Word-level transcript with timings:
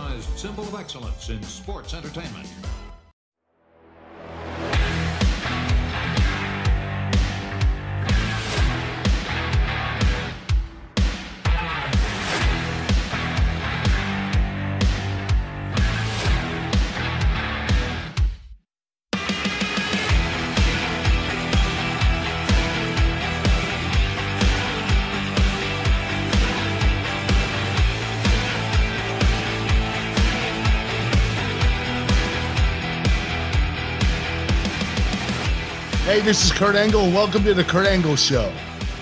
recognized 0.00 0.38
symbol 0.38 0.64
of 0.64 0.74
excellence 0.74 1.28
in 1.28 1.42
sports 1.42 1.94
entertainment. 1.94 2.48
This 36.22 36.44
is 36.44 36.52
Kurt 36.52 36.76
Angle, 36.76 37.10
welcome 37.10 37.42
to 37.44 37.54
the 37.54 37.64
Kurt 37.64 37.86
Angle 37.86 38.14
Show. 38.14 38.52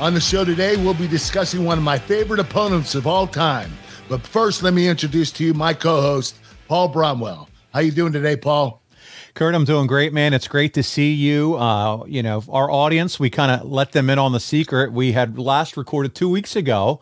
On 0.00 0.14
the 0.14 0.20
show 0.20 0.44
today, 0.44 0.76
we'll 0.76 0.94
be 0.94 1.08
discussing 1.08 1.64
one 1.64 1.76
of 1.76 1.82
my 1.82 1.98
favorite 1.98 2.38
opponents 2.38 2.94
of 2.94 3.08
all 3.08 3.26
time. 3.26 3.70
But 4.08 4.24
first, 4.24 4.62
let 4.62 4.72
me 4.72 4.86
introduce 4.88 5.32
to 5.32 5.44
you 5.44 5.52
my 5.52 5.74
co-host, 5.74 6.36
Paul 6.68 6.90
Bromwell. 6.90 7.48
How 7.74 7.80
you 7.80 7.90
doing 7.90 8.12
today, 8.12 8.36
Paul? 8.36 8.80
Kurt, 9.34 9.54
I'm 9.54 9.64
doing 9.64 9.88
great, 9.88 10.12
man. 10.12 10.32
It's 10.32 10.48
great 10.48 10.72
to 10.74 10.82
see 10.82 11.12
you. 11.12 11.56
Uh, 11.56 12.04
you 12.06 12.22
know, 12.22 12.42
our 12.48 12.70
audience, 12.70 13.18
we 13.18 13.30
kind 13.30 13.50
of 13.50 13.68
let 13.68 13.92
them 13.92 14.08
in 14.08 14.18
on 14.18 14.30
the 14.32 14.40
secret. 14.40 14.92
We 14.92 15.12
had 15.12 15.38
last 15.38 15.76
recorded 15.76 16.14
two 16.14 16.30
weeks 16.30 16.54
ago. 16.54 17.00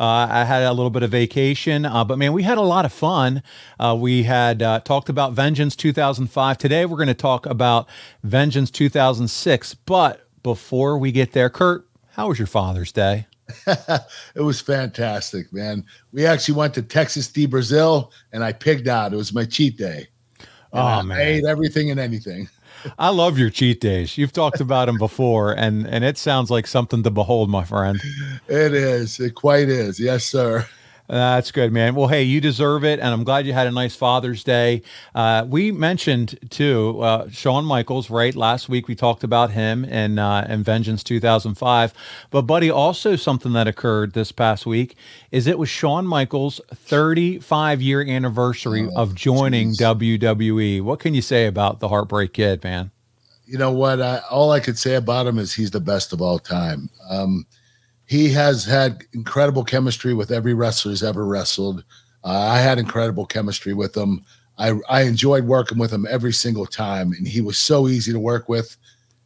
Uh, 0.00 0.28
I 0.30 0.44
had 0.44 0.62
a 0.62 0.72
little 0.72 0.90
bit 0.90 1.02
of 1.02 1.10
vacation, 1.10 1.84
uh, 1.84 2.04
but 2.04 2.18
man, 2.18 2.32
we 2.32 2.44
had 2.44 2.56
a 2.58 2.62
lot 2.62 2.84
of 2.84 2.92
fun. 2.92 3.42
Uh, 3.80 3.96
we 3.98 4.22
had 4.22 4.62
uh, 4.62 4.80
talked 4.80 5.08
about 5.08 5.32
Vengeance 5.32 5.74
2005. 5.74 6.56
Today, 6.58 6.86
we're 6.86 6.96
going 6.96 7.08
to 7.08 7.14
talk 7.14 7.46
about 7.46 7.88
Vengeance 8.22 8.70
2006. 8.70 9.74
But 9.74 10.28
before 10.42 10.98
we 10.98 11.10
get 11.10 11.32
there, 11.32 11.50
Kurt, 11.50 11.86
how 12.12 12.28
was 12.28 12.38
your 12.38 12.46
Father's 12.46 12.92
Day? 12.92 13.26
it 13.66 14.40
was 14.40 14.60
fantastic, 14.60 15.52
man. 15.52 15.84
We 16.12 16.26
actually 16.26 16.54
went 16.54 16.74
to 16.74 16.82
Texas 16.82 17.28
de 17.28 17.46
Brazil, 17.46 18.12
and 18.32 18.44
I 18.44 18.52
pigged 18.52 18.88
out. 18.88 19.12
It 19.12 19.16
was 19.16 19.32
my 19.32 19.44
cheat 19.46 19.76
day. 19.78 20.06
And 20.38 20.46
Oh, 20.72 20.78
I 20.84 21.02
man. 21.02 21.18
ate 21.20 21.44
everything 21.44 21.90
and 21.90 21.98
anything. 21.98 22.48
I 22.98 23.10
love 23.10 23.38
your 23.38 23.50
cheat 23.50 23.80
days. 23.80 24.18
You've 24.18 24.32
talked 24.32 24.60
about 24.60 24.86
them 24.86 24.98
before, 24.98 25.52
and 25.52 25.86
and 25.86 26.04
it 26.04 26.18
sounds 26.18 26.50
like 26.50 26.66
something 26.66 27.02
to 27.02 27.10
behold, 27.10 27.50
my 27.50 27.64
friend. 27.64 28.00
It 28.48 28.72
is. 28.74 29.20
It 29.20 29.34
quite 29.34 29.68
is. 29.68 30.00
Yes, 30.00 30.24
sir. 30.24 30.66
That's 31.08 31.50
good, 31.52 31.72
man. 31.72 31.94
Well, 31.94 32.08
hey, 32.08 32.22
you 32.22 32.38
deserve 32.38 32.84
it, 32.84 33.00
and 33.00 33.08
I'm 33.08 33.24
glad 33.24 33.46
you 33.46 33.54
had 33.54 33.66
a 33.66 33.70
nice 33.70 33.96
Father's 33.96 34.44
Day. 34.44 34.82
Uh, 35.14 35.46
we 35.48 35.72
mentioned 35.72 36.38
too 36.50 37.00
uh, 37.00 37.30
Shawn 37.30 37.64
Michaels, 37.64 38.10
right? 38.10 38.34
Last 38.36 38.68
week 38.68 38.88
we 38.88 38.94
talked 38.94 39.24
about 39.24 39.50
him 39.50 39.86
and 39.86 40.20
uh, 40.20 40.44
and 40.46 40.62
Vengeance 40.64 41.02
2005. 41.02 41.94
But, 42.30 42.42
buddy, 42.42 42.70
also 42.70 43.16
something 43.16 43.54
that 43.54 43.66
occurred 43.66 44.12
this 44.12 44.32
past 44.32 44.66
week 44.66 44.96
is 45.32 45.46
it 45.46 45.58
was 45.58 45.70
Shawn 45.70 46.06
Michaels' 46.06 46.60
35 46.74 47.80
year 47.80 48.02
anniversary 48.02 48.86
Oh, 48.94 49.00
of 49.02 49.14
joining 49.14 49.68
geez. 49.70 49.80
WWE. 49.80 50.82
What 50.82 51.00
can 51.00 51.14
you 51.14 51.22
say 51.22 51.46
about 51.46 51.80
the 51.80 51.88
Heartbreak 51.88 52.34
Kid, 52.34 52.62
man? 52.62 52.90
you 53.46 53.56
know 53.56 53.72
what? 53.72 54.02
I, 54.02 54.18
all 54.30 54.52
I 54.52 54.60
could 54.60 54.76
say 54.76 54.94
about 54.94 55.26
him 55.26 55.38
is 55.38 55.54
he's 55.54 55.70
the 55.70 55.80
best 55.80 56.12
of 56.12 56.20
all 56.20 56.38
time. 56.38 56.90
Um, 57.08 57.46
he 58.08 58.30
has 58.30 58.64
had 58.64 59.04
incredible 59.12 59.64
chemistry 59.64 60.14
with 60.14 60.30
every 60.30 60.54
wrestler 60.54 60.90
he's 60.90 61.02
ever 61.02 61.24
wrestled. 61.24 61.84
Uh, 62.24 62.28
I 62.28 62.58
had 62.58 62.78
incredible 62.78 63.26
chemistry 63.26 63.74
with 63.74 63.96
him. 63.96 64.24
I, 64.56 64.72
I 64.88 65.02
enjoyed 65.02 65.44
working 65.44 65.78
with 65.78 65.92
him 65.92 66.06
every 66.10 66.32
single 66.32 66.66
time, 66.66 67.12
and 67.12 67.28
he 67.28 67.40
was 67.40 67.58
so 67.58 67.86
easy 67.86 68.12
to 68.12 68.18
work 68.18 68.48
with. 68.48 68.76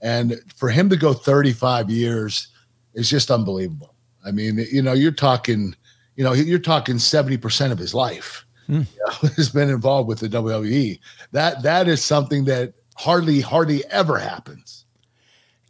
And 0.02 0.40
for 0.56 0.68
him 0.68 0.90
to 0.90 0.96
go 0.96 1.14
35 1.14 1.88
years 1.88 2.48
is 2.94 3.08
just 3.08 3.30
unbelievable. 3.30 3.94
I 4.26 4.30
mean, 4.32 4.64
you 4.70 4.82
know, 4.82 4.92
you're 4.92 5.12
talking, 5.12 5.74
you 6.16 6.24
know, 6.24 6.32
you're 6.32 6.58
talking 6.58 6.96
70% 6.96 7.72
of 7.72 7.78
his 7.78 7.94
life 7.94 8.44
Hmm. 8.66 8.74
you 8.74 9.06
know, 9.06 9.28
has 9.36 9.50
been 9.50 9.70
involved 9.70 10.08
with 10.08 10.20
the 10.20 10.28
WWE. 10.28 10.98
That 11.32 11.62
that 11.62 11.88
is 11.88 12.04
something 12.04 12.44
that 12.46 12.74
hardly 12.96 13.40
hardly 13.40 13.84
ever 13.86 14.18
happens. 14.18 14.81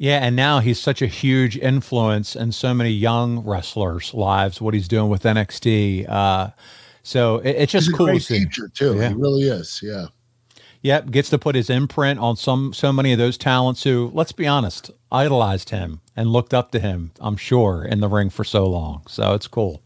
Yeah, 0.03 0.19
and 0.19 0.35
now 0.35 0.59
he's 0.59 0.81
such 0.81 1.01
a 1.01 1.07
huge 1.07 1.57
influence 1.57 2.35
in 2.35 2.51
so 2.51 2.75
many 2.75 2.91
young 2.91 3.39
wrestlers' 3.45 4.13
lives. 4.13 4.61
What 4.61 4.75
he's 4.75 4.89
doing 4.89 5.09
with 5.09 5.23
NXT, 5.23 6.09
uh, 6.09 6.51
so 7.05 7.37
it, 7.39 7.51
it's 7.51 7.71
just 7.71 7.87
He's 7.87 7.95
a 7.95 7.97
cool 7.97 8.07
to 8.07 8.13
great 8.15 8.27
teacher 8.27 8.67
too. 8.67 8.97
Yeah. 8.97 9.11
He 9.11 9.15
really 9.15 9.43
is. 9.43 9.79
Yeah. 9.81 10.07
Yep, 10.81 11.13
gets 11.13 11.31
to 11.31 11.39
put 11.39 11.55
his 11.55 11.71
imprint 11.71 12.19
on 12.19 12.37
some 12.37 12.73
so 12.73 12.93
many 12.93 13.13
of 13.13 13.21
those 13.21 13.39
talents 13.39 13.85
who, 13.85 14.11
let's 14.13 14.33
be 14.33 14.45
honest, 14.45 14.91
idolized 15.13 15.71
him 15.71 16.01
and 16.17 16.31
looked 16.31 16.53
up 16.53 16.73
to 16.73 16.81
him. 16.81 17.13
I'm 17.21 17.37
sure 17.37 17.85
in 17.85 18.01
the 18.01 18.09
ring 18.09 18.29
for 18.29 18.43
so 18.43 18.67
long. 18.67 19.03
So 19.07 19.35
it's 19.35 19.47
cool. 19.47 19.83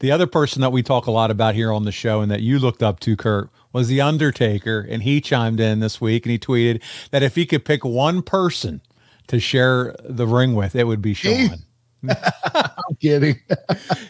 The 0.00 0.10
other 0.10 0.26
person 0.26 0.62
that 0.62 0.72
we 0.72 0.82
talk 0.82 1.06
a 1.06 1.12
lot 1.12 1.30
about 1.30 1.54
here 1.54 1.70
on 1.70 1.84
the 1.84 1.92
show 1.92 2.22
and 2.22 2.30
that 2.32 2.42
you 2.42 2.58
looked 2.58 2.82
up 2.82 2.98
to, 3.00 3.16
Kurt, 3.16 3.50
was 3.72 3.86
the 3.86 4.00
Undertaker, 4.00 4.80
and 4.80 5.04
he 5.04 5.20
chimed 5.20 5.60
in 5.60 5.78
this 5.78 6.00
week 6.00 6.26
and 6.26 6.32
he 6.32 6.40
tweeted 6.40 6.82
that 7.12 7.22
if 7.22 7.36
he 7.36 7.46
could 7.46 7.64
pick 7.64 7.84
one 7.84 8.20
person 8.20 8.80
to 9.28 9.38
share 9.40 9.94
the 10.04 10.26
ring 10.26 10.54
with, 10.54 10.74
it 10.74 10.84
would 10.84 11.00
be 11.02 11.14
Shawn. 11.14 11.58
I'm 12.08 12.94
kidding. 13.00 13.40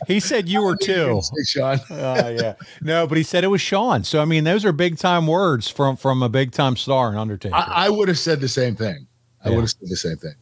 He 0.07 0.21
said 0.21 0.49
you 0.49 0.63
were 0.63 0.77
too. 0.83 1.23
Shawn. 1.47 1.79
Uh, 1.91 2.35
yeah. 2.41 2.55
No, 2.83 3.07
but 3.07 3.17
he 3.17 3.23
said 3.25 3.45
it 3.45 3.49
was 3.49 3.61
Shawn. 3.61 4.05
So 4.05 4.21
I 4.21 4.25
mean, 4.25 4.45
those 4.45 4.65
are 4.65 4.73
big 4.73 4.99
time 4.99 5.27
words 5.27 5.69
from 5.69 5.97
from 5.97 6.23
a 6.23 6.29
big 6.29 6.53
time 6.53 6.77
star 6.77 7.11
in 7.13 7.19
Undertaker. 7.19 7.55
I, 7.55 7.87
I 7.87 7.89
would 7.89 8.09
have 8.09 8.19
said 8.19 8.41
the 8.41 8.49
same 8.49 8.77
thing. 8.77 9.07
I 9.45 9.49
Yeah. 9.51 9.55
would 9.57 9.63
have 9.63 9.71
said 9.71 9.89
the 9.89 9.97
same 9.97 10.17
thing. 10.17 10.35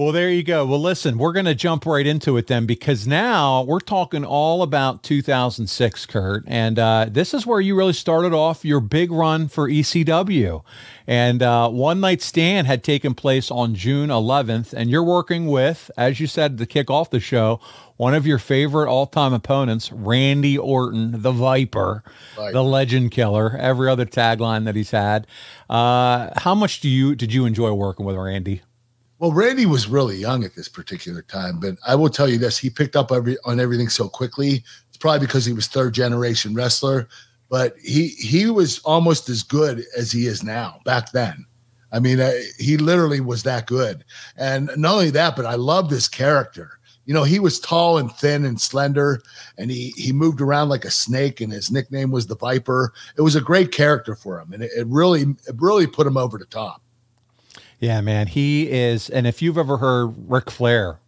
Well, 0.00 0.12
there 0.12 0.30
you 0.30 0.42
go. 0.42 0.64
Well, 0.64 0.80
listen, 0.80 1.18
we're 1.18 1.34
going 1.34 1.44
to 1.44 1.54
jump 1.54 1.84
right 1.84 2.06
into 2.06 2.38
it 2.38 2.46
then 2.46 2.64
because 2.64 3.06
now 3.06 3.60
we're 3.64 3.80
talking 3.80 4.24
all 4.24 4.62
about 4.62 5.02
2006, 5.02 6.06
Kurt. 6.06 6.42
And 6.46 6.78
uh, 6.78 7.08
this 7.10 7.34
is 7.34 7.46
where 7.46 7.60
you 7.60 7.76
really 7.76 7.92
started 7.92 8.32
off 8.32 8.64
your 8.64 8.80
big 8.80 9.12
run 9.12 9.46
for 9.46 9.68
ECW. 9.68 10.64
And 11.06 11.42
uh, 11.42 11.68
One 11.68 12.00
Night 12.00 12.22
Stand 12.22 12.66
had 12.66 12.82
taken 12.82 13.14
place 13.14 13.50
on 13.50 13.74
June 13.74 14.08
11th. 14.08 14.72
And 14.72 14.88
you're 14.88 15.04
working 15.04 15.48
with, 15.48 15.90
as 15.98 16.18
you 16.18 16.26
said 16.26 16.56
to 16.56 16.64
kick 16.64 16.88
off 16.88 17.10
the 17.10 17.20
show, 17.20 17.60
one 17.98 18.14
of 18.14 18.26
your 18.26 18.38
favorite 18.38 18.88
all 18.88 19.06
time 19.06 19.34
opponents, 19.34 19.92
Randy 19.92 20.56
Orton, 20.56 21.20
the 21.20 21.30
Viper, 21.30 22.02
Viper. 22.36 22.52
the 22.52 22.64
Legend 22.64 23.10
Killer, 23.10 23.54
every 23.58 23.90
other 23.90 24.06
tagline 24.06 24.64
that 24.64 24.76
he's 24.76 24.92
had. 24.92 25.26
Uh, 25.68 26.30
how 26.36 26.54
much 26.54 26.80
do 26.80 26.88
you 26.88 27.14
did 27.14 27.34
you 27.34 27.44
enjoy 27.44 27.74
working 27.74 28.06
with 28.06 28.16
Randy? 28.16 28.62
Well, 29.20 29.32
Randy 29.32 29.66
was 29.66 29.86
really 29.86 30.16
young 30.16 30.44
at 30.44 30.54
this 30.54 30.66
particular 30.66 31.20
time, 31.20 31.60
but 31.60 31.76
I 31.86 31.94
will 31.94 32.08
tell 32.08 32.26
you 32.26 32.38
this: 32.38 32.56
he 32.56 32.70
picked 32.70 32.96
up 32.96 33.12
every 33.12 33.36
on 33.44 33.60
everything 33.60 33.90
so 33.90 34.08
quickly. 34.08 34.64
It's 34.88 34.96
probably 34.96 35.26
because 35.26 35.44
he 35.44 35.52
was 35.52 35.66
third 35.66 35.92
generation 35.92 36.54
wrestler, 36.54 37.06
but 37.50 37.76
he 37.76 38.08
he 38.08 38.48
was 38.48 38.78
almost 38.78 39.28
as 39.28 39.42
good 39.42 39.84
as 39.94 40.10
he 40.10 40.26
is 40.26 40.42
now 40.42 40.80
back 40.86 41.12
then. 41.12 41.44
I 41.92 42.00
mean, 42.00 42.18
uh, 42.18 42.32
he 42.58 42.78
literally 42.78 43.20
was 43.20 43.42
that 43.42 43.66
good, 43.66 44.04
and 44.38 44.70
not 44.78 44.94
only 44.94 45.10
that, 45.10 45.36
but 45.36 45.44
I 45.44 45.56
love 45.56 45.90
this 45.90 46.08
character. 46.08 46.80
You 47.04 47.12
know, 47.12 47.24
he 47.24 47.40
was 47.40 47.60
tall 47.60 47.98
and 47.98 48.10
thin 48.10 48.46
and 48.46 48.58
slender, 48.58 49.20
and 49.58 49.70
he 49.70 49.90
he 49.98 50.14
moved 50.14 50.40
around 50.40 50.70
like 50.70 50.86
a 50.86 50.90
snake, 50.90 51.42
and 51.42 51.52
his 51.52 51.70
nickname 51.70 52.10
was 52.10 52.26
the 52.26 52.36
Viper. 52.36 52.94
It 53.18 53.22
was 53.22 53.36
a 53.36 53.42
great 53.42 53.70
character 53.70 54.14
for 54.14 54.40
him, 54.40 54.54
and 54.54 54.62
it, 54.62 54.70
it 54.74 54.86
really 54.86 55.22
it 55.46 55.56
really 55.58 55.86
put 55.86 56.06
him 56.06 56.16
over 56.16 56.38
the 56.38 56.46
top. 56.46 56.80
Yeah, 57.80 58.02
man, 58.02 58.26
he 58.26 58.70
is. 58.70 59.08
And 59.08 59.26
if 59.26 59.40
you've 59.40 59.56
ever 59.58 59.78
heard 59.78 60.14
Ric 60.30 60.50
Flair 60.50 61.00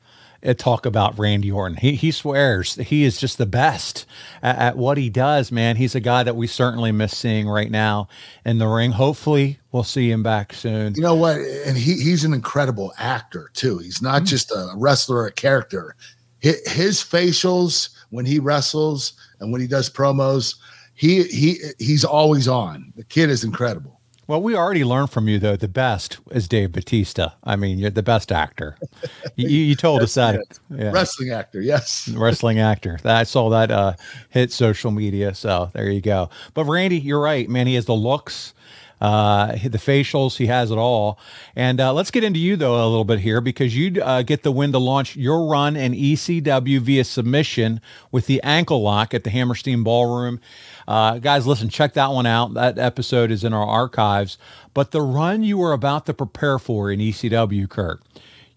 uh, 0.45 0.55
talk 0.55 0.87
about 0.87 1.19
Randy 1.19 1.53
Orton, 1.53 1.77
he 1.77 1.95
he 1.95 2.11
swears 2.11 2.77
he 2.77 3.05
is 3.05 3.19
just 3.19 3.37
the 3.37 3.47
best 3.47 4.07
at, 4.43 4.59
at 4.59 4.77
what 4.79 4.97
he 4.97 5.11
does. 5.11 5.53
Man, 5.53 5.77
he's 5.77 5.95
a 5.95 6.01
guy 6.01 6.23
that 6.23 6.35
we 6.35 6.47
certainly 6.47 6.91
miss 6.91 7.17
seeing 7.17 7.47
right 7.47 7.71
now 7.71 8.09
in 8.47 8.57
the 8.57 8.67
ring. 8.67 8.93
Hopefully, 8.93 9.59
we'll 9.71 9.85
see 9.85 10.11
him 10.11 10.23
back 10.23 10.55
soon. 10.55 10.95
You 10.95 11.03
know 11.03 11.15
what? 11.15 11.37
And 11.37 11.77
he 11.77 11.93
he's 12.03 12.25
an 12.25 12.33
incredible 12.33 12.95
actor 12.99 13.51
too. 13.53 13.77
He's 13.79 14.01
not 14.01 14.25
just 14.25 14.51
a 14.51 14.73
wrestler 14.75 15.19
or 15.19 15.27
a 15.27 15.33
character. 15.33 15.95
His, 16.41 16.67
his 16.73 16.99
facials 17.01 17.91
when 18.09 18.25
he 18.25 18.39
wrestles 18.39 19.13
and 19.41 19.53
when 19.53 19.61
he 19.61 19.67
does 19.67 19.91
promos, 19.91 20.55
he 20.95 21.25
he 21.25 21.59
he's 21.79 22.05
always 22.05 22.49
on. 22.49 22.95
The 22.97 23.05
kid 23.05 23.29
is 23.29 23.45
incredible. 23.45 24.01
Well, 24.29 24.41
we 24.41 24.55
already 24.55 24.85
learned 24.85 25.11
from 25.11 25.29
you 25.29 25.39
though. 25.39 25.57
The 25.57 25.69
best 25.69 26.19
is 26.31 26.49
Dave 26.49 26.73
Batista. 26.73 27.31
I 27.45 27.57
mean, 27.57 27.79
you're 27.79 27.91
the 27.91 28.03
best 28.03 28.31
actor. 28.33 28.77
you, 29.37 29.49
you 29.49 29.75
told 29.75 30.03
us 30.03 30.15
that. 30.15 30.41
Yeah. 30.71 30.93
Wrestling 30.93 31.31
actor, 31.31 31.61
yes. 31.61 32.09
wrestling 32.17 32.59
actor. 32.61 32.99
I 33.05 33.25
saw 33.25 33.51
that 33.51 33.71
uh, 33.71 33.95
hit 34.31 34.53
social 34.53 34.91
media. 34.93 35.35
So 35.35 35.71
there 35.75 35.91
you 35.91 36.01
go. 36.01 36.31
But 36.55 36.65
Randy, 36.67 36.99
you're 36.99 37.21
right, 37.21 37.49
man. 37.49 37.67
He 37.67 37.75
has 37.75 37.87
the 37.87 37.95
looks. 37.95 38.55
uh, 39.03 39.53
the 39.65 39.79
facials, 39.79 40.37
he 40.37 40.47
has 40.47 40.71
it 40.71 40.79
all. 40.79 41.19
And 41.57 41.81
uh, 41.81 41.93
let's 41.93 42.13
get 42.13 42.23
into 42.23 42.39
you 42.39 42.55
though 42.55 42.77
a 42.77 42.87
little 42.87 43.05
bit 43.05 43.19
here 43.19 43.41
because 43.41 43.77
you 43.77 44.01
uh, 44.01 44.23
get 44.23 44.45
the 44.45 44.53
win 44.53 44.71
to 44.71 44.79
launch 44.79 45.17
your 45.17 45.45
run 45.47 45.75
in 45.75 45.93
ECW 45.93 46.79
via 46.79 47.03
submission 47.03 47.81
with 48.13 48.27
the 48.27 48.41
ankle 48.45 48.81
lock 48.81 49.13
at 49.13 49.25
the 49.25 49.31
Hammerstein 49.31 49.83
Ballroom. 49.83 50.41
Uh, 50.87 51.19
guys, 51.19 51.47
listen, 51.47 51.69
check 51.69 51.95
that 51.95 52.11
one 52.11 52.27
out. 52.27 52.55
That 52.55 52.79
episode 52.79 53.31
is 53.31 53.45
in 53.45 53.53
our 53.53 53.67
archives. 53.67 54.39
But 54.75 54.91
the 54.91 55.03
run 55.03 55.43
you 55.43 55.59
were 55.59 55.73
about 55.73 56.07
to 56.07 56.15
prepare 56.15 56.59
for 56.59 56.91
in 56.91 57.01
ECW, 57.01 57.69
Kurt, 57.69 58.01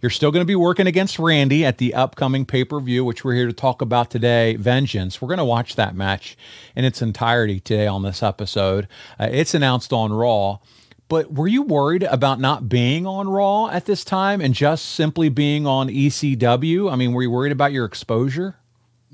you're 0.01 0.09
still 0.09 0.31
going 0.31 0.41
to 0.41 0.45
be 0.45 0.55
working 0.55 0.87
against 0.87 1.17
Randy 1.17 1.65
at 1.65 1.77
the 1.77 1.93
upcoming 1.93 2.45
pay 2.45 2.63
per 2.63 2.79
view, 2.79 3.03
which 3.03 3.23
we're 3.23 3.33
here 3.33 3.47
to 3.47 3.53
talk 3.53 3.81
about 3.81 4.11
today, 4.11 4.55
Vengeance. 4.55 5.21
We're 5.21 5.29
going 5.29 5.39
to 5.39 5.45
watch 5.45 5.75
that 5.75 5.95
match 5.95 6.37
in 6.75 6.85
its 6.85 7.01
entirety 7.01 7.59
today 7.59 7.87
on 7.87 8.03
this 8.03 8.21
episode. 8.21 8.87
Uh, 9.19 9.29
it's 9.31 9.53
announced 9.53 9.91
on 9.93 10.13
Raw. 10.13 10.59
But 11.07 11.33
were 11.33 11.47
you 11.47 11.61
worried 11.61 12.03
about 12.03 12.39
not 12.39 12.67
being 12.67 13.05
on 13.05 13.27
Raw 13.27 13.67
at 13.67 13.85
this 13.85 14.03
time 14.03 14.41
and 14.41 14.53
just 14.53 14.85
simply 14.85 15.29
being 15.29 15.67
on 15.67 15.87
ECW? 15.87 16.91
I 16.91 16.95
mean, 16.95 17.13
were 17.13 17.21
you 17.21 17.29
worried 17.29 17.51
about 17.51 17.71
your 17.71 17.85
exposure? 17.85 18.55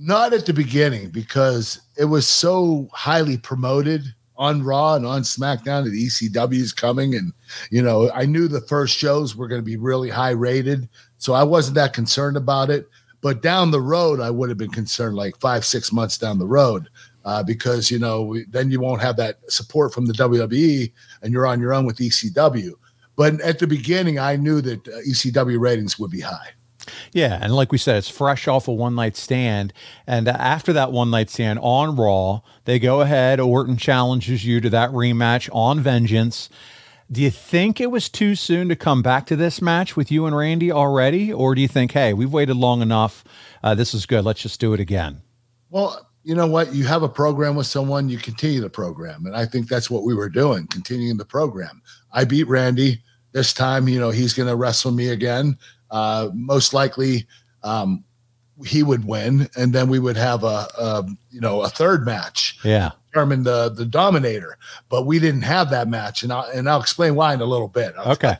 Not 0.03 0.33
at 0.33 0.48
the 0.48 0.53
beginning 0.53 1.12
because 1.12 1.80
it 1.95 2.06
was 2.06 2.27
so 2.27 2.89
highly 2.92 3.38
promoted 3.38 4.01
on 4.36 4.63
Raw 4.63 4.95
and 4.95 5.06
on 5.06 5.21
SmackDown 5.21 5.83
that 5.83 5.94
ECW 5.94 6.56
is 6.56 6.74
coming. 6.74 7.13
And, 7.13 7.31
you 7.69 7.83
know, 7.83 8.09
I 8.12 8.25
knew 8.25 8.48
the 8.48 8.62
first 8.62 8.98
shows 8.98 9.36
were 9.36 9.48
going 9.48 9.62
to 9.62 9.65
be 9.65 9.77
really 9.77 10.09
high 10.09 10.31
rated. 10.31 10.89
So 11.19 11.33
I 11.33 11.44
wasn't 11.44 11.75
that 11.75 11.94
concerned 11.94 12.36
about 12.36 12.71
it. 12.71 12.89
But 13.21 13.44
down 13.44 13.69
the 13.69 13.80
road, 13.80 14.19
I 14.19 14.31
would 14.31 14.50
have 14.50 14.57
been 14.57 14.71
concerned 14.71 15.15
like 15.15 15.39
five, 15.39 15.63
six 15.63 15.94
months 15.94 16.18
down 16.18 16.39
the 16.39 16.47
road. 16.47 16.89
Uh, 17.24 17.44
because 17.44 17.92
you 17.92 18.00
know 18.00 18.36
then 18.50 18.71
you 18.71 18.80
won't 18.80 19.00
have 19.00 19.15
that 19.15 19.38
support 19.47 19.94
from 19.94 20.07
the 20.07 20.13
WWE 20.13 20.92
and 21.21 21.31
you're 21.31 21.45
on 21.45 21.59
your 21.59 21.71
own 21.71 21.86
with 21.86 21.97
ECW. 21.97 22.71
But 23.15 23.39
at 23.42 23.59
the 23.59 23.68
beginning, 23.68 24.18
I 24.18 24.38
knew 24.38 24.59
that 24.62 24.88
uh, 24.88 25.01
ECW 25.07 25.59
ratings 25.59 26.00
would 26.00 26.09
be 26.09 26.21
high. 26.21 26.50
Yeah, 27.13 27.38
and 27.42 27.56
like 27.56 27.72
we 27.72 27.78
said, 27.78 27.98
it's 27.98 28.10
fresh 28.10 28.48
off 28.48 28.68
a 28.68 28.74
one 28.74 28.95
night 28.95 29.16
stand. 29.16 29.74
And 30.07 30.28
after 30.28 30.74
that 30.74 30.92
one 30.92 31.12
night 31.12 31.30
stand 31.30 31.60
on 31.62 31.95
Raw, 31.95 32.42
they 32.66 32.80
go 32.80 33.01
ahead. 33.01 33.39
Orton 33.39 33.78
challenges 33.78 34.45
you 34.45 34.62
to 34.62 34.69
that 34.72 34.92
rematch 34.92 35.50
on 35.54 35.80
Vengeance. 35.80 36.50
Do 37.12 37.22
you 37.22 37.30
think 37.30 37.81
it 37.81 37.92
was 37.92 38.07
too 38.07 38.36
soon 38.36 38.69
to 38.69 38.75
come 38.75 39.01
back 39.01 39.25
to 39.28 39.36
this 39.36 39.62
match 39.62 39.98
with 39.98 40.12
you 40.12 40.25
and 40.25 40.36
Randy 40.36 40.72
already, 40.72 41.31
or 41.31 41.54
do 41.54 41.62
you 41.62 41.68
think, 41.68 41.92
hey, 41.92 42.13
we've 42.13 42.31
waited 42.31 42.56
long 42.56 42.81
enough? 42.81 43.25
Uh, 43.62 43.75
this 43.75 43.94
is 43.94 44.06
good. 44.06 44.24
Let's 44.24 44.42
just 44.42 44.62
do 44.62 44.74
it 44.74 44.80
again. 44.80 45.22
Well, 45.69 46.10
you 46.24 46.36
know 46.36 46.48
what? 46.48 46.74
You 46.74 46.86
have 46.86 47.04
a 47.04 47.10
program 47.10 47.56
with 47.56 47.68
someone, 47.68 48.07
you 48.07 48.18
continue 48.18 48.62
the 48.62 48.69
program, 48.69 49.25
and 49.25 49.36
I 49.36 49.45
think 49.45 49.68
that's 49.68 49.89
what 49.89 50.04
we 50.04 50.13
were 50.13 50.30
doing, 50.30 50.68
continuing 50.68 51.18
the 51.18 51.25
program. 51.25 51.81
I 52.13 52.24
beat 52.24 52.48
Randy 52.48 53.01
this 53.33 53.54
time. 53.54 53.89
You 53.89 54.00
know, 54.00 54.12
he's 54.12 54.33
going 54.33 54.48
to 54.48 54.56
wrestle 54.56 54.92
me 54.92 55.10
again 55.10 55.57
uh, 55.91 56.29
most 56.33 56.73
likely 56.73 57.27
um, 57.63 58.03
he 58.65 58.83
would 58.83 59.05
win, 59.05 59.49
and 59.57 59.73
then 59.73 59.89
we 59.89 59.99
would 59.99 60.17
have 60.17 60.43
a, 60.43 60.67
a 60.77 61.05
you 61.29 61.41
know 61.41 61.61
a 61.61 61.69
third 61.69 62.05
match. 62.05 62.57
Yeah, 62.63 62.91
determine 63.11 63.43
the 63.43 63.69
the 63.69 63.85
dominator. 63.85 64.57
But 64.89 65.05
we 65.05 65.19
didn't 65.19 65.43
have 65.43 65.69
that 65.69 65.88
match, 65.88 66.23
and 66.23 66.31
I'll 66.31 66.49
and 66.53 66.69
I'll 66.69 66.81
explain 66.81 67.15
why 67.15 67.33
in 67.33 67.41
a 67.41 67.45
little 67.45 67.67
bit. 67.67 67.93
I'll 67.97 68.13
okay. 68.13 68.38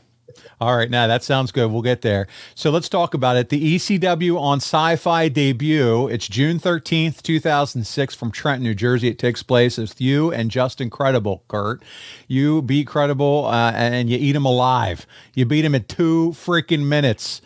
All 0.60 0.76
right, 0.76 0.90
now 0.90 1.06
that 1.06 1.22
sounds 1.22 1.52
good. 1.52 1.70
We'll 1.70 1.82
get 1.82 2.02
there. 2.02 2.26
So 2.54 2.70
let's 2.70 2.88
talk 2.88 3.14
about 3.14 3.36
it. 3.36 3.48
The 3.48 3.76
ECW 3.76 4.38
on 4.38 4.58
Sci 4.58 4.96
Fi 4.96 5.28
debut. 5.28 6.08
It's 6.08 6.28
June 6.28 6.58
13th, 6.58 7.22
2006, 7.22 8.14
from 8.14 8.30
Trenton, 8.30 8.64
New 8.64 8.74
Jersey. 8.74 9.08
It 9.08 9.18
takes 9.18 9.42
place 9.42 9.78
with 9.78 10.00
you 10.00 10.32
and 10.32 10.50
Justin 10.50 10.90
Credible, 10.90 11.44
Kurt. 11.48 11.82
You 12.28 12.62
beat 12.62 12.86
Credible 12.86 13.46
uh, 13.46 13.72
and 13.72 14.08
you 14.10 14.18
eat 14.18 14.36
him 14.36 14.44
alive. 14.44 15.06
You 15.34 15.46
beat 15.46 15.64
him 15.64 15.74
in 15.74 15.84
two 15.84 16.30
freaking 16.30 16.86
minutes. 16.86 17.42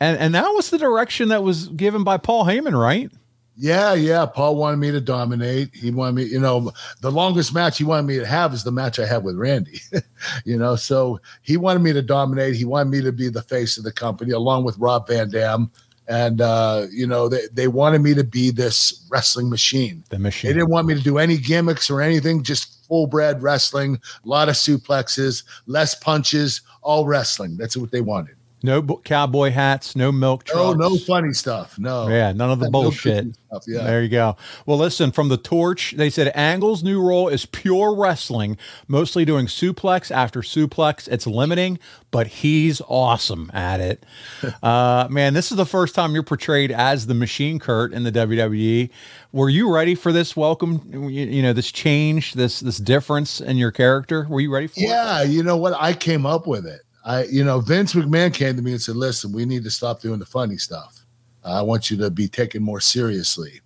And, 0.00 0.18
and 0.18 0.34
that 0.34 0.48
was 0.48 0.70
the 0.70 0.78
direction 0.78 1.28
that 1.28 1.42
was 1.42 1.68
given 1.68 2.02
by 2.02 2.16
Paul 2.16 2.44
Heyman, 2.44 2.78
right? 2.78 3.10
Yeah, 3.56 3.94
yeah. 3.94 4.24
Paul 4.24 4.56
wanted 4.56 4.78
me 4.78 4.90
to 4.90 5.00
dominate. 5.00 5.74
He 5.74 5.90
wanted 5.90 6.14
me, 6.14 6.24
you 6.24 6.40
know, 6.40 6.72
the 7.00 7.10
longest 7.10 7.54
match 7.54 7.78
he 7.78 7.84
wanted 7.84 8.06
me 8.06 8.18
to 8.18 8.26
have 8.26 8.54
is 8.54 8.64
the 8.64 8.72
match 8.72 8.98
I 8.98 9.06
had 9.06 9.24
with 9.24 9.36
Randy. 9.36 9.80
you 10.44 10.56
know, 10.56 10.74
so 10.74 11.20
he 11.42 11.56
wanted 11.56 11.80
me 11.80 11.92
to 11.92 12.02
dominate. 12.02 12.54
He 12.54 12.64
wanted 12.64 12.90
me 12.90 13.02
to 13.02 13.12
be 13.12 13.28
the 13.28 13.42
face 13.42 13.76
of 13.76 13.84
the 13.84 13.92
company 13.92 14.32
along 14.32 14.64
with 14.64 14.78
Rob 14.78 15.06
Van 15.06 15.28
Dam. 15.28 15.70
And 16.08 16.40
uh, 16.40 16.86
you 16.90 17.06
know, 17.06 17.28
they, 17.28 17.42
they 17.52 17.68
wanted 17.68 18.00
me 18.00 18.14
to 18.14 18.24
be 18.24 18.50
this 18.50 19.06
wrestling 19.10 19.48
machine. 19.48 20.02
The 20.08 20.18
machine. 20.18 20.48
They 20.48 20.54
didn't 20.54 20.70
want 20.70 20.86
me 20.86 20.94
to 20.94 21.00
do 21.00 21.18
any 21.18 21.36
gimmicks 21.36 21.90
or 21.90 22.00
anything, 22.00 22.42
just 22.42 22.86
full 22.88 23.06
bred 23.06 23.42
wrestling, 23.42 24.00
a 24.24 24.28
lot 24.28 24.48
of 24.48 24.54
suplexes, 24.54 25.44
less 25.66 25.94
punches, 25.94 26.62
all 26.82 27.06
wrestling. 27.06 27.56
That's 27.56 27.76
what 27.76 27.90
they 27.90 28.00
wanted. 28.00 28.36
No 28.62 28.82
cowboy 28.82 29.50
hats, 29.50 29.96
no 29.96 30.12
milk 30.12 30.44
trucks. 30.44 30.60
Oh, 30.60 30.72
no 30.72 30.96
funny 30.96 31.32
stuff. 31.32 31.78
No. 31.78 32.08
Yeah, 32.08 32.32
none 32.32 32.50
of 32.50 32.60
the 32.60 32.70
bullshit. 32.70 33.26
No 33.26 33.60
yeah. 33.66 33.82
There 33.82 34.02
you 34.02 34.08
go. 34.08 34.36
Well, 34.66 34.78
listen, 34.78 35.12
from 35.12 35.28
the 35.28 35.36
torch, 35.36 35.94
they 35.96 36.10
said 36.10 36.32
Angle's 36.34 36.82
new 36.82 37.00
role 37.00 37.28
is 37.28 37.44
pure 37.44 37.94
wrestling, 37.94 38.56
mostly 38.88 39.24
doing 39.24 39.46
suplex 39.46 40.10
after 40.10 40.40
suplex. 40.40 41.08
It's 41.08 41.26
limiting, 41.26 41.78
but 42.10 42.26
he's 42.28 42.80
awesome 42.88 43.50
at 43.52 43.80
it. 43.80 44.04
uh, 44.62 45.08
man, 45.10 45.34
this 45.34 45.50
is 45.50 45.56
the 45.56 45.66
first 45.66 45.94
time 45.94 46.14
you're 46.14 46.22
portrayed 46.22 46.70
as 46.70 47.06
the 47.06 47.14
machine 47.14 47.58
Kurt 47.58 47.92
in 47.92 48.04
the 48.04 48.12
WWE. 48.12 48.90
Were 49.32 49.48
you 49.48 49.72
ready 49.74 49.94
for 49.94 50.12
this 50.12 50.36
welcome, 50.36 50.82
you, 50.92 51.08
you 51.08 51.42
know, 51.42 51.52
this 51.52 51.72
change, 51.72 52.34
this 52.34 52.60
this 52.60 52.78
difference 52.78 53.40
in 53.40 53.56
your 53.56 53.70
character? 53.70 54.26
Were 54.28 54.40
you 54.40 54.52
ready 54.52 54.66
for 54.66 54.80
yeah, 54.80 55.22
it? 55.22 55.24
Yeah, 55.26 55.32
you 55.32 55.42
know 55.42 55.56
what? 55.56 55.74
I 55.80 55.94
came 55.94 56.26
up 56.26 56.46
with 56.46 56.66
it. 56.66 56.81
I, 57.04 57.24
you 57.24 57.44
know, 57.44 57.60
Vince 57.60 57.94
McMahon 57.94 58.32
came 58.32 58.56
to 58.56 58.62
me 58.62 58.72
and 58.72 58.82
said, 58.82 58.96
"Listen, 58.96 59.32
we 59.32 59.44
need 59.44 59.64
to 59.64 59.70
stop 59.70 60.00
doing 60.00 60.18
the 60.18 60.26
funny 60.26 60.56
stuff. 60.56 61.04
I 61.44 61.62
want 61.62 61.90
you 61.90 61.96
to 61.98 62.10
be 62.10 62.28
taken 62.28 62.62
more 62.62 62.80
seriously." 62.80 63.60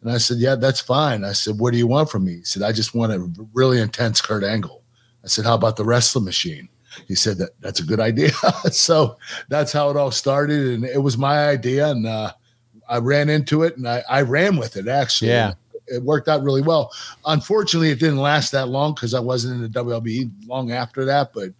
And 0.00 0.10
I 0.10 0.18
said, 0.18 0.38
"Yeah, 0.38 0.54
that's 0.54 0.80
fine." 0.80 1.24
I 1.24 1.32
said, 1.32 1.58
"What 1.58 1.72
do 1.72 1.78
you 1.78 1.86
want 1.86 2.10
from 2.10 2.24
me?" 2.24 2.36
He 2.36 2.44
said, 2.44 2.62
"I 2.62 2.72
just 2.72 2.94
want 2.94 3.12
a 3.12 3.30
really 3.52 3.80
intense 3.80 4.20
Kurt 4.20 4.44
Angle." 4.44 4.82
I 5.22 5.28
said, 5.28 5.44
"How 5.44 5.54
about 5.54 5.76
the 5.76 5.84
wrestling 5.84 6.24
machine?" 6.24 6.68
He 7.06 7.14
said 7.14 7.38
that 7.38 7.50
that's 7.60 7.80
a 7.80 7.84
good 7.84 8.00
idea. 8.00 8.32
so 8.70 9.16
that's 9.48 9.72
how 9.72 9.90
it 9.90 9.96
all 9.96 10.10
started, 10.10 10.66
and 10.68 10.84
it 10.84 11.02
was 11.02 11.18
my 11.18 11.48
idea, 11.48 11.88
and 11.88 12.06
uh, 12.06 12.32
I 12.88 12.98
ran 12.98 13.28
into 13.28 13.62
it, 13.62 13.76
and 13.76 13.86
I, 13.86 14.02
I 14.08 14.22
ran 14.22 14.56
with 14.56 14.76
it. 14.76 14.88
Actually, 14.88 15.30
yeah. 15.30 15.54
It 15.86 16.04
worked 16.04 16.28
out 16.28 16.44
really 16.44 16.62
well. 16.62 16.92
Unfortunately, 17.24 17.90
it 17.90 17.98
didn't 17.98 18.18
last 18.18 18.52
that 18.52 18.68
long 18.68 18.94
because 18.94 19.12
I 19.12 19.18
wasn't 19.18 19.56
in 19.56 19.62
the 19.62 19.84
WWE 19.84 20.30
long 20.46 20.70
after 20.70 21.04
that. 21.04 21.32
But 21.32 21.50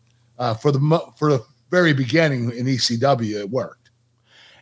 uh, 0.40 0.54
for 0.54 0.72
the 0.72 1.00
for 1.16 1.30
the 1.30 1.44
very 1.70 1.92
beginning 1.92 2.50
in 2.50 2.66
ECW, 2.66 3.38
it 3.38 3.50
worked. 3.50 3.90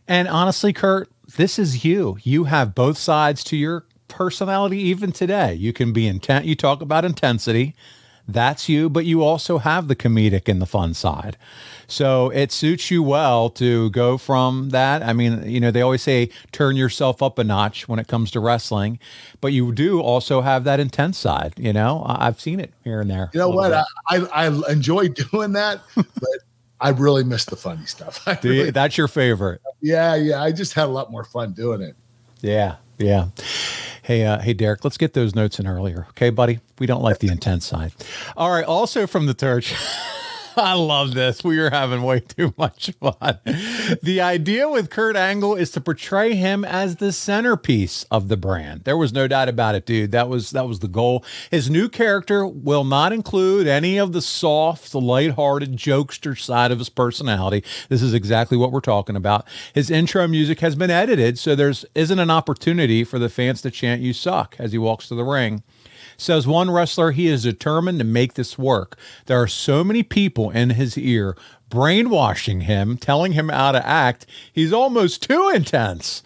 And 0.06 0.28
honestly, 0.28 0.72
Kurt, 0.74 1.10
this 1.36 1.58
is 1.58 1.84
you. 1.84 2.18
You 2.22 2.44
have 2.44 2.74
both 2.74 2.98
sides 2.98 3.42
to 3.44 3.56
your 3.56 3.86
personality 4.08 4.78
even 4.80 5.12
today. 5.12 5.54
You 5.54 5.72
can 5.72 5.92
be 5.92 6.06
intent. 6.06 6.44
You 6.44 6.54
talk 6.54 6.82
about 6.82 7.04
intensity. 7.04 7.74
That's 8.28 8.68
you, 8.68 8.90
but 8.90 9.06
you 9.06 9.22
also 9.22 9.56
have 9.56 9.88
the 9.88 9.96
comedic 9.96 10.48
and 10.48 10.60
the 10.60 10.66
fun 10.66 10.92
side. 10.92 11.38
So 11.86 12.28
it 12.28 12.52
suits 12.52 12.90
you 12.90 13.02
well 13.02 13.48
to 13.50 13.88
go 13.90 14.18
from 14.18 14.68
that. 14.68 15.02
I 15.02 15.14
mean, 15.14 15.48
you 15.48 15.58
know, 15.60 15.70
they 15.70 15.80
always 15.80 16.02
say 16.02 16.28
turn 16.52 16.76
yourself 16.76 17.22
up 17.22 17.38
a 17.38 17.44
notch 17.44 17.88
when 17.88 17.98
it 17.98 18.06
comes 18.06 18.30
to 18.32 18.40
wrestling, 18.40 18.98
but 19.40 19.54
you 19.54 19.72
do 19.72 20.00
also 20.00 20.42
have 20.42 20.64
that 20.64 20.78
intense 20.78 21.16
side. 21.16 21.54
You 21.56 21.72
know, 21.72 22.04
I've 22.06 22.38
seen 22.38 22.60
it 22.60 22.74
here 22.84 23.00
and 23.00 23.10
there. 23.10 23.30
You 23.32 23.40
know 23.40 23.48
what? 23.48 23.72
I, 23.72 23.84
I, 24.10 24.16
I 24.34 24.72
enjoy 24.72 25.08
doing 25.32 25.52
that, 25.54 25.80
but 25.96 26.38
I 26.82 26.90
really 26.90 27.24
miss 27.24 27.46
the 27.46 27.56
funny 27.56 27.86
stuff. 27.86 28.26
Really, 28.42 28.70
that's 28.70 28.98
your 28.98 29.08
favorite. 29.08 29.62
Yeah, 29.80 30.14
yeah. 30.14 30.42
I 30.42 30.52
just 30.52 30.74
had 30.74 30.84
a 30.84 30.92
lot 30.92 31.10
more 31.10 31.24
fun 31.24 31.52
doing 31.52 31.80
it. 31.80 31.96
Yeah, 32.42 32.76
yeah. 32.98 33.28
Hey, 34.02 34.24
uh, 34.24 34.38
hey, 34.40 34.54
Derek, 34.54 34.84
let's 34.84 34.96
get 34.96 35.12
those 35.12 35.34
notes 35.34 35.58
in 35.58 35.66
earlier. 35.66 36.06
Okay, 36.10 36.30
buddy? 36.30 36.60
We 36.78 36.86
don't 36.86 37.02
like 37.02 37.18
the 37.18 37.28
intense 37.28 37.66
side. 37.66 37.92
All 38.36 38.50
right. 38.50 38.64
Also 38.64 39.06
from 39.06 39.26
the 39.26 39.34
torch. 39.34 39.74
I 40.58 40.74
love 40.74 41.14
this. 41.14 41.44
We 41.44 41.58
are 41.60 41.70
having 41.70 42.02
way 42.02 42.20
too 42.20 42.52
much 42.58 42.90
fun. 43.00 43.38
The 44.02 44.20
idea 44.20 44.68
with 44.68 44.90
Kurt 44.90 45.14
Angle 45.14 45.54
is 45.54 45.70
to 45.70 45.80
portray 45.80 46.34
him 46.34 46.64
as 46.64 46.96
the 46.96 47.12
centerpiece 47.12 48.04
of 48.10 48.28
the 48.28 48.36
brand. 48.36 48.82
There 48.84 48.96
was 48.96 49.12
no 49.12 49.28
doubt 49.28 49.48
about 49.48 49.76
it, 49.76 49.86
dude. 49.86 50.10
That 50.10 50.28
was 50.28 50.50
that 50.50 50.66
was 50.66 50.80
the 50.80 50.88
goal. 50.88 51.24
His 51.50 51.70
new 51.70 51.88
character 51.88 52.44
will 52.44 52.84
not 52.84 53.12
include 53.12 53.68
any 53.68 53.98
of 53.98 54.12
the 54.12 54.20
soft, 54.20 54.94
light-hearted 54.94 55.76
jokester 55.76 56.38
side 56.38 56.72
of 56.72 56.78
his 56.80 56.88
personality. 56.88 57.62
This 57.88 58.02
is 58.02 58.12
exactly 58.12 58.56
what 58.56 58.72
we're 58.72 58.80
talking 58.80 59.16
about. 59.16 59.46
His 59.72 59.90
intro 59.90 60.26
music 60.26 60.58
has 60.60 60.74
been 60.74 60.90
edited, 60.90 61.38
so 61.38 61.54
there's 61.54 61.84
isn't 61.94 62.18
an 62.18 62.30
opportunity 62.30 63.04
for 63.04 63.20
the 63.20 63.28
fans 63.28 63.62
to 63.62 63.70
chant 63.70 64.02
"You 64.02 64.12
suck" 64.12 64.56
as 64.58 64.72
he 64.72 64.78
walks 64.78 65.06
to 65.08 65.14
the 65.14 65.24
ring. 65.24 65.62
Says 66.20 66.46
one 66.48 66.70
wrestler, 66.70 67.12
he 67.12 67.28
is 67.28 67.44
determined 67.44 68.00
to 68.00 68.04
make 68.04 68.34
this 68.34 68.58
work. 68.58 68.98
There 69.26 69.40
are 69.40 69.46
so 69.46 69.84
many 69.84 70.02
people 70.02 70.50
in 70.50 70.70
his 70.70 70.98
ear 70.98 71.36
brainwashing 71.70 72.62
him, 72.62 72.96
telling 72.98 73.32
him 73.32 73.50
how 73.50 73.70
to 73.72 73.86
act. 73.86 74.26
He's 74.52 74.72
almost 74.72 75.22
too 75.22 75.48
intense. 75.54 76.24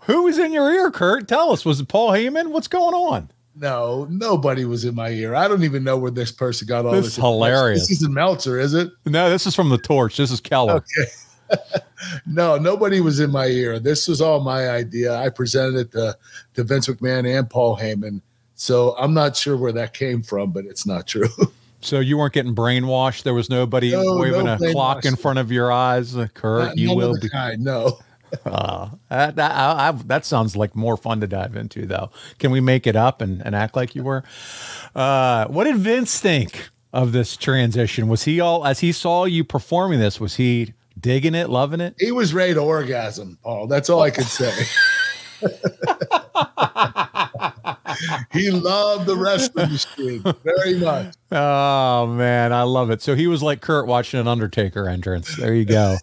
Who 0.00 0.24
was 0.24 0.38
in 0.38 0.52
your 0.52 0.70
ear, 0.70 0.90
Kurt? 0.90 1.28
Tell 1.28 1.50
us. 1.50 1.64
Was 1.64 1.80
it 1.80 1.88
Paul 1.88 2.10
Heyman? 2.10 2.48
What's 2.48 2.68
going 2.68 2.94
on? 2.94 3.30
No, 3.54 4.06
nobody 4.10 4.64
was 4.64 4.84
in 4.84 4.94
my 4.94 5.08
ear. 5.10 5.34
I 5.34 5.48
don't 5.48 5.62
even 5.64 5.84
know 5.84 5.96
where 5.96 6.10
this 6.10 6.32
person 6.32 6.66
got 6.66 6.84
all 6.84 6.92
This 6.92 7.04
this. 7.04 7.12
is 7.14 7.22
hilarious. 7.22 7.88
This 7.88 7.98
isn't 7.98 8.12
Meltzer, 8.12 8.58
is 8.58 8.74
it? 8.74 8.90
No, 9.06 9.30
this 9.30 9.46
is 9.46 9.54
from 9.54 9.68
the 9.70 9.78
torch. 9.78 10.16
This 10.16 10.30
is 10.30 10.40
Keller. 10.40 10.84
Okay. 10.98 11.60
no, 12.26 12.56
nobody 12.58 13.00
was 13.00 13.20
in 13.20 13.30
my 13.30 13.46
ear. 13.46 13.78
This 13.78 14.08
was 14.08 14.20
all 14.20 14.40
my 14.40 14.68
idea. 14.70 15.14
I 15.14 15.28
presented 15.28 15.76
it 15.76 15.92
to, 15.92 16.16
to 16.54 16.64
Vince 16.64 16.88
McMahon 16.88 17.38
and 17.38 17.48
Paul 17.48 17.76
Heyman. 17.78 18.20
So 18.62 18.94
I'm 18.96 19.12
not 19.12 19.36
sure 19.36 19.56
where 19.56 19.72
that 19.72 19.92
came 19.92 20.22
from, 20.22 20.52
but 20.52 20.66
it's 20.66 20.86
not 20.86 21.06
true. 21.08 21.28
So 21.84 21.98
you 21.98 22.16
weren't 22.16 22.32
getting 22.32 22.54
brainwashed. 22.54 23.24
There 23.24 23.34
was 23.34 23.50
nobody 23.50 23.90
No, 23.90 24.14
waving 24.16 24.44
no 24.44 24.54
a 24.54 24.70
clock 24.70 25.04
in 25.04 25.16
front 25.16 25.40
of 25.40 25.50
your 25.50 25.72
eyes. 25.72 26.14
Uh, 26.16 26.28
Kurt, 26.32 26.66
Not- 26.66 26.78
you 26.78 26.94
will 26.94 27.18
be. 27.20 27.28
kind, 27.28 27.60
no. 27.60 27.98
Uh, 28.46 28.88
that, 29.08 29.34
that, 29.34 29.50
I, 29.50 29.88
I, 29.88 29.90
that 30.06 30.24
sounds 30.24 30.54
like 30.54 30.76
more 30.76 30.96
fun 30.96 31.20
to 31.22 31.26
dive 31.26 31.56
into, 31.56 31.84
though. 31.86 32.10
Can 32.38 32.52
we 32.52 32.60
make 32.60 32.86
it 32.86 32.94
up 32.94 33.20
and, 33.20 33.44
and 33.44 33.56
act 33.56 33.74
like 33.74 33.96
you 33.96 34.04
were? 34.04 34.22
Uh, 34.94 35.46
what 35.48 35.64
did 35.64 35.76
Vince 35.78 36.20
think 36.20 36.70
of 36.92 37.10
this 37.10 37.36
transition? 37.36 38.06
Was 38.06 38.22
he 38.22 38.38
all, 38.38 38.64
as 38.64 38.78
he 38.78 38.92
saw 38.92 39.24
you 39.24 39.42
performing 39.42 39.98
this, 39.98 40.20
was 40.20 40.36
he 40.36 40.72
digging 41.00 41.34
it, 41.34 41.50
loving 41.50 41.80
it? 41.80 41.96
He 41.98 42.12
was 42.12 42.32
ready 42.32 42.54
to 42.54 42.60
orgasm, 42.60 43.38
Paul. 43.42 43.66
That's 43.66 43.90
all 43.90 44.02
I 44.02 44.10
could 44.10 44.26
say. 44.26 44.52
he 48.32 48.50
loved 48.50 49.06
the 49.06 49.16
wrestling 49.16 49.70
machine 49.72 50.22
very 50.44 50.78
much. 50.78 51.14
Oh 51.30 52.06
man, 52.06 52.52
I 52.52 52.62
love 52.62 52.90
it. 52.90 53.02
So 53.02 53.14
he 53.14 53.26
was 53.26 53.42
like 53.42 53.60
Kurt 53.60 53.86
watching 53.86 54.20
an 54.20 54.28
Undertaker 54.28 54.88
entrance. 54.88 55.36
There 55.36 55.54
you 55.54 55.64
go. 55.64 55.96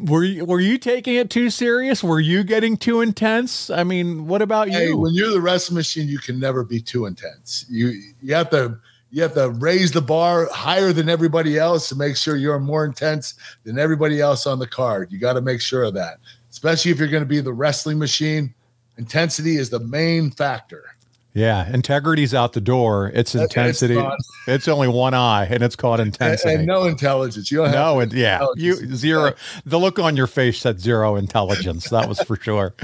were 0.00 0.24
you 0.24 0.44
were 0.44 0.60
you 0.60 0.78
taking 0.78 1.14
it 1.16 1.30
too 1.30 1.50
serious? 1.50 2.02
Were 2.04 2.20
you 2.20 2.44
getting 2.44 2.76
too 2.76 3.00
intense? 3.00 3.70
I 3.70 3.84
mean, 3.84 4.26
what 4.26 4.42
about 4.42 4.68
Hey, 4.68 4.88
you? 4.88 4.96
when 4.96 5.14
you're 5.14 5.30
the 5.30 5.40
wrestling 5.40 5.76
machine, 5.76 6.08
you 6.08 6.18
can 6.18 6.38
never 6.38 6.64
be 6.64 6.80
too 6.80 7.06
intense. 7.06 7.64
You 7.68 7.92
you 8.22 8.34
have 8.34 8.50
to 8.50 8.78
you 9.12 9.22
have 9.22 9.34
to 9.34 9.50
raise 9.50 9.90
the 9.90 10.00
bar 10.02 10.48
higher 10.52 10.92
than 10.92 11.08
everybody 11.08 11.58
else 11.58 11.88
to 11.88 11.96
make 11.96 12.16
sure 12.16 12.36
you're 12.36 12.60
more 12.60 12.84
intense 12.84 13.34
than 13.64 13.78
everybody 13.78 14.20
else 14.20 14.46
on 14.46 14.58
the 14.60 14.68
card. 14.68 15.10
You 15.10 15.18
got 15.18 15.32
to 15.32 15.40
make 15.40 15.60
sure 15.60 15.82
of 15.82 15.94
that, 15.94 16.18
especially 16.50 16.92
if 16.92 16.98
you're 16.98 17.08
going 17.08 17.22
to 17.24 17.28
be 17.28 17.40
the 17.40 17.52
wrestling 17.52 17.98
machine. 17.98 18.54
Intensity 18.98 19.56
is 19.56 19.70
the 19.70 19.80
main 19.80 20.30
factor. 20.30 20.84
Yeah, 21.32 21.72
integrity's 21.72 22.34
out 22.34 22.54
the 22.54 22.60
door. 22.60 23.08
It's 23.14 23.34
it's 23.34 23.44
intensity. 23.44 23.94
gone. 23.94 24.16
It's, 24.48 24.66
only 24.66 24.88
one 24.88 25.14
eye, 25.14 25.46
and 25.48 25.62
it's 25.62 25.76
called 25.76 26.00
intensity. 26.00 26.54
and 26.54 26.66
no 26.66 26.86
intelligence. 26.86 27.50
You 27.52 27.58
don't 27.58 27.66
have 27.66 27.74
no, 27.74 28.00
and 28.00 28.12
yeah, 28.12 28.46
you 28.56 28.74
zero. 28.96 29.34
The 29.64 29.78
look 29.78 29.98
on 30.00 30.16
your 30.16 30.26
face 30.26 30.58
said 30.58 30.80
zero 30.80 31.14
intelligence. 31.14 31.88
That 31.90 32.08
was 32.08 32.20
for 32.22 32.36
sure. 32.36 32.74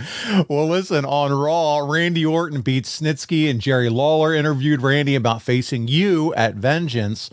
Well, 0.49 0.67
listen, 0.69 1.05
on 1.05 1.33
Raw, 1.33 1.79
Randy 1.79 2.25
Orton 2.25 2.61
beat 2.61 2.85
Snitsky, 2.85 3.51
and 3.51 3.61
Jerry 3.61 3.89
Lawler 3.89 4.35
interviewed 4.35 4.83
Randy 4.83 5.17
about 5.17 5.43
facing 5.43 5.89
you 5.89 6.33
at 6.35 6.55
Vengeance, 6.55 7.31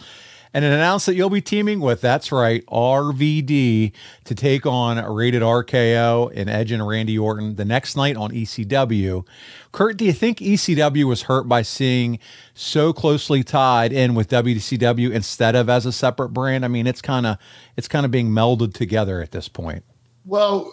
and 0.53 0.63
it 0.63 0.71
announced 0.71 1.07
that 1.07 1.15
you'll 1.15 1.29
be 1.29 1.41
teaming 1.41 1.79
with 1.79 2.01
that's 2.01 2.31
right 2.31 2.65
RVD 2.67 3.91
to 4.25 4.35
take 4.35 4.65
on 4.65 5.03
Rated 5.13 5.41
RKO 5.41 6.31
and 6.35 6.49
Edge 6.49 6.71
and 6.71 6.87
Randy 6.87 7.17
Orton 7.17 7.55
the 7.55 7.65
next 7.65 7.95
night 7.95 8.15
on 8.15 8.31
ECW. 8.31 9.25
Kurt, 9.71 9.97
do 9.97 10.05
you 10.05 10.13
think 10.13 10.37
ECW 10.37 11.05
was 11.05 11.23
hurt 11.23 11.47
by 11.47 11.63
seeing 11.63 12.19
so 12.53 12.93
closely 12.93 13.43
tied 13.43 13.91
in 13.91 14.13
with 14.13 14.29
WCW 14.29 15.11
instead 15.11 15.55
of 15.55 15.69
as 15.69 15.85
a 15.85 15.91
separate 15.91 16.29
brand? 16.29 16.63
I 16.63 16.67
mean, 16.67 16.85
it's 16.85 17.01
kind 17.01 17.25
of 17.25 17.37
it's 17.75 17.87
kind 17.87 18.05
of 18.05 18.11
being 18.11 18.29
melded 18.29 18.73
together 18.73 19.21
at 19.21 19.31
this 19.31 19.47
point. 19.47 19.83
Well, 20.25 20.71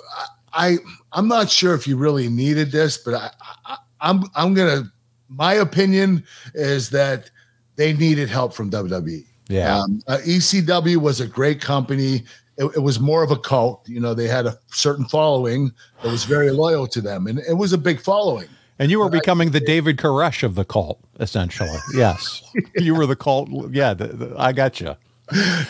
I 0.52 0.76
I'm 1.12 1.28
not 1.28 1.50
sure 1.50 1.75
if 1.75 1.87
you 1.87 1.96
really 1.96 2.28
needed 2.28 2.70
this, 2.72 2.99
but 2.99 3.14
I, 3.14 3.30
I 3.64 3.76
I'm 4.00 4.25
I'm 4.34 4.54
gonna. 4.54 4.92
My 5.28 5.54
opinion 5.54 6.25
is 6.54 6.90
that 6.90 7.30
they 7.76 7.92
needed 7.92 8.28
help 8.28 8.52
from 8.52 8.70
WWE. 8.70 9.25
Yeah. 9.50 9.78
Um, 9.78 10.02
uh, 10.07 10.19
ECW 10.25 10.97
was 10.99 11.21
a 11.21 11.26
great 11.26 11.61
company. 11.61 12.25
It, 12.57 12.64
it 12.76 12.83
was 12.83 13.00
more 13.00 13.23
of 13.23 13.30
a 13.30 13.37
cult. 13.37 13.88
You 13.88 14.00
know, 14.00 14.14
they 14.14 14.28
had 14.28 14.47
a 14.47 14.59
certain 14.69 15.07
following 15.07 15.73
that 16.02 16.11
was 16.11 16.25
very 16.25 16.50
loyal 16.50 16.87
to 16.88 17.00
them, 17.00 17.26
and 17.26 17.38
it 17.40 17.54
was 17.54 17.73
a 17.73 17.78
big 17.78 18.00
following. 18.00 18.49
And 18.78 18.90
you 18.90 18.99
were 18.99 19.11
becoming 19.11 19.50
the 19.50 19.61
David 19.61 19.99
Koresh 19.99 20.42
of 20.42 20.54
the 20.54 20.64
cult, 20.64 20.99
essentially. 21.19 21.78
Yes, 21.95 22.42
you 22.76 22.95
were 22.95 23.07
the 23.07 23.16
cult. 23.16 23.50
Yeah, 23.73 23.92
the, 23.92 24.07
the, 24.07 24.35
I 24.38 24.52
got 24.52 24.80
you. 24.80 24.97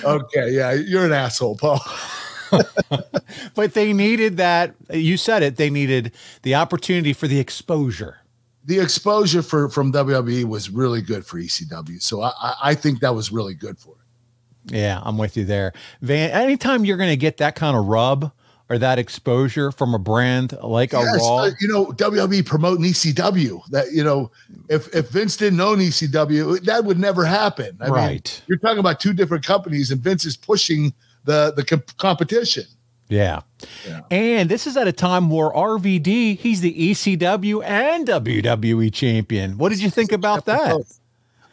Okay, 0.05 0.51
yeah, 0.51 0.73
you're 0.73 1.07
an 1.07 1.13
asshole, 1.13 1.57
Paul. 1.57 1.81
But 3.55 3.75
they 3.75 3.93
needed 3.93 4.37
that. 4.39 4.75
You 4.93 5.17
said 5.17 5.43
it. 5.43 5.57
They 5.57 5.71
needed 5.71 6.13
the 6.43 6.55
opportunity 6.55 7.13
for 7.13 7.29
the 7.29 7.39
exposure. 7.39 8.19
The 8.65 8.79
exposure 8.79 9.43
for 9.43 9.69
from 9.69 9.93
WWE 9.93 10.45
was 10.45 10.71
really 10.71 11.01
good 11.01 11.25
for 11.25 11.39
ECW, 11.39 12.03
so 12.03 12.23
I, 12.23 12.55
I, 12.63 12.75
think 12.75 13.01
that 13.01 13.15
was 13.15 13.33
really 13.33 13.55
good 13.55 13.79
for 13.79 13.95
it. 13.95 14.75
Yeah, 14.77 15.01
I'm 15.03 15.17
with 15.17 15.37
you 15.37 15.45
there. 15.47 15.73
Van, 16.03 16.31
anytime 16.31 16.85
you're 16.85 16.99
going 16.99 17.11
to 17.11 17.17
get 17.17 17.39
that 17.39 17.57
kind 17.57 17.77
of 17.77 17.87
rub 17.87 18.31
or 18.71 18.79
that 18.79 18.99
exposure 18.99 19.73
from 19.73 19.95
a 19.95 19.99
brand 19.99 20.57
like 20.63 20.93
a 20.93 20.99
Raw, 20.99 21.51
you 21.61 21.67
know, 21.67 21.87
WWE 21.87 22.47
promoting 22.47 22.85
ECW. 22.85 23.67
That 23.71 23.91
you 23.93 24.05
know, 24.05 24.31
if 24.69 24.95
if 24.95 25.09
Vince 25.09 25.37
didn't 25.37 25.61
own 25.61 25.79
ECW, 25.79 26.63
that 26.65 26.85
would 26.85 26.99
never 26.99 27.25
happen. 27.25 27.77
I 27.81 27.85
mean, 27.87 27.93
Right. 27.93 28.43
you're 28.47 28.59
talking 28.59 28.79
about 28.79 29.01
two 29.01 29.13
different 29.13 29.45
companies, 29.45 29.91
and 29.91 30.01
Vince 30.01 30.25
is 30.25 30.37
pushing 30.37 30.95
the 31.25 31.53
the 31.57 31.65
comp- 31.65 31.97
competition. 31.97 32.65
Yeah. 33.11 33.41
Yeah. 33.87 34.01
And 34.11 34.49
this 34.49 34.67
is 34.67 34.77
at 34.77 34.89
a 34.89 34.93
time 34.93 35.29
where 35.29 35.51
RVD, 35.51 36.39
he's 36.39 36.61
the 36.61 36.73
ECW 36.73 37.63
and 37.65 38.07
WWE 38.07 38.93
champion. 38.93 39.59
What 39.59 39.69
did 39.69 39.81
you 39.83 39.91
think 39.91 40.13
about 40.13 40.47
that? 40.47 40.77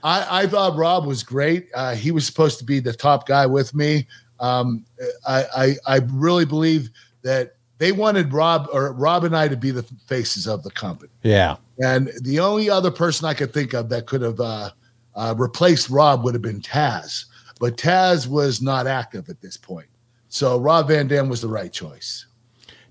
I, 0.04 0.44
I 0.44 0.48
thought 0.48 0.78
Rob 0.78 1.06
was 1.06 1.24
great. 1.24 1.68
Uh, 1.74 1.96
he 1.96 2.12
was 2.12 2.26
supposed 2.26 2.60
to 2.60 2.66
be 2.66 2.80
the 2.80 2.94
top 2.94 3.28
guy 3.28 3.46
with 3.46 3.74
me. 3.74 4.08
Um, 4.40 4.86
I, 5.28 5.46
I 5.56 5.76
I 5.96 6.00
really 6.12 6.46
believe 6.46 6.92
that 7.24 7.56
they 7.80 7.92
wanted 7.92 8.32
Rob 8.32 8.68
or 8.72 8.94
Rob 8.94 9.24
and 9.24 9.36
I 9.36 9.48
to 9.48 9.58
be 9.58 9.72
the 9.72 9.84
faces 10.08 10.48
of 10.48 10.64
the 10.64 10.72
company. 10.72 11.12
Yeah. 11.24 11.58
And 11.80 12.12
the 12.22 12.40
only 12.40 12.70
other 12.70 12.92
person 12.92 13.28
I 13.28 13.34
could 13.34 13.54
think 13.54 13.74
of 13.74 13.90
that 13.90 14.06
could 14.08 14.22
have 14.22 14.40
uh, 14.40 14.72
uh, 15.16 15.36
replaced 15.38 15.90
Rob 15.90 16.24
would 16.24 16.34
have 16.34 16.42
been 16.42 16.62
Taz. 16.62 17.26
But 17.60 17.78
Taz 17.78 18.28
was 18.28 18.62
not 18.62 18.88
active 18.88 19.30
at 19.30 19.42
this 19.42 19.58
point. 19.58 19.88
So 20.30 20.60
Rob 20.60 20.88
Van 20.88 21.08
Dam 21.08 21.30
was 21.30 21.42
the 21.42 21.48
right 21.48 21.72
choice. 21.72 22.26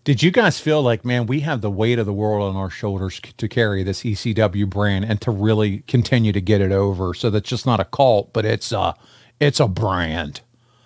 Did 0.04 0.22
you 0.22 0.30
guys 0.30 0.60
feel 0.60 0.82
like, 0.82 1.04
man, 1.04 1.26
we 1.26 1.40
have 1.40 1.62
the 1.62 1.70
weight 1.70 1.98
of 1.98 2.06
the 2.06 2.12
world 2.12 2.48
on 2.48 2.54
our 2.54 2.70
shoulders 2.70 3.20
to 3.20 3.48
carry 3.48 3.82
this 3.82 4.02
ECW 4.02 4.70
brand 4.70 5.04
and 5.04 5.20
to 5.22 5.32
really 5.32 5.80
continue 5.88 6.30
to 6.32 6.40
get 6.40 6.60
it 6.60 6.70
over 6.70 7.12
so 7.12 7.28
that's 7.28 7.48
just 7.48 7.66
not 7.66 7.80
a 7.80 7.84
cult, 7.84 8.32
but 8.32 8.44
it's 8.44 8.70
a 8.70 8.94
it's 9.40 9.58
a 9.58 9.66
brand. 9.66 10.40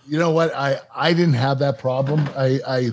You 0.08 0.18
know 0.18 0.30
what? 0.30 0.54
I 0.54 0.80
I 0.94 1.12
didn't 1.12 1.34
have 1.34 1.58
that 1.58 1.78
problem. 1.78 2.28
I 2.34 2.60
I 2.66 2.90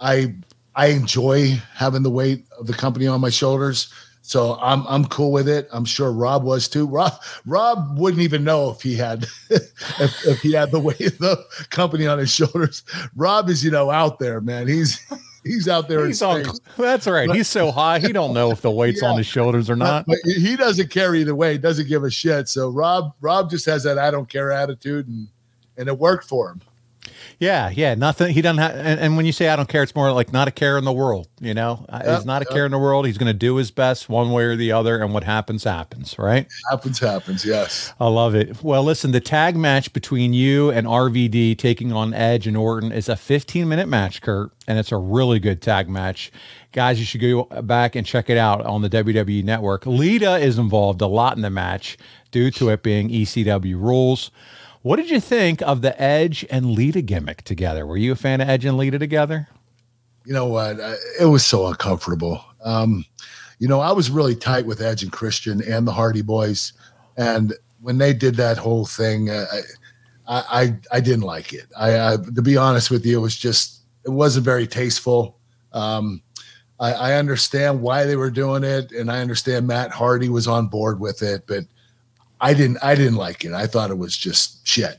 I 0.00 0.34
I 0.74 0.86
enjoy 0.88 1.62
having 1.74 2.02
the 2.02 2.10
weight 2.10 2.44
of 2.58 2.66
the 2.66 2.74
company 2.74 3.06
on 3.06 3.20
my 3.20 3.30
shoulders. 3.30 3.92
So 4.28 4.58
I'm 4.60 4.86
I'm 4.86 5.06
cool 5.06 5.32
with 5.32 5.48
it. 5.48 5.70
I'm 5.72 5.86
sure 5.86 6.12
Rob 6.12 6.44
was 6.44 6.68
too. 6.68 6.86
Rob 6.86 7.14
Rob 7.46 7.98
wouldn't 7.98 8.22
even 8.22 8.44
know 8.44 8.68
if 8.68 8.82
he 8.82 8.94
had 8.94 9.26
if, 9.50 10.26
if 10.26 10.40
he 10.42 10.52
had 10.52 10.70
the 10.70 10.78
weight 10.78 11.00
of 11.00 11.18
the 11.18 11.66
company 11.70 12.06
on 12.06 12.18
his 12.18 12.30
shoulders. 12.30 12.82
Rob 13.16 13.48
is 13.48 13.64
you 13.64 13.70
know 13.70 13.90
out 13.90 14.18
there, 14.18 14.42
man. 14.42 14.68
He's 14.68 15.00
he's 15.44 15.66
out 15.66 15.88
there. 15.88 16.06
He's 16.06 16.20
on, 16.20 16.44
that's 16.76 17.06
right. 17.06 17.30
He's 17.30 17.48
so 17.48 17.70
high, 17.70 18.00
he 18.00 18.12
don't 18.12 18.34
know 18.34 18.50
if 18.50 18.60
the 18.60 18.70
weight's 18.70 19.02
on 19.02 19.16
his 19.16 19.26
shoulders 19.26 19.70
or 19.70 19.76
not. 19.76 20.04
But 20.04 20.18
he 20.24 20.56
doesn't 20.56 20.90
carry 20.90 21.22
the 21.22 21.34
weight. 21.34 21.62
Doesn't 21.62 21.88
give 21.88 22.04
a 22.04 22.10
shit. 22.10 22.50
So 22.50 22.68
Rob 22.68 23.14
Rob 23.22 23.48
just 23.48 23.64
has 23.64 23.82
that 23.84 23.98
I 23.98 24.10
don't 24.10 24.28
care 24.28 24.52
attitude, 24.52 25.08
and 25.08 25.28
and 25.78 25.88
it 25.88 25.98
worked 25.98 26.28
for 26.28 26.50
him. 26.50 26.60
Yeah, 27.38 27.70
yeah, 27.70 27.94
nothing. 27.94 28.32
He 28.34 28.42
doesn't 28.42 28.58
have, 28.58 28.72
and, 28.74 28.98
and 29.00 29.16
when 29.16 29.24
you 29.26 29.32
say 29.32 29.48
I 29.48 29.56
don't 29.56 29.68
care, 29.68 29.82
it's 29.82 29.94
more 29.94 30.10
like 30.12 30.32
not 30.32 30.48
a 30.48 30.50
care 30.50 30.76
in 30.76 30.84
the 30.84 30.92
world. 30.92 31.28
You 31.40 31.54
know, 31.54 31.84
Uh, 31.88 32.02
Yep, 32.04 32.16
he's 32.16 32.26
not 32.26 32.42
a 32.42 32.46
yep. 32.48 32.52
care 32.54 32.64
in 32.66 32.72
the 32.72 32.78
world. 32.78 33.06
He's 33.06 33.18
going 33.18 33.28
to 33.28 33.32
do 33.32 33.56
his 33.56 33.70
best 33.70 34.08
one 34.08 34.30
way 34.32 34.44
or 34.44 34.56
the 34.56 34.72
other, 34.72 34.98
and 34.98 35.14
what 35.14 35.24
happens 35.24 35.64
happens. 35.64 36.18
Right. 36.18 36.46
Happens, 36.70 36.98
happens. 36.98 37.44
Yes. 37.44 37.92
I 38.00 38.08
love 38.08 38.34
it. 38.34 38.62
Well, 38.62 38.82
listen, 38.82 39.12
the 39.12 39.20
tag 39.20 39.56
match 39.56 39.92
between 39.92 40.32
you 40.32 40.70
and 40.70 40.86
RVD 40.86 41.56
taking 41.58 41.92
on 41.92 42.12
Edge 42.14 42.46
and 42.46 42.56
Orton 42.56 42.90
is 42.92 43.08
a 43.08 43.16
15 43.16 43.68
minute 43.68 43.88
match, 43.88 44.20
Kurt, 44.20 44.50
and 44.66 44.78
it's 44.78 44.90
a 44.92 44.96
really 44.96 45.38
good 45.38 45.62
tag 45.62 45.88
match. 45.88 46.32
Guys, 46.72 46.98
you 46.98 47.06
should 47.06 47.20
go 47.20 47.44
back 47.62 47.94
and 47.96 48.06
check 48.06 48.28
it 48.28 48.36
out 48.36 48.64
on 48.66 48.82
the 48.82 48.90
WWE 48.90 49.42
network. 49.44 49.86
Lita 49.86 50.36
is 50.36 50.58
involved 50.58 51.00
a 51.00 51.06
lot 51.06 51.36
in 51.36 51.42
the 51.42 51.50
match 51.50 51.96
due 52.30 52.50
to 52.52 52.68
it 52.70 52.82
being 52.82 53.08
ECW 53.08 53.80
rules. 53.80 54.30
What 54.82 54.96
did 54.96 55.10
you 55.10 55.20
think 55.20 55.60
of 55.62 55.82
the 55.82 56.00
Edge 56.00 56.46
and 56.50 56.70
Lita 56.70 57.02
gimmick 57.02 57.42
together? 57.42 57.86
Were 57.86 57.96
you 57.96 58.12
a 58.12 58.16
fan 58.16 58.40
of 58.40 58.48
Edge 58.48 58.64
and 58.64 58.76
Lita 58.76 58.98
together? 58.98 59.48
you 60.28 60.34
know 60.34 60.44
what? 60.44 60.78
It 61.18 61.24
was 61.24 61.46
so 61.46 61.68
uncomfortable. 61.68 62.44
Um, 62.62 63.06
you 63.58 63.66
know, 63.66 63.80
I 63.80 63.92
was 63.92 64.10
really 64.10 64.36
tight 64.36 64.66
with 64.66 64.82
Edge 64.82 65.02
and 65.02 65.10
Christian 65.10 65.62
and 65.62 65.86
the 65.86 65.92
Hardy 65.92 66.20
Boys, 66.20 66.74
and 67.16 67.54
when 67.80 67.96
they 67.96 68.12
did 68.12 68.34
that 68.34 68.58
whole 68.58 68.84
thing, 68.84 69.30
uh, 69.30 69.46
I, 70.28 70.42
I 70.60 70.96
I 70.96 71.00
didn't 71.00 71.22
like 71.22 71.54
it. 71.54 71.72
I, 71.74 72.12
I 72.12 72.16
to 72.16 72.42
be 72.42 72.58
honest 72.58 72.90
with 72.90 73.06
you, 73.06 73.16
it 73.16 73.22
was 73.22 73.38
just 73.38 73.80
it 74.04 74.10
wasn't 74.10 74.44
very 74.44 74.66
tasteful. 74.66 75.38
Um, 75.72 76.20
I, 76.78 76.92
I 76.92 77.14
understand 77.14 77.80
why 77.80 78.04
they 78.04 78.16
were 78.16 78.30
doing 78.30 78.64
it, 78.64 78.92
and 78.92 79.10
I 79.10 79.20
understand 79.22 79.66
Matt 79.66 79.92
Hardy 79.92 80.28
was 80.28 80.46
on 80.46 80.66
board 80.66 81.00
with 81.00 81.22
it, 81.22 81.46
but 81.46 81.64
I 82.40 82.54
didn't. 82.54 82.78
I 82.82 82.94
didn't 82.94 83.16
like 83.16 83.44
it. 83.44 83.52
I 83.52 83.66
thought 83.66 83.90
it 83.90 83.98
was 83.98 84.16
just 84.16 84.66
shit. 84.66 84.98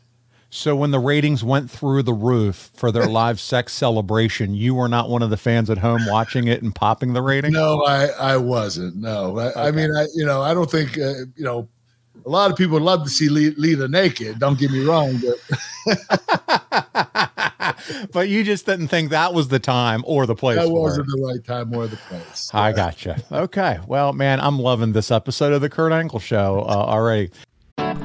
So 0.51 0.75
when 0.75 0.89
the 0.91 1.00
ratings 1.00 1.43
went 1.43 1.69
through 1.69 2.03
the 2.03 2.13
roof 2.13 2.72
for 2.74 2.91
their 2.91 3.05
live 3.05 3.39
sex 3.39 3.72
celebration, 3.72 4.55
you 4.55 4.74
were 4.74 4.88
not 4.88 5.08
one 5.10 5.22
of 5.22 5.29
the 5.29 5.38
fans 5.38 5.69
at 5.69 5.77
home 5.77 6.01
watching 6.08 6.48
it 6.48 6.63
and 6.63 6.74
popping 6.74 7.13
the 7.13 7.22
rating. 7.22 7.53
No, 7.53 7.84
I 7.84 8.08
I 8.08 8.38
wasn't. 8.38 8.96
No, 8.96 9.38
I, 9.38 9.46
okay. 9.50 9.62
I 9.62 9.72
mean, 9.72 9.96
I 9.96 10.08
you 10.15 10.25
know, 10.25 10.41
I 10.41 10.53
don't 10.53 10.69
think 10.69 10.98
uh, 10.98 11.25
you 11.36 11.43
know. 11.43 11.67
A 12.25 12.29
lot 12.29 12.51
of 12.51 12.57
people 12.57 12.73
would 12.73 12.83
love 12.83 13.03
to 13.03 13.09
see 13.09 13.29
Lita 13.29 13.88
naked. 13.88 14.39
Don't 14.39 14.59
get 14.59 14.71
me 14.71 14.83
wrong, 14.85 15.19
but 15.19 15.38
but 18.11 18.29
you 18.29 18.43
just 18.43 18.65
didn't 18.65 18.89
think 18.89 19.09
that 19.09 19.33
was 19.33 19.47
the 19.47 19.59
time 19.59 20.03
or 20.05 20.25
the 20.25 20.35
place. 20.35 20.57
That 20.57 20.69
wasn't 20.69 21.07
the 21.07 21.21
right 21.21 21.43
time 21.43 21.73
or 21.73 21.88
the 21.88 21.97
place. 21.97 22.51
I 22.53 22.71
gotcha. 22.71 23.21
Okay. 23.31 23.79
Well, 23.88 24.13
man, 24.13 24.39
I'm 24.39 24.59
loving 24.59 24.91
this 24.93 25.11
episode 25.11 25.53
of 25.53 25.61
the 25.61 25.69
Kurt 25.69 25.91
Angle 25.91 26.19
Show 26.19 26.65
uh, 26.67 26.73
already. 26.73 27.31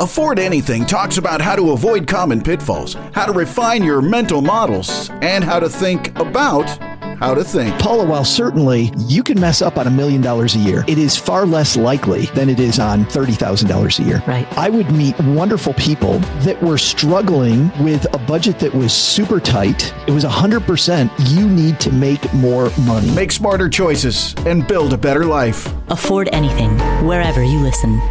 Afford 0.01 0.39
Anything 0.41 0.85
talks 0.87 1.19
about 1.19 1.41
how 1.41 1.55
to 1.55 1.71
avoid 1.71 2.09
common 2.09 2.43
pitfalls, 2.43 2.95
how 3.13 3.27
to 3.27 3.33
refine 3.33 3.85
your 3.85 4.03
mental 4.03 4.43
models, 4.43 5.11
and 5.23 5.45
how 5.45 5.61
to 5.61 5.69
think 5.69 6.19
about 6.19 6.67
how 7.25 7.33
to 7.33 7.43
think. 7.43 7.79
Paula, 7.79 8.05
while 8.05 8.25
certainly 8.25 8.93
you 8.99 9.23
can 9.23 9.41
mess 9.41 9.63
up 9.63 9.79
on 9.79 9.87
a 9.87 9.91
million 9.91 10.21
dollars 10.21 10.57
a 10.57 10.59
year, 10.59 10.85
it 10.87 10.99
is 10.99 11.17
far 11.17 11.47
less 11.47 11.75
likely 11.75 12.27
than 12.35 12.51
it 12.51 12.61
is 12.61 12.79
on 12.79 13.07
$30,000 13.07 13.99
a 13.99 14.03
year. 14.03 14.23
Right. 14.27 14.47
I 14.59 14.69
would 14.69 14.91
meet 14.91 15.19
wonderful 15.21 15.73
people 15.75 16.19
that 16.45 16.63
were 16.63 16.77
struggling 16.77 17.71
with 17.83 18.05
a 18.15 18.19
budget 18.19 18.59
that 18.59 18.75
was 18.75 18.93
super 18.93 19.41
tight. 19.41 19.95
It 20.07 20.11
was 20.11 20.25
100% 20.25 21.11
you 21.35 21.49
need 21.49 21.81
to 21.81 21.91
make 21.91 22.31
more 22.35 22.71
money. 22.81 23.11
Make 23.15 23.33
smarter 23.33 23.71
choices 23.71 24.35
and 24.45 24.67
build 24.69 24.93
a 24.93 24.99
better 24.99 25.25
life. 25.25 25.73
Afford 25.89 26.29
anything 26.31 26.79
wherever 27.07 27.43
you 27.43 27.59
listen. 27.61 28.03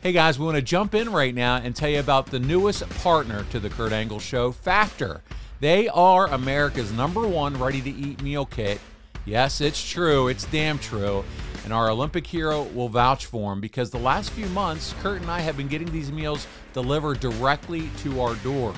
Hey 0.00 0.12
guys, 0.12 0.38
we 0.38 0.44
want 0.44 0.54
to 0.54 0.62
jump 0.62 0.94
in 0.94 1.10
right 1.10 1.34
now 1.34 1.56
and 1.56 1.74
tell 1.74 1.88
you 1.88 1.98
about 1.98 2.26
the 2.26 2.38
newest 2.38 2.88
partner 3.02 3.44
to 3.50 3.58
the 3.58 3.68
Kurt 3.68 3.90
Angle 3.92 4.20
Show, 4.20 4.52
Factor. 4.52 5.22
They 5.58 5.88
are 5.88 6.26
America's 6.26 6.92
number 6.92 7.26
one 7.26 7.58
ready 7.58 7.80
to 7.80 7.90
eat 7.90 8.22
meal 8.22 8.44
kit. 8.44 8.78
Yes, 9.24 9.60
it's 9.60 9.82
true, 9.82 10.28
it's 10.28 10.44
damn 10.44 10.78
true. 10.78 11.24
And 11.64 11.72
our 11.72 11.90
Olympic 11.90 12.26
hero 12.26 12.64
will 12.74 12.90
vouch 12.90 13.26
for 13.26 13.50
them 13.50 13.60
because 13.60 13.90
the 13.90 13.98
last 13.98 14.30
few 14.30 14.46
months, 14.46 14.94
Kurt 15.00 15.22
and 15.22 15.30
I 15.30 15.40
have 15.40 15.56
been 15.56 15.66
getting 15.66 15.90
these 15.90 16.12
meals 16.12 16.46
delivered 16.74 17.20
directly 17.20 17.88
to 17.98 18.20
our 18.20 18.34
doors. 18.36 18.76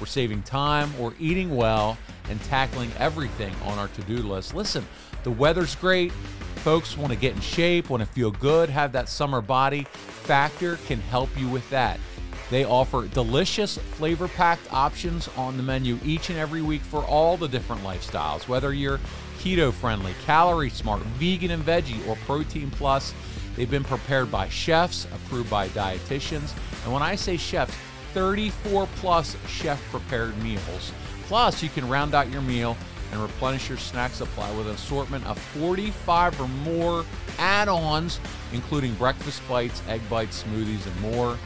We're 0.00 0.06
saving 0.06 0.42
time, 0.42 0.96
we're 0.98 1.14
eating 1.20 1.54
well, 1.56 1.96
and 2.28 2.42
tackling 2.44 2.90
everything 2.98 3.54
on 3.64 3.78
our 3.78 3.88
to 3.88 4.02
do 4.02 4.18
list. 4.18 4.54
Listen, 4.54 4.84
the 5.22 5.30
weather's 5.30 5.76
great. 5.76 6.12
Folks 6.56 6.96
want 6.98 7.12
to 7.12 7.18
get 7.18 7.34
in 7.34 7.40
shape, 7.40 7.90
want 7.90 8.02
to 8.02 8.08
feel 8.08 8.32
good, 8.32 8.68
have 8.68 8.90
that 8.92 9.08
summer 9.08 9.40
body. 9.40 9.84
Factor 9.84 10.76
can 10.86 11.00
help 11.00 11.30
you 11.38 11.48
with 11.48 11.68
that. 11.70 11.98
They 12.50 12.64
offer 12.64 13.06
delicious, 13.06 13.76
flavor 13.76 14.28
packed 14.28 14.72
options 14.72 15.28
on 15.36 15.56
the 15.56 15.62
menu 15.62 15.98
each 16.04 16.30
and 16.30 16.38
every 16.38 16.62
week 16.62 16.80
for 16.80 17.04
all 17.04 17.36
the 17.36 17.48
different 17.48 17.82
lifestyles, 17.82 18.48
whether 18.48 18.72
you're 18.72 19.00
keto 19.38 19.72
friendly, 19.72 20.14
calorie 20.24 20.70
smart, 20.70 21.02
vegan 21.18 21.50
and 21.50 21.64
veggie, 21.64 22.06
or 22.08 22.16
protein 22.26 22.70
plus. 22.70 23.12
They've 23.54 23.70
been 23.70 23.84
prepared 23.84 24.30
by 24.30 24.48
chefs, 24.48 25.06
approved 25.06 25.50
by 25.50 25.68
dietitians. 25.68 26.52
And 26.84 26.92
when 26.92 27.02
I 27.02 27.16
say 27.16 27.36
chefs, 27.36 27.74
34 28.14 28.88
plus 28.96 29.36
chef 29.46 29.82
prepared 29.90 30.36
meals. 30.42 30.92
Plus, 31.26 31.62
you 31.62 31.68
can 31.68 31.88
round 31.88 32.14
out 32.14 32.30
your 32.30 32.40
meal 32.40 32.76
and 33.12 33.20
replenish 33.20 33.68
your 33.68 33.78
snack 33.78 34.12
supply 34.12 34.50
with 34.56 34.66
an 34.66 34.74
assortment 34.74 35.26
of 35.26 35.38
45 35.38 36.40
or 36.40 36.48
more 36.48 37.04
add 37.38 37.68
ons, 37.68 38.20
including 38.52 38.94
breakfast 38.94 39.42
bites, 39.48 39.82
egg 39.88 40.00
bites, 40.08 40.42
smoothies, 40.44 40.86
and 40.86 41.00
more. 41.00 41.36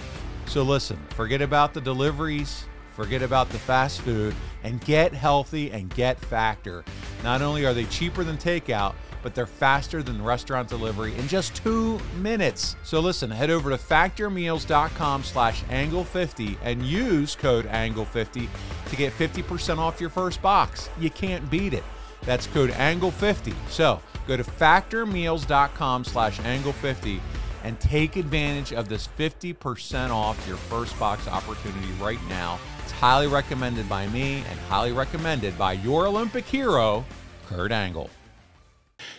So 0.47 0.63
listen, 0.63 0.99
forget 1.11 1.41
about 1.41 1.75
the 1.75 1.81
deliveries, 1.81 2.65
forget 2.95 3.23
about 3.23 3.49
the 3.51 3.59
fast 3.59 4.01
food, 4.03 4.35
and 4.65 4.81
get 4.85 5.15
healthy 5.15 5.71
and 5.71 5.89
get 5.95 6.19
Factor. 6.19 6.85
Not 7.23 7.43
only 7.43 7.65
are 7.65 7.75
they 7.75 7.85
cheaper 7.85 8.25
than 8.25 8.37
takeout, 8.37 8.95
but 9.23 9.35
they're 9.35 9.47
faster 9.47 10.03
than 10.03 10.23
restaurant 10.23 10.69
delivery 10.69 11.15
in 11.17 11.29
just 11.29 11.55
two 11.55 12.01
minutes. 12.17 12.77
So 12.83 13.01
listen, 13.01 13.31
head 13.31 13.51
over 13.51 13.71
to 13.71 13.77
factormeals.com 13.77 15.23
slash 15.23 15.63
angle50 15.65 16.57
and 16.63 16.83
use 16.83 17.37
code 17.37 17.67
angle50 17.67 18.49
to 18.87 18.97
get 18.97 19.13
50% 19.13 19.79
off 19.79 20.01
your 20.01 20.11
first 20.11 20.43
box. 20.43 20.91
You 20.99 21.11
can't 21.11 21.49
beat 21.51 21.73
it. 21.73 21.85
That's 22.23 22.47
code 22.49 22.71
angle50. 22.71 23.55
So 23.69 24.01
go 24.27 24.37
to 24.37 24.45
factormeals.com 24.45 26.05
slash 26.05 26.39
angle50 26.41 27.21
and 27.65 27.79
take 27.81 28.17
advantage 28.17 28.73
of 28.73 28.89
this 28.89 29.09
50% 29.19 30.11
off 30.11 30.47
your 30.47 30.57
first 30.57 30.99
box 30.99 31.29
opportunity 31.29 31.91
right 32.01 32.19
now. 32.29 32.59
It's 32.83 32.93
highly 32.93 33.27
recommended 33.27 33.89
by 33.89 34.07
me 34.09 34.45
and 34.49 34.59
highly 34.69 34.93
recommended 34.93 35.57
by 35.59 35.75
your 35.75 36.07
Olympic 36.07 36.45
hero, 36.45 37.05
Kurt 37.47 37.73
Angle. 37.73 38.11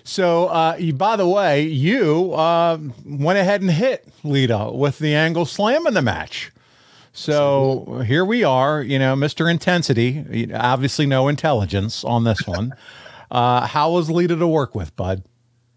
So, 0.03 0.47
uh, 0.47 0.75
you, 0.79 0.93
by 0.93 1.15
the 1.15 1.27
way, 1.27 1.63
you 1.63 2.33
uh, 2.33 2.77
went 3.05 3.39
ahead 3.39 3.61
and 3.61 3.71
hit 3.71 4.07
Lita 4.23 4.71
with 4.73 4.99
the 4.99 5.13
angle 5.13 5.45
slam 5.45 5.87
in 5.87 5.93
the 5.93 6.01
match. 6.01 6.51
So 7.13 8.03
here 8.07 8.25
we 8.25 8.43
are, 8.43 8.81
you 8.81 8.97
know, 8.97 9.15
Mr. 9.15 9.49
Intensity, 9.49 10.51
obviously 10.53 11.05
no 11.05 11.27
intelligence 11.27 12.03
on 12.03 12.23
this 12.23 12.47
one. 12.47 12.73
uh, 13.31 13.67
how 13.67 13.91
was 13.91 14.09
Lita 14.09 14.35
to 14.35 14.47
work 14.47 14.73
with, 14.73 14.95
bud? 14.95 15.23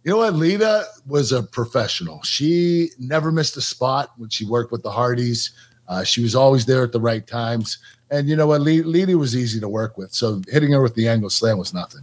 You 0.07 0.13
know 0.13 0.19
what? 0.19 0.35
Lita 0.35 0.85
was 1.09 1.33
a 1.33 1.43
professional. 1.43 2.23
She 2.23 2.91
never 2.97 3.33
missed 3.33 3.57
a 3.57 3.61
spot 3.61 4.13
when 4.17 4.31
she 4.31 4.47
worked 4.47 4.71
with 4.71 4.85
the 4.85 4.91
Hardys. 4.91 5.51
Uh, 5.89 6.05
she 6.05 6.23
was 6.23 6.37
always 6.37 6.65
there 6.65 6.85
at 6.85 6.93
the 6.93 7.01
right 7.01 7.27
times. 7.27 7.79
And 8.13 8.29
you 8.29 8.37
know 8.37 8.47
what? 8.47 8.61
Lita 8.61 9.19
was 9.19 9.35
easy 9.35 9.59
to 9.59 9.69
work 9.69 9.99
with. 9.99 10.15
So 10.15 10.43
hitting 10.49 10.71
her 10.71 10.81
with 10.81 10.95
the 10.95 11.09
angle 11.09 11.29
slam 11.29 11.59
was 11.59 11.75
nothing. 11.75 12.03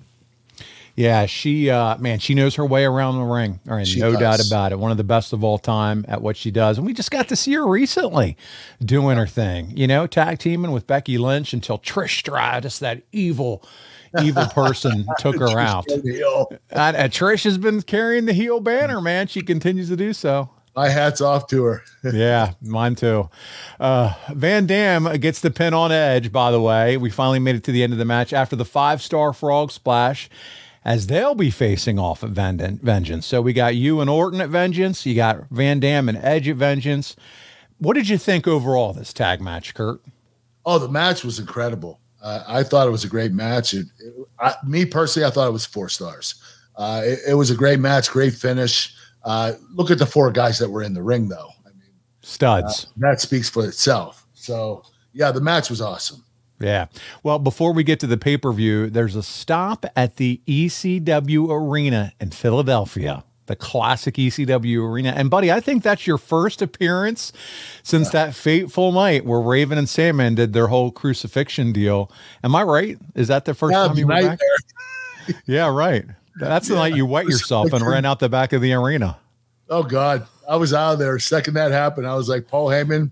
Yeah, 0.96 1.26
she 1.26 1.70
uh 1.70 1.98
man, 1.98 2.20
she 2.20 2.36
knows 2.36 2.56
her 2.56 2.66
way 2.66 2.86
around 2.86 3.18
the 3.18 3.24
ring. 3.24 3.60
All 3.68 3.76
right, 3.76 3.88
no 3.98 4.12
does. 4.12 4.20
doubt 4.20 4.48
about 4.48 4.72
it. 4.72 4.80
One 4.80 4.92
of 4.92 4.98
the 4.98 5.04
best 5.04 5.34
of 5.34 5.44
all 5.44 5.58
time 5.58 6.06
at 6.08 6.22
what 6.22 6.38
she 6.38 6.52
does. 6.52 6.78
And 6.78 6.86
we 6.86 6.94
just 6.94 7.10
got 7.10 7.28
to 7.30 7.36
see 7.36 7.54
her 7.54 7.68
recently 7.68 8.38
doing 8.84 9.18
her 9.18 9.28
thing, 9.28 9.76
you 9.76 9.88
know, 9.88 10.06
tag 10.06 10.40
teaming 10.40 10.72
with 10.72 10.86
Becky 10.86 11.18
Lynch 11.18 11.54
until 11.54 11.80
Trish 11.80 12.20
Stratus, 12.20 12.80
that 12.80 13.02
evil 13.12 13.66
evil 14.22 14.46
person 14.48 15.06
took 15.18 15.38
her 15.40 15.60
out. 15.60 15.90
And, 15.90 16.96
and 16.96 17.12
Trish 17.12 17.44
has 17.44 17.58
been 17.58 17.82
carrying 17.82 18.26
the 18.26 18.34
heel 18.34 18.60
banner, 18.60 19.02
man. 19.02 19.28
She 19.28 19.42
continues 19.42 19.90
to 19.90 19.96
do 19.96 20.14
so. 20.14 20.50
My 20.76 20.90
hat's 20.90 21.22
off 21.22 21.48
to 21.48 21.64
her. 21.66 21.84
yeah, 22.04 22.54
mine 22.62 22.96
too. 22.96 23.30
Uh, 23.80 24.14
Van 24.30 24.66
Dam 24.66 25.06
gets 25.20 25.40
the 25.40 25.52
pin 25.52 25.74
on 25.74 25.92
Edge, 25.92 26.32
by 26.32 26.50
the 26.50 26.60
way. 26.60 26.98
We 26.98 27.12
finally 27.12 27.40
made 27.40 27.56
it 27.56 27.64
to 27.66 27.72
the 27.72 27.84
end 27.84 27.94
of 27.94 28.00
the 28.00 28.06
match 28.06 28.34
after 28.34 28.56
the 28.56 28.66
five 28.66 29.02
star 29.02 29.34
frog 29.34 29.72
splash, 29.72 30.30
as 30.86 31.08
they'll 31.08 31.36
be 31.36 31.50
facing 31.50 31.98
off 31.98 32.24
at 32.24 32.32
Vengeance. 32.32 33.26
So 33.26 33.42
we 33.42 33.54
got 33.54 33.76
you 33.76 34.02
and 34.02 34.10
Orton 34.10 34.42
at 34.42 34.50
Vengeance. 34.50 35.06
You 35.06 35.16
got 35.16 35.50
Van 35.50 35.80
Dam 35.80 36.10
and 36.10 36.18
Edge 36.18 36.48
at 36.50 36.58
Vengeance. 36.58 37.16
What 37.78 37.94
did 37.94 38.10
you 38.10 38.18
think 38.18 38.48
overall 38.48 38.94
this 38.94 39.14
tag 39.14 39.42
match, 39.42 39.74
Kurt? 39.74 40.02
Oh, 40.66 40.80
the 40.80 40.90
match 40.90 41.24
was 41.24 41.40
incredible. 41.40 42.00
Uh, 42.22 42.44
I 42.48 42.64
thought 42.64 42.88
it 42.88 42.92
was 42.92 43.04
a 43.04 43.10
great 43.10 43.34
match. 43.34 43.74
It, 43.74 43.88
it, 44.00 44.14
I, 44.40 44.56
me 44.66 44.86
personally, 44.86 45.28
I 45.28 45.30
thought 45.30 45.48
it 45.48 45.54
was 45.54 45.66
four 45.66 45.90
stars. 45.90 46.36
Uh, 46.76 47.02
it, 47.04 47.20
it, 47.30 47.34
was 47.34 47.52
a 47.52 47.56
great 47.56 47.80
match, 47.80 48.10
great 48.10 48.34
finish. 48.34 48.96
Uh, 49.24 49.54
look 49.74 49.92
at 49.92 50.00
the 50.00 50.06
four 50.06 50.32
guys 50.32 50.58
that 50.60 50.70
were 50.70 50.84
in 50.84 50.94
the 50.94 51.04
ring, 51.04 51.28
though. 51.28 51.50
I 51.66 51.70
mean, 51.70 51.92
studs. 52.22 52.86
Uh, 52.86 52.90
that 52.98 53.22
speaks 53.22 53.50
for 53.50 53.66
itself. 53.66 54.26
So, 54.34 54.84
yeah, 55.12 55.32
the 55.32 55.42
match 55.42 55.70
was 55.70 55.82
awesome. 55.82 56.24
Yeah. 56.64 56.88
Well, 57.22 57.40
before 57.40 57.74
we 57.74 57.84
get 57.84 58.00
to 58.00 58.08
the 58.08 58.18
pay 58.18 58.38
per 58.38 58.52
view, 58.54 58.90
there's 58.90 59.16
a 59.16 59.24
stop 59.24 59.86
at 59.96 60.16
the 60.16 60.42
ECW 60.48 61.50
Arena 61.50 62.14
in 62.20 62.32
Philadelphia 62.32 63.24
the 63.46 63.56
classic 63.56 64.16
ECW 64.16 64.90
arena. 64.90 65.14
And 65.16 65.30
buddy, 65.30 65.52
I 65.52 65.60
think 65.60 65.84
that's 65.84 66.08
your 66.08 66.18
first 66.18 66.62
appearance 66.62 67.34
since 67.84 68.08
yeah. 68.08 68.26
that 68.28 68.36
fateful 68.36 68.92
night 68.92 69.26
where 69.26 69.42
Raven 69.42 69.78
and 69.78 69.90
Sandman 69.90 70.36
did 70.36 70.54
their 70.54 70.68
whole 70.68 70.92
crucifixion 70.92 71.74
deal. 71.74 72.12
Am 72.44 72.56
I 72.56 72.64
right? 72.64 72.98
Is 73.16 73.28
that 73.28 73.46
the 73.46 73.54
first 73.54 73.74
yeah, 73.74 73.88
time 73.88 73.98
you 73.98 74.08
were 74.08 74.14
back? 74.14 74.40
yeah, 75.46 75.68
right. 75.68 76.06
That's 76.38 76.68
the 76.68 76.76
yeah. 76.76 76.80
night 76.80 76.96
you 76.96 77.06
wet 77.06 77.26
yourself 77.26 77.74
and 77.74 77.86
ran 77.86 78.06
out 78.06 78.20
the 78.20 78.30
back 78.30 78.54
of 78.54 78.62
the 78.62 78.74
arena. 78.74 79.18
Oh 79.70 79.84
God, 79.84 80.26
I 80.50 80.56
was 80.56 80.74
out 80.74 80.94
of 80.94 81.00
there. 81.00 81.20
Second 81.20 81.56
that 81.56 81.72
happened, 81.72 82.08
I 82.08 82.16
was 82.16 82.30
like, 82.30 82.48
Paul 82.48 82.68
Heyman, 82.70 83.12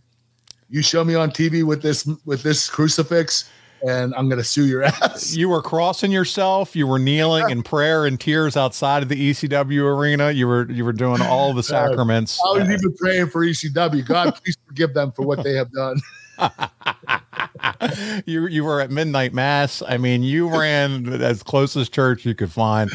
you 0.72 0.82
show 0.82 1.04
me 1.04 1.14
on 1.16 1.30
TV 1.30 1.64
with 1.64 1.82
this 1.82 2.08
with 2.26 2.42
this 2.44 2.70
crucifix 2.70 3.50
and 3.88 4.14
I'm 4.16 4.30
going 4.30 4.40
to 4.40 4.44
sue 4.44 4.66
your 4.66 4.84
ass. 4.86 5.36
You 5.36 5.50
were 5.50 5.62
crossing 5.62 6.12
yourself. 6.12 6.76
You 6.76 6.88
were 6.88 7.00
kneeling 7.00 7.50
in 7.50 7.64
prayer 7.64 8.06
and 8.06 8.20
tears 8.20 8.56
outside 8.56 9.04
of 9.04 9.10
the 9.10 9.32
ECW 9.32 9.98
arena. 9.98 10.32
You 10.32 10.48
were 10.48 10.70
you 10.72 10.86
were 10.86 10.94
doing 10.94 11.22
all 11.22 11.54
the 11.54 11.60
uh, 11.62 11.64
sacraments. 11.64 12.40
I 12.46 12.60
was 12.60 12.70
even 12.70 12.96
praying 12.96 13.28
for 13.28 13.46
ECW. 13.46 14.06
God, 14.06 14.36
please 14.36 14.58
forgive 14.68 14.94
them 14.94 15.12
for 15.12 15.26
what 15.26 15.44
they 15.44 15.54
have 15.54 15.72
done. 15.72 16.00
you 18.26 18.48
you 18.48 18.64
were 18.64 18.82
at 18.82 18.92
midnight 18.92 19.34
mass. 19.34 19.82
I 19.88 19.98
mean, 19.98 20.24
you 20.24 20.50
ran 20.50 21.22
as 21.22 21.44
close 21.44 21.76
as 21.76 21.90
church 21.90 22.26
you 22.26 22.34
could 22.36 22.52
find. 22.52 22.90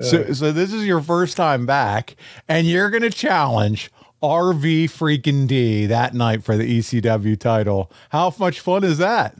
So 0.00 0.22
uh. 0.22 0.34
so 0.34 0.52
this 0.52 0.72
is 0.72 0.86
your 0.86 1.00
first 1.00 1.36
time 1.36 1.66
back, 1.66 2.16
and 2.48 2.66
you're 2.66 2.90
gonna 2.90 3.10
challenge 3.10 3.90
RV 4.22 4.84
freaking 4.84 5.46
D 5.46 5.86
that 5.86 6.14
night 6.14 6.42
for 6.42 6.56
the 6.56 6.78
ECW 6.78 7.38
title. 7.38 7.90
How 8.10 8.34
much 8.38 8.60
fun 8.60 8.82
is 8.84 8.98
that? 8.98 9.34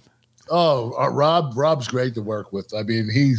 Oh, 0.51 0.93
uh, 0.99 1.09
Rob, 1.09 1.53
Rob's 1.57 1.89
great 1.89 2.15
to 2.15 2.23
work 2.23 2.53
with. 2.53 2.73
I 2.75 2.83
mean, 2.83 3.09
he 3.11 3.37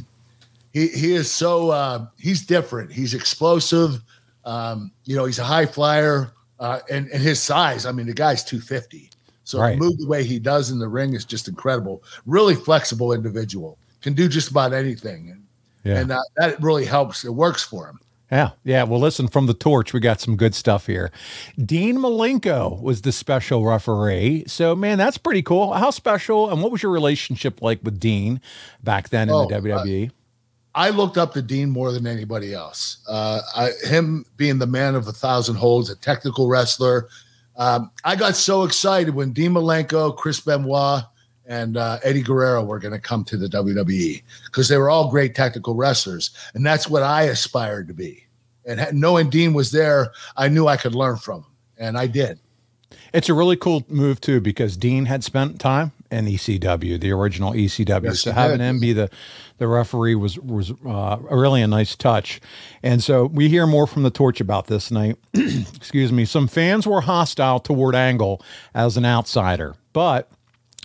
he 0.74 0.88
he 0.90 1.14
is 1.14 1.32
so 1.32 1.70
uh, 1.70 2.06
he's 2.20 2.46
different. 2.46 2.92
He's 2.92 3.14
explosive. 3.14 4.02
Um, 4.46 4.92
you 5.06 5.16
know, 5.16 5.26
he's 5.26 5.40
a 5.40 5.44
high 5.44 5.66
flyer, 5.66 6.32
uh, 6.60 6.80
and 6.90 7.08
and 7.10 7.22
his 7.22 7.42
size. 7.42 7.86
I 7.86 7.92
mean, 7.92 8.08
the 8.08 8.14
guy's 8.14 8.44
two 8.44 8.60
fifty. 8.60 9.10
So 9.44 9.60
Right. 9.60 9.78
move 9.78 9.98
the 9.98 10.08
way 10.08 10.26
he 10.26 10.40
does 10.40 10.72
in 10.72 10.80
the 10.80 10.90
ring 10.90 11.14
is 11.14 11.24
just 11.24 11.48
incredible. 11.48 12.04
Really 12.26 12.56
flexible 12.56 13.14
individual. 13.14 13.78
Can 14.02 14.14
do 14.14 14.28
just 14.28 14.52
about 14.52 14.74
anything, 14.74 15.30
and, 15.30 15.44
Yeah. 15.86 16.00
and 16.02 16.12
uh, 16.12 16.20
that 16.36 16.62
really 16.62 16.84
helps. 16.86 17.24
It 17.24 17.34
works 17.34 17.64
for 17.64 17.88
him. 17.88 18.00
Yeah, 18.32 18.52
yeah. 18.66 18.84
Well, 18.84 19.00
listen, 19.00 19.28
from 19.30 19.46
the 19.46 19.54
torch, 19.54 19.94
we 19.94 20.02
got 20.02 20.20
some 20.20 20.36
good 20.36 20.54
stuff 20.54 20.88
here. 20.88 21.12
Dean 21.64 21.98
Malenko 21.98 22.82
was 22.82 23.04
the 23.04 23.14
special 23.14 23.64
referee. 23.66 24.44
So, 24.48 24.76
man, 24.76 24.98
that's 24.98 25.18
pretty 25.18 25.42
cool. 25.42 25.74
How 25.74 25.92
special? 25.92 26.50
And 26.50 26.62
what 26.62 26.72
was 26.72 26.84
your 26.84 26.92
relationship 26.92 27.62
like 27.62 27.80
with 27.84 28.00
Dean 28.00 28.42
back 28.84 29.10
then 29.10 29.30
in 29.30 29.34
Oh, 29.36 29.48
the? 29.48 29.56
WWE? 29.56 30.12
I 30.76 30.90
looked 30.90 31.18
up 31.18 31.34
to 31.34 31.42
Dean 31.42 31.70
more 31.70 31.92
than 31.94 32.06
anybody 32.06 32.54
else. 32.54 32.98
Uh, 33.08 33.40
I, 33.56 33.72
him 33.88 34.26
being 34.36 34.60
the 34.60 34.68
man 34.68 34.96
of 34.96 35.08
a 35.08 35.14
thousand 35.14 35.56
holds, 35.56 35.90
a 35.90 35.96
technical 35.96 36.48
wrestler. 36.50 37.08
Um, 37.56 37.90
I 38.04 38.16
got 38.16 38.36
so 38.36 38.64
excited 38.64 39.16
when 39.16 39.32
Dean 39.32 39.54
Malenko, 39.54 40.16
Chris 40.16 40.40
Benoit, 40.42 41.04
and 41.48 41.78
uh, 41.78 41.98
Eddie 42.04 42.22
Guerrero 42.22 42.64
were 42.64 42.78
going 42.78 42.94
to 42.94 43.00
come 43.00 43.24
to 43.26 43.38
the 43.38 43.48
WWE 43.48 44.22
because 44.46 44.68
they 44.68 44.78
were 44.78 44.90
all 44.90 45.10
great 45.10 45.34
technical 45.34 45.76
wrestlers, 45.76 46.32
and 46.54 46.66
that's 46.66 46.88
what 46.88 47.04
I 47.04 47.24
aspired 47.24 47.88
to 47.88 47.94
be. 47.94 48.26
And 48.66 48.86
knowing 49.00 49.30
Dean 49.30 49.54
was 49.54 49.72
there, 49.72 50.12
I 50.36 50.50
knew 50.50 50.68
I 50.68 50.78
could 50.78 50.94
learn 50.94 51.18
from 51.18 51.38
him, 51.40 51.52
and 51.78 51.98
I 51.98 52.08
did. 52.08 52.40
It's 53.14 53.30
a 53.30 53.34
really 53.34 53.56
cool 53.56 53.86
move 53.88 54.20
too 54.22 54.42
because 54.42 54.78
Dean 54.78 55.06
had 55.06 55.24
spent 55.24 55.60
time 55.60 55.92
in 56.12 56.26
ECW, 56.26 57.00
the 57.00 57.12
original 57.12 57.54
ECW. 57.54 58.04
Yes, 58.04 58.22
so 58.22 58.32
having 58.32 58.60
him 58.60 58.80
be 58.80 58.94
the 58.94 59.10
the 59.58 59.68
referee 59.68 60.16
was 60.16 60.38
was 60.40 60.72
uh, 60.86 61.18
really 61.32 61.62
a 61.62 61.68
nice 61.68 61.96
touch. 61.96 62.40
And 62.84 63.02
so 63.04 63.26
we 63.26 63.50
hear 63.50 63.66
more 63.66 63.88
from 63.88 64.04
the 64.04 64.12
torch 64.12 64.40
about 64.40 64.68
this 64.68 64.92
night. 64.92 65.18
Excuse 65.34 66.12
me. 66.12 66.26
Some 66.26 66.48
fans 66.48 66.86
were 66.86 67.02
hostile 67.02 67.60
toward 67.60 67.96
Angle 67.96 68.42
as 68.74 68.98
an 68.98 69.06
outsider, 69.06 69.76
but 69.94 70.30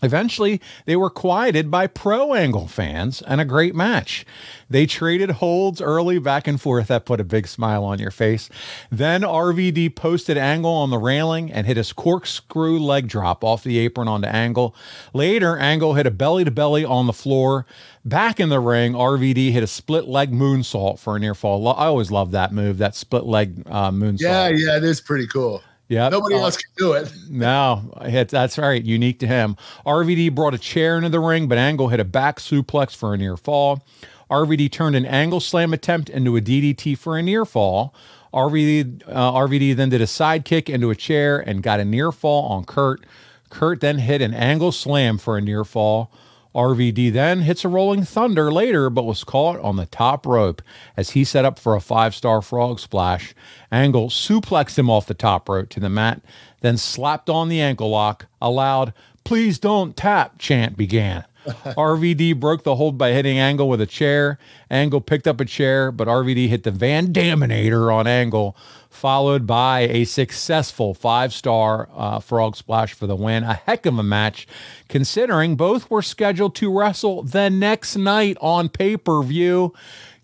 Eventually, 0.02 0.60
they 0.84 0.96
were 0.96 1.10
quieted 1.10 1.70
by 1.70 1.86
pro 1.86 2.34
angle 2.34 2.66
fans 2.66 3.22
and 3.22 3.40
a 3.40 3.44
great 3.44 3.74
match. 3.74 4.26
They 4.68 4.86
traded 4.86 5.30
holds 5.30 5.80
early 5.80 6.18
back 6.18 6.48
and 6.48 6.60
forth. 6.60 6.88
That 6.88 7.04
put 7.04 7.20
a 7.20 7.24
big 7.24 7.46
smile 7.46 7.84
on 7.84 7.98
your 7.98 8.10
face. 8.10 8.48
Then 8.90 9.20
RVD 9.22 9.94
posted 9.94 10.36
Angle 10.38 10.72
on 10.72 10.90
the 10.90 10.98
railing 10.98 11.52
and 11.52 11.66
hit 11.66 11.76
his 11.76 11.92
corkscrew 11.92 12.78
leg 12.78 13.06
drop 13.06 13.44
off 13.44 13.62
the 13.62 13.78
apron 13.78 14.08
onto 14.08 14.28
Angle. 14.28 14.74
Later, 15.12 15.58
Angle 15.58 15.94
hit 15.94 16.06
a 16.06 16.10
belly 16.10 16.44
to 16.44 16.50
belly 16.50 16.84
on 16.84 17.06
the 17.06 17.12
floor. 17.12 17.66
Back 18.04 18.40
in 18.40 18.48
the 18.48 18.60
ring, 18.60 18.94
RVD 18.94 19.52
hit 19.52 19.62
a 19.62 19.68
split 19.68 20.08
leg 20.08 20.32
moonsault 20.32 20.98
for 20.98 21.16
a 21.16 21.18
near 21.20 21.34
fall. 21.34 21.68
I 21.68 21.86
always 21.86 22.10
love 22.10 22.32
that 22.32 22.52
move, 22.52 22.78
that 22.78 22.96
split 22.96 23.24
leg 23.24 23.62
uh, 23.66 23.90
moonsault. 23.90 24.20
Yeah, 24.20 24.48
yeah, 24.48 24.76
it 24.76 24.84
is 24.84 25.00
pretty 25.00 25.26
cool. 25.26 25.62
Yeah. 25.92 26.09
Nobody 26.09 26.37
Uh, 26.37 26.44
else 26.44 26.57
can 26.57 26.70
do 26.78 26.92
it. 26.94 27.12
no, 27.31 27.83
that's 28.31 28.57
right. 28.57 28.83
Unique 28.83 29.18
to 29.18 29.26
him. 29.26 29.57
RVD 29.87 30.35
brought 30.35 30.55
a 30.55 30.59
chair 30.59 30.96
into 30.96 31.11
the 31.11 31.20
ring, 31.20 31.48
but 31.48 31.59
Angle 31.59 31.88
hit 31.88 32.00
a 32.00 32.05
back 32.05 32.38
suplex 32.38 32.96
for 32.96 33.12
a 33.12 33.18
near 33.18 33.37
fall. 33.37 33.85
RVD 34.31 34.72
turned 34.72 34.96
an 34.96 35.05
angle 35.05 35.40
slam 35.40 35.74
attempt 35.74 36.09
into 36.09 36.35
a 36.38 36.40
DDT 36.40 36.96
for 36.96 37.18
a 37.18 37.22
near 37.22 37.44
fall. 37.44 37.94
RVD, 38.33 39.02
uh, 39.07 39.33
RVD 39.33 39.76
then 39.76 39.90
did 39.90 40.00
a 40.00 40.07
side 40.07 40.46
kick 40.46 40.70
into 40.70 40.88
a 40.88 40.94
chair 40.96 41.38
and 41.38 41.62
got 41.62 41.78
a 41.81 41.85
near 41.85 42.11
fall 42.11 42.44
on 42.48 42.64
Kurt. 42.64 43.05
Kurt 43.50 43.81
then 43.83 43.98
hit 43.98 44.22
an 44.22 44.33
angle 44.33 44.72
slam 44.72 45.18
for 45.18 45.37
a 45.37 45.42
near 45.42 45.64
fall. 45.64 46.11
RVD 46.54 47.12
then 47.12 47.42
hits 47.42 47.64
a 47.64 47.68
rolling 47.68 48.04
thunder 48.04 48.52
later, 48.52 48.90
but 48.90 49.04
was 49.04 49.24
caught 49.24 49.58
on 49.60 49.76
the 49.76 49.86
top 49.86 50.26
rope 50.26 50.60
as 50.96 51.10
he 51.10 51.24
set 51.24 51.44
up 51.44 51.58
for 51.58 51.74
a 51.74 51.80
five 51.80 52.14
star 52.14 52.42
frog 52.42 52.78
splash. 52.78 53.34
Angle 53.70 54.08
suplexed 54.08 54.78
him 54.78 54.90
off 54.90 55.06
the 55.06 55.14
top 55.14 55.48
rope 55.48 55.68
to 55.70 55.80
the 55.80 55.88
mat, 55.88 56.20
then 56.60 56.76
slapped 56.76 57.30
on 57.30 57.48
the 57.48 57.60
ankle 57.60 57.90
lock. 57.90 58.26
A 58.40 58.50
loud, 58.50 58.92
please 59.24 59.58
don't 59.58 59.96
tap 59.96 60.38
chant 60.38 60.76
began. 60.76 61.24
RVD 61.46 62.38
broke 62.38 62.62
the 62.62 62.76
hold 62.76 62.96
by 62.96 63.12
hitting 63.12 63.38
Angle 63.38 63.68
with 63.68 63.81
a 63.81 63.87
chair. 63.87 64.38
Angle 64.70 65.00
picked 65.00 65.26
up 65.26 65.40
a 65.40 65.44
chair, 65.44 65.90
but 65.90 66.09
RVD 66.09 66.48
hit 66.48 66.62
the 66.62 66.70
Van 66.70 67.12
Daminator 67.12 67.92
on 67.92 68.07
Angle, 68.07 68.57
followed 68.88 69.46
by 69.46 69.81
a 69.81 70.05
successful 70.05 70.94
five 70.94 71.33
star 71.33 71.88
uh, 71.94 72.20
frog 72.20 72.57
splash 72.57 72.92
for 72.92 73.07
the 73.07 73.16
win. 73.16 73.42
A 73.42 73.55
heck 73.55 73.87
of 73.87 73.98
a 73.98 74.02
match, 74.02 74.46
considering 74.88 75.57
both 75.57 75.90
were 75.90 76.02
scheduled 76.02 76.55
to 76.57 76.76
wrestle 76.76 77.22
the 77.22 77.50
next 77.50 77.96
night 77.96 78.37
on 78.40 78.68
pay 78.68 78.96
per 78.96 79.22
view. 79.22 79.74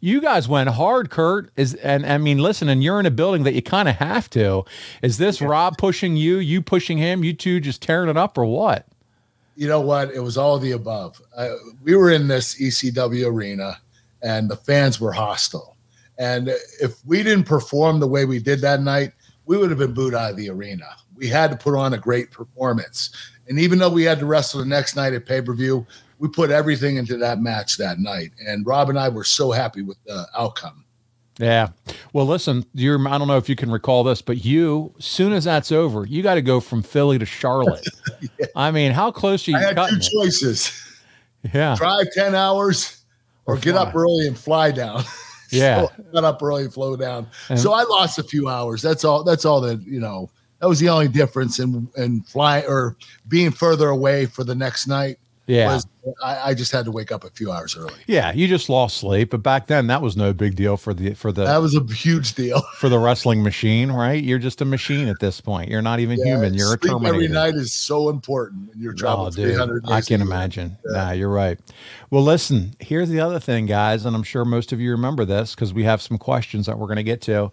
You 0.01 0.21
guys 0.21 0.47
went 0.47 0.69
hard, 0.71 1.11
Kurt. 1.11 1.51
Is 1.57 1.75
and 1.75 2.07
I 2.07 2.19
mean, 2.19 2.39
listen, 2.39 2.69
and 2.69 2.85
you're 2.85 3.01
in 3.01 3.07
a 3.07 3.11
building 3.11 3.43
that 3.43 3.55
you 3.55 3.63
kind 3.63 3.89
of 3.89 3.97
have 3.97 4.31
to. 4.31 4.65
Is 5.03 5.19
this 5.19 5.43
Rob 5.43 5.77
pushing 5.77 6.17
you, 6.17 6.39
you 6.39 6.63
pushing 6.63 6.99
him, 6.99 7.25
you 7.25 7.33
two 7.33 7.59
just 7.59 7.83
tearing 7.83 8.09
it 8.09 8.17
up, 8.17 8.39
or 8.39 8.45
what? 8.45 8.87
You 9.59 9.67
know 9.67 9.81
what? 9.81 10.15
It 10.15 10.21
was 10.21 10.39
all 10.39 10.61
the 10.61 10.71
above. 10.71 11.21
Uh, 11.37 11.49
we 11.83 11.97
were 11.97 12.13
in 12.13 12.29
this 12.29 12.61
ECW 12.61 13.27
arena, 13.27 13.77
and 14.23 14.49
the 14.49 14.55
fans 14.55 15.01
were 15.01 15.11
hostile. 15.11 15.77
And 16.17 16.51
if 16.81 17.05
we 17.05 17.25
didn't 17.25 17.47
perform 17.47 17.99
the 17.99 18.07
way 18.07 18.25
we 18.25 18.39
did 18.39 18.61
that 18.61 18.83
night, 18.83 19.15
we 19.47 19.59
would 19.59 19.71
have 19.71 19.81
been 19.81 19.95
booed 19.95 20.15
out 20.15 20.31
of 20.31 20.37
the 20.37 20.49
arena. 20.49 20.87
We 21.17 21.27
had 21.27 21.51
to 21.51 21.57
put 21.57 21.75
on 21.75 21.93
a 21.93 21.99
great 21.99 22.31
performance. 22.31 23.11
And 23.49 23.59
even 23.59 23.81
though 23.81 23.91
we 23.91 24.05
had 24.05 24.21
to 24.21 24.27
wrestle 24.27 24.61
the 24.61 24.67
next 24.67 24.95
night 24.95 25.13
at 25.13 25.27
pay 25.27 25.43
per 25.43 25.55
view, 25.55 25.85
we 26.21 26.29
put 26.29 26.53
everything 26.53 26.97
into 26.97 27.17
that 27.17 27.41
match 27.41 27.79
that 27.79 27.99
night. 27.99 28.31
And 28.47 28.65
Rob 28.65 28.91
and 28.91 28.99
I 28.99 29.09
were 29.09 29.25
so 29.25 29.51
happy 29.51 29.83
with 29.83 29.99
the 30.05 30.25
outcome. 30.39 30.85
Yeah. 31.39 31.69
Well, 32.13 32.27
listen, 32.27 32.65
you're, 32.75 32.99
I 33.09 33.17
don't 33.19 33.29
know 33.29 33.37
if 33.37 33.49
you 33.49 33.55
can 33.57 33.71
recall 33.71 34.03
this, 34.05 34.21
but 34.23 34.45
you, 34.45 34.93
soon 34.99 35.33
as 35.33 35.45
that's 35.45 35.71
over, 35.71 36.05
you 36.05 36.23
got 36.23 36.35
to 36.35 36.43
go 36.43 36.59
from 36.61 36.83
Philly 36.83 37.19
to 37.19 37.27
Charlotte. 37.27 37.87
I 38.57 38.71
mean, 38.73 38.91
how 38.93 39.11
close 39.13 39.47
are 39.47 39.53
you 39.53 39.57
I 39.57 39.61
had 39.61 39.69
two 39.71 39.75
cutting 39.77 39.99
it? 39.99 40.09
choices 40.13 40.73
Yeah. 41.55 41.77
drive 41.77 42.07
10 42.13 42.35
hours 42.35 43.03
or, 43.47 43.55
Or 43.55 43.59
get 43.59 43.77
up 43.77 43.95
early 43.95 44.27
and 44.27 44.37
fly 44.37 44.71
down. 44.71 45.03
Yeah. 45.51 45.87
so 45.87 46.03
got 46.13 46.25
up 46.25 46.43
early 46.43 46.65
and 46.65 46.75
flow 46.75 46.95
down. 46.95 47.27
And- 47.49 47.59
so 47.59 47.73
I 47.73 47.83
lost 47.85 48.19
a 48.19 48.23
few 48.23 48.49
hours. 48.51 48.83
That's 48.83 49.03
all. 49.03 49.25
That's 49.25 49.47
all 49.47 49.63
that, 49.63 49.81
you 49.83 49.99
know, 49.99 50.29
that 50.61 50.69
was 50.69 50.79
the 50.79 50.91
only 50.91 51.09
difference 51.09 51.59
in, 51.59 51.89
in 51.97 52.21
flying 52.21 52.67
or 52.69 52.97
being 53.29 53.51
further 53.51 53.89
away 53.89 54.27
for 54.27 54.45
the 54.45 54.55
next 54.55 54.87
night. 54.89 55.19
Yeah. 55.49 55.75
Was 55.75 55.87
I, 56.23 56.51
I 56.51 56.55
just 56.55 56.73
had 56.73 56.85
to 56.85 56.91
wake 56.91 57.11
up 57.11 57.25
a 57.25 57.31
few 57.31 57.51
hours 57.51 57.77
early. 57.77 57.95
Yeah. 58.07 58.33
You 58.33 58.47
just 58.49 58.69
lost 58.69 58.99
sleep, 58.99 59.31
but 59.31 59.43
back 59.43 59.67
then 59.67 59.87
that 59.89 60.03
was 60.03 60.17
no 60.17 60.33
big 60.33 60.57
deal 60.57 60.77
for 60.77 60.95
the, 60.95 61.15
for 61.15 61.33
the, 61.33 61.45
That 61.45 61.61
was 61.61 61.75
a 61.75 61.83
huge 61.85 62.35
deal. 62.35 62.61
for 62.77 62.89
the 62.89 62.99
wrestling 62.99 63.43
machine, 63.43 63.91
right? 63.91 64.23
You're 64.23 64.39
just 64.39 64.61
a 64.61 64.65
machine 64.65 65.09
at 65.09 65.21
this 65.21 65.41
point. 65.41 65.71
You're 65.71 65.83
not 65.83 66.01
even 66.01 66.23
human. 66.25 66.55
You're 66.55 66.75
a 66.75 66.79
Terminator. 66.79 67.15
every 67.15 67.29
night 67.29 67.55
is 67.55 67.73
so 67.73 68.09
important 68.11 68.69
when 68.69 68.79
you're 68.81 68.95
traveling 68.95 69.29
Oh, 69.29 69.31
dude, 69.31 69.49
300 69.49 69.91
I 69.91 70.01
can 70.03 70.21
imagine. 70.21 70.77
Nah, 70.85 71.13
you're 71.13 71.31
right. 71.31 71.59
Well, 72.11 72.23
listen, 72.23 72.75
here's 72.79 73.09
the 73.09 73.21
other 73.21 73.41
thing, 73.41 73.67
guys, 73.67 74.05
and 74.05 74.15
I'm 74.15 74.23
sure 74.23 74.45
most 74.45 74.73
of 74.73 74.81
you 74.81 74.91
remember 74.91 75.25
this 75.25 75.55
because 75.55 75.73
we 75.75 75.85
have 75.85 76.01
some 76.03 76.19
questions 76.19 76.67
that 76.67 76.79
we're 76.79 76.87
going 76.87 76.97
to 76.97 77.03
get 77.03 77.21
to. 77.23 77.51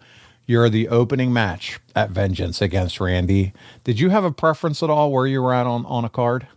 You're 0.47 0.69
the 0.69 0.89
opening 0.89 1.33
match 1.33 1.79
at 1.95 2.11
Vengeance 2.11 2.61
against 2.61 2.99
Randy. 2.99 3.51
Did 3.83 3.99
you 3.99 4.09
have 4.09 4.23
a 4.23 4.31
preference 4.31 4.83
at 4.83 4.91
all 4.91 5.11
where 5.11 5.25
you 5.25 5.41
were 5.41 5.53
at 5.53 5.65
on, 5.65 5.85
on 5.87 6.05
a 6.05 6.09
card? 6.09 6.47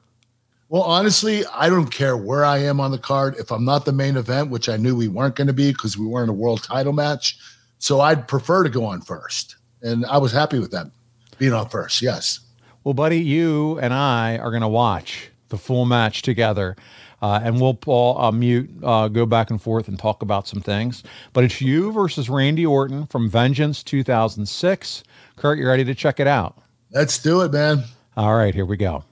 Well, 0.70 0.83
honestly, 0.83 1.44
I 1.46 1.70
don't 1.70 1.90
care 1.90 2.16
where 2.16 2.44
I 2.44 2.59
am 2.59 2.78
on 2.78 2.90
the 2.90 2.98
card. 2.98 3.37
If 3.38 3.50
I'm 3.50 3.64
not 3.64 3.87
the 3.87 3.92
main 3.92 4.18
event, 4.18 4.50
which 4.50 4.68
I 4.68 4.76
knew 4.76 4.94
we 4.94 5.09
weren't 5.09 5.35
going 5.35 5.46
to 5.46 5.54
be 5.54 5.72
because 5.72 5.96
we 5.96 6.07
weren't 6.07 6.28
a 6.28 6.35
world 6.35 6.62
title 6.62 6.92
match, 6.92 7.38
so 7.78 8.00
I'd 8.00 8.28
prefer 8.28 8.64
to 8.64 8.68
go 8.68 8.85
on 8.85 9.00
first. 9.00 9.57
And 9.81 10.04
I 10.07 10.18
was 10.18 10.31
happy 10.31 10.59
with 10.59 10.70
that 10.72 10.90
being 11.38 11.54
on 11.54 11.70
first. 11.70 12.02
Yes. 12.02 12.40
Well, 12.85 12.92
buddy, 12.92 13.18
you 13.18 13.78
and 13.78 13.94
I 13.94 14.37
are 14.38 14.50
going 14.50 14.62
to 14.62 14.68
watch 14.68 15.31
the 15.48 15.57
full 15.57 15.87
match 15.87 16.20
together. 16.22 16.76
Uh, 17.20 17.40
and 17.42 17.61
we'll 17.61 17.78
all 17.87 18.20
uh, 18.20 18.31
mute, 18.31 18.70
uh, 18.83 19.09
go 19.09 19.26
back 19.26 19.50
and 19.50 19.61
forth 19.61 19.88
and 19.88 19.98
talk 19.98 20.22
about 20.22 20.46
some 20.46 20.61
things. 20.61 21.02
But 21.33 21.44
it's 21.44 21.61
you 21.61 21.90
versus 21.92 22.28
Randy 22.31 22.64
Orton 22.64 23.07
from 23.07 23.28
Vengeance 23.28 23.83
2006. 23.83 25.02
Kurt, 25.37 25.59
you 25.59 25.66
ready 25.66 25.85
to 25.85 25.94
check 25.94 26.20
it 26.20 26.26
out? 26.26 26.59
Let's 26.92 27.18
do 27.18 27.40
it, 27.40 27.52
man. 27.52 27.85
All 28.16 28.37
right, 28.37 28.54
here 28.54 28.66
we 28.66 28.76
go. 28.76 29.04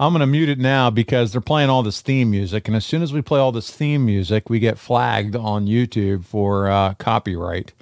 I'm 0.00 0.12
going 0.12 0.20
to 0.20 0.26
mute 0.26 0.48
it 0.48 0.58
now 0.58 0.90
because 0.90 1.32
they're 1.32 1.40
playing 1.40 1.70
all 1.70 1.82
this 1.82 2.00
theme 2.00 2.30
music. 2.30 2.68
And 2.68 2.76
as 2.76 2.86
soon 2.86 3.02
as 3.02 3.12
we 3.12 3.20
play 3.20 3.40
all 3.40 3.50
this 3.50 3.70
theme 3.70 4.06
music, 4.06 4.48
we 4.48 4.60
get 4.60 4.78
flagged 4.78 5.34
on 5.34 5.66
YouTube 5.66 6.24
for 6.24 6.68
uh, 6.68 6.94
copyright. 6.94 7.72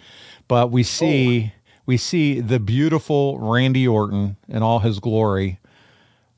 But 0.49 0.71
we 0.71 0.83
see 0.83 1.53
we 1.87 1.97
see 1.97 2.41
the 2.41 2.59
beautiful 2.59 3.39
Randy 3.39 3.87
Orton 3.87 4.37
in 4.49 4.63
all 4.63 4.81
his 4.81 4.99
glory. 4.99 5.61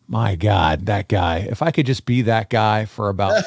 My 0.07 0.37
God, 0.37 0.87
that 0.87 1.09
guy. 1.09 1.39
If 1.39 1.63
I 1.63 1.71
could 1.71 1.87
just 1.87 2.07
be 2.07 2.23
that 2.23 2.51
guy 2.51 2.85
for 2.85 3.09
about, 3.09 3.45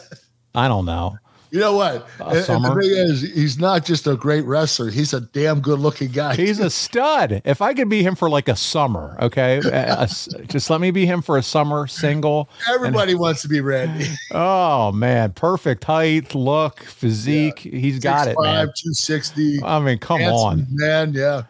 I 0.54 0.68
don't 0.68 0.84
know. 0.84 1.18
You 1.54 1.60
know 1.60 1.74
what? 1.76 2.08
Uh, 2.20 2.24
And- 2.30 2.48
and 2.48 2.64
the 2.64 2.74
thing 2.80 2.90
is, 2.90 3.20
he's 3.20 3.60
not 3.60 3.84
just 3.84 4.08
a 4.08 4.16
great 4.16 4.44
wrestler; 4.44 4.90
he's 4.90 5.12
a 5.14 5.20
damn 5.20 5.60
good-looking 5.60 6.08
guy. 6.10 6.34
He's 6.34 6.58
a 6.58 6.68
stud. 6.68 7.42
If 7.44 7.62
I 7.62 7.74
could 7.74 7.88
be 7.88 8.02
him 8.02 8.16
for 8.16 8.28
like 8.28 8.48
a 8.48 8.56
summer, 8.56 9.16
okay, 9.20 9.58
A- 9.72 10.08
just 10.48 10.68
let 10.68 10.80
me 10.80 10.90
be 10.90 11.06
him 11.06 11.22
for 11.22 11.38
a 11.38 11.44
summer 11.44 11.86
single. 11.86 12.48
Everybody 12.68 13.14
wants 13.14 13.42
to 13.42 13.48
be 13.48 13.60
Randy. 13.60 14.08
Oh 14.32 14.90
man, 14.90 15.30
perfect 15.30 15.84
height, 15.84 16.34
look, 16.34 16.82
physique. 16.82 17.60
He's 17.60 18.00
got 18.00 18.26
it, 18.26 18.36
6'5", 18.36 18.42
man. 18.42 18.66
260. 18.66 19.62
I 19.62 19.78
mean, 19.78 19.98
come 19.98 20.22
on, 20.22 20.66
man. 20.70 21.12
Yeah, 21.14 21.42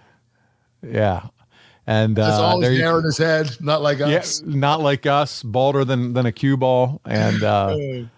yeah. 0.87 1.29
And 1.87 2.19
uh, 2.19 2.25
all 2.43 2.61
there 2.61 2.73
his 2.73 2.81
hair 2.81 2.99
in 2.99 3.05
his 3.05 3.17
head, 3.19 3.57
not 3.61 3.81
like 3.81 4.03
us. 4.03 4.43
Yeah, 4.45 4.55
not 4.55 4.81
like 4.83 5.07
us, 5.07 5.43
balder 5.43 5.85
than 5.87 6.12
than 6.12 6.27
a 6.27 6.33
cue 6.33 6.59
ball. 6.59 7.01
And 7.07 7.43
uh, 7.43 7.77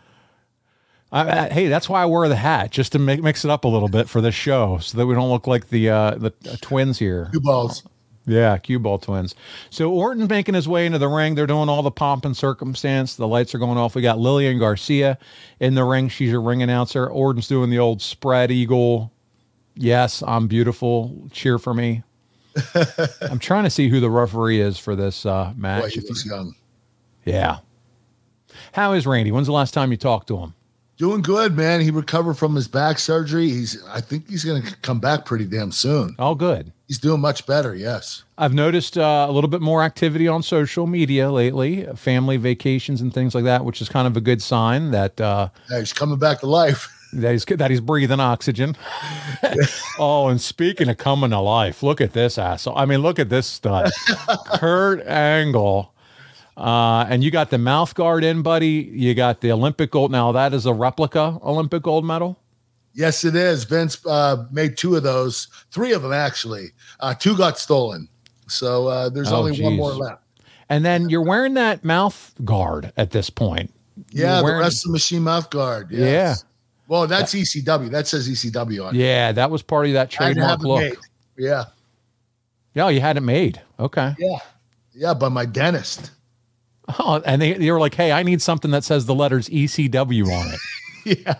I, 1.16 1.44
I, 1.46 1.48
hey, 1.50 1.68
that's 1.68 1.88
why 1.88 2.02
I 2.02 2.06
wear 2.06 2.28
the 2.28 2.36
hat 2.36 2.70
just 2.70 2.92
to 2.92 2.98
make, 2.98 3.22
mix 3.22 3.44
it 3.44 3.50
up 3.50 3.64
a 3.64 3.68
little 3.68 3.88
bit 3.88 4.08
for 4.08 4.20
this 4.20 4.34
show, 4.34 4.78
so 4.78 4.98
that 4.98 5.06
we 5.06 5.14
don't 5.14 5.30
look 5.30 5.46
like 5.46 5.68
the 5.70 5.88
uh, 5.90 6.10
the 6.16 6.32
uh, 6.50 6.56
twins 6.60 6.98
here. 6.98 7.30
Two 7.32 7.40
balls. 7.40 7.82
Yeah, 8.28 8.58
cue 8.58 8.80
ball 8.80 8.98
twins. 8.98 9.36
So 9.70 9.92
Orton's 9.92 10.28
making 10.28 10.56
his 10.56 10.66
way 10.66 10.84
into 10.84 10.98
the 10.98 11.06
ring. 11.06 11.36
They're 11.36 11.46
doing 11.46 11.68
all 11.68 11.82
the 11.82 11.92
pomp 11.92 12.24
and 12.24 12.36
circumstance. 12.36 13.14
The 13.14 13.28
lights 13.28 13.54
are 13.54 13.58
going 13.58 13.78
off. 13.78 13.94
We 13.94 14.02
got 14.02 14.18
Lillian 14.18 14.58
Garcia 14.58 15.16
in 15.60 15.74
the 15.76 15.84
ring. 15.84 16.08
She's 16.08 16.32
your 16.32 16.42
ring 16.42 16.60
announcer. 16.60 17.06
Orton's 17.06 17.46
doing 17.46 17.70
the 17.70 17.78
old 17.78 18.02
spread 18.02 18.50
eagle. 18.50 19.12
Yes, 19.76 20.24
I'm 20.26 20.48
beautiful. 20.48 21.28
Cheer 21.30 21.58
for 21.60 21.72
me. 21.72 22.02
I'm 23.20 23.38
trying 23.38 23.62
to 23.64 23.70
see 23.70 23.88
who 23.88 24.00
the 24.00 24.10
referee 24.10 24.60
is 24.60 24.76
for 24.76 24.96
this 24.96 25.24
uh, 25.24 25.52
Boy, 25.54 25.60
match. 25.60 25.92
he 25.92 26.00
If 26.00 26.08
looks 26.08 26.26
young. 26.26 26.52
yeah. 27.24 27.58
How 28.72 28.92
is 28.94 29.06
Randy? 29.06 29.30
When's 29.30 29.46
the 29.46 29.52
last 29.52 29.72
time 29.72 29.92
you 29.92 29.96
talked 29.96 30.26
to 30.28 30.38
him? 30.38 30.54
Doing 30.98 31.20
good, 31.20 31.54
man. 31.54 31.82
He 31.82 31.90
recovered 31.90 32.34
from 32.34 32.54
his 32.54 32.68
back 32.68 32.98
surgery. 32.98 33.50
He's. 33.50 33.84
I 33.88 34.00
think 34.00 34.28
he's 34.30 34.44
going 34.44 34.62
to 34.62 34.76
come 34.76 34.98
back 34.98 35.26
pretty 35.26 35.44
damn 35.44 35.70
soon. 35.70 36.16
Oh, 36.18 36.34
good. 36.34 36.72
He's 36.88 36.98
doing 36.98 37.20
much 37.20 37.46
better. 37.46 37.74
Yes. 37.74 38.22
I've 38.38 38.54
noticed 38.54 38.96
uh, 38.96 39.26
a 39.28 39.32
little 39.32 39.50
bit 39.50 39.60
more 39.60 39.82
activity 39.82 40.26
on 40.26 40.42
social 40.42 40.86
media 40.86 41.30
lately, 41.30 41.86
family 41.96 42.38
vacations 42.38 43.02
and 43.02 43.12
things 43.12 43.34
like 43.34 43.44
that, 43.44 43.64
which 43.64 43.82
is 43.82 43.88
kind 43.88 44.06
of 44.06 44.16
a 44.16 44.20
good 44.20 44.40
sign 44.40 44.90
that 44.92 45.20
uh, 45.20 45.48
Yeah, 45.70 45.80
he's 45.80 45.92
coming 45.92 46.18
back 46.18 46.40
to 46.40 46.46
life. 46.46 46.92
that 47.12 47.32
he's 47.32 47.44
that 47.44 47.70
he's 47.70 47.80
breathing 47.80 48.20
oxygen. 48.20 48.76
oh, 49.98 50.28
and 50.28 50.40
speaking 50.40 50.88
of 50.88 50.96
coming 50.96 51.30
to 51.30 51.38
life, 51.40 51.82
look 51.82 52.00
at 52.00 52.12
this 52.12 52.38
asshole. 52.38 52.76
I 52.76 52.86
mean, 52.86 53.00
look 53.00 53.18
at 53.18 53.28
this 53.28 53.46
stud, 53.46 53.90
Kurt 54.54 55.06
Angle. 55.06 55.92
Uh, 56.56 57.04
and 57.10 57.22
you 57.22 57.30
got 57.30 57.50
the 57.50 57.58
mouth 57.58 57.94
guard 57.94 58.24
in, 58.24 58.42
buddy. 58.42 58.90
You 58.92 59.14
got 59.14 59.40
the 59.40 59.52
Olympic 59.52 59.90
gold. 59.90 60.10
Now 60.10 60.32
that 60.32 60.54
is 60.54 60.64
a 60.66 60.72
replica 60.72 61.38
Olympic 61.44 61.82
gold 61.82 62.04
medal. 62.04 62.38
Yes, 62.94 63.24
it 63.24 63.36
is. 63.36 63.64
Vince 63.64 63.98
uh, 64.06 64.46
made 64.50 64.78
two 64.78 64.96
of 64.96 65.02
those, 65.02 65.48
three 65.70 65.92
of 65.92 66.02
them 66.02 66.12
actually. 66.14 66.68
Uh, 67.00 67.12
two 67.12 67.36
got 67.36 67.58
stolen, 67.58 68.08
so 68.48 68.86
uh, 68.88 69.08
there's 69.10 69.30
Oh, 69.30 69.36
only 69.36 69.60
one 69.62 69.76
more 69.76 69.92
left. 69.92 70.22
And 70.70 70.82
then 70.84 71.10
you're 71.10 71.22
wearing 71.24 71.54
that 71.54 71.84
mouth 71.84 72.32
guard 72.42 72.92
at 72.96 73.10
this 73.10 73.28
point. 73.28 73.70
Yeah, 74.10 74.38
the 74.38 74.44
wearing- 74.44 74.60
rest 74.60 74.84
of 74.86 74.88
the 74.88 74.92
machine 74.92 75.22
mouth 75.22 75.50
guard. 75.50 75.88
Yes. 75.90 76.44
Well, 76.88 77.06
that's 77.06 77.34
ECW. 77.34 77.90
That 77.90 78.06
says 78.06 78.28
ECW 78.28 78.86
on 78.86 78.94
it. 78.94 78.98
Yeah, 78.98 79.32
that 79.32 79.50
was 79.50 79.60
part 79.60 79.86
of 79.88 79.92
that 79.92 80.16
I 80.18 80.24
had 80.28 80.28
to 80.28 80.34
trademark 80.40 80.60
look. 80.60 80.80
made. 80.80 80.96
Yeah, 81.36 81.64
Yeah, 82.74 82.88
you 82.88 83.00
had 83.02 83.16
it 83.18 83.22
made. 83.22 83.60
Okay. 83.78 84.14
yeah, 84.18 84.38
yeah. 84.94 85.12
By 85.12 85.28
my 85.28 85.44
dentist. 85.44 86.12
Oh, 86.98 87.20
and 87.24 87.40
they, 87.42 87.54
they 87.54 87.70
were 87.70 87.80
like, 87.80 87.94
hey, 87.94 88.12
I 88.12 88.22
need 88.22 88.40
something 88.40 88.70
that 88.70 88.84
says 88.84 89.06
the 89.06 89.14
letters 89.14 89.48
ECW 89.48 90.26
on 90.32 90.48
it. 90.52 90.60
Yeah. 91.24 91.34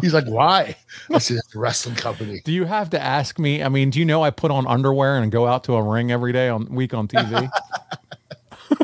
He's 0.00 0.12
like, 0.12 0.26
why? 0.26 0.74
I 1.12 1.18
said, 1.18 1.36
it's 1.36 1.54
a 1.54 1.58
wrestling 1.60 1.94
company. 1.94 2.40
Do 2.44 2.50
you 2.50 2.64
have 2.64 2.90
to 2.90 3.00
ask 3.00 3.38
me? 3.38 3.62
I 3.62 3.68
mean, 3.68 3.90
do 3.90 4.00
you 4.00 4.04
know 4.04 4.24
I 4.24 4.30
put 4.30 4.50
on 4.50 4.66
underwear 4.66 5.18
and 5.18 5.30
go 5.30 5.46
out 5.46 5.62
to 5.64 5.74
a 5.76 5.82
ring 5.82 6.10
every 6.10 6.32
day 6.32 6.48
on 6.48 6.66
week 6.74 6.92
on 6.92 7.06
TV? 7.06 7.48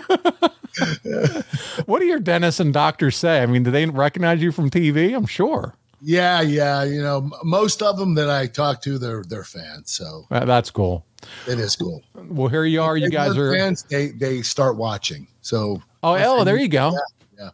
what 1.86 1.98
do 1.98 2.06
your 2.06 2.20
dentists 2.20 2.60
and 2.60 2.72
doctors 2.72 3.16
say? 3.16 3.42
I 3.42 3.46
mean, 3.46 3.64
do 3.64 3.72
they 3.72 3.84
recognize 3.86 4.40
you 4.40 4.52
from 4.52 4.70
TV? 4.70 5.12
I'm 5.14 5.26
sure. 5.26 5.74
Yeah, 6.00 6.40
yeah. 6.40 6.84
You 6.84 7.02
know, 7.02 7.30
most 7.42 7.82
of 7.82 7.96
them 7.96 8.14
that 8.14 8.30
I 8.30 8.46
talk 8.46 8.80
to, 8.82 8.98
they're 8.98 9.24
they're 9.24 9.44
fans. 9.44 9.90
So 9.90 10.26
Uh, 10.30 10.44
That's 10.44 10.70
cool. 10.70 11.04
it 11.48 11.58
is 11.58 11.76
cool. 11.76 12.02
Well, 12.14 12.48
here 12.48 12.64
you 12.64 12.80
are. 12.82 12.96
You 12.96 13.10
guys 13.10 13.36
are. 13.36 13.52
fans. 13.56 13.82
They 13.84 14.08
they 14.08 14.42
start 14.42 14.76
watching. 14.76 15.26
So 15.40 15.82
Oh, 16.02 16.16
oh, 16.18 16.44
there 16.44 16.56
you 16.58 16.68
go. 16.68 16.96
yeah. 17.38 17.50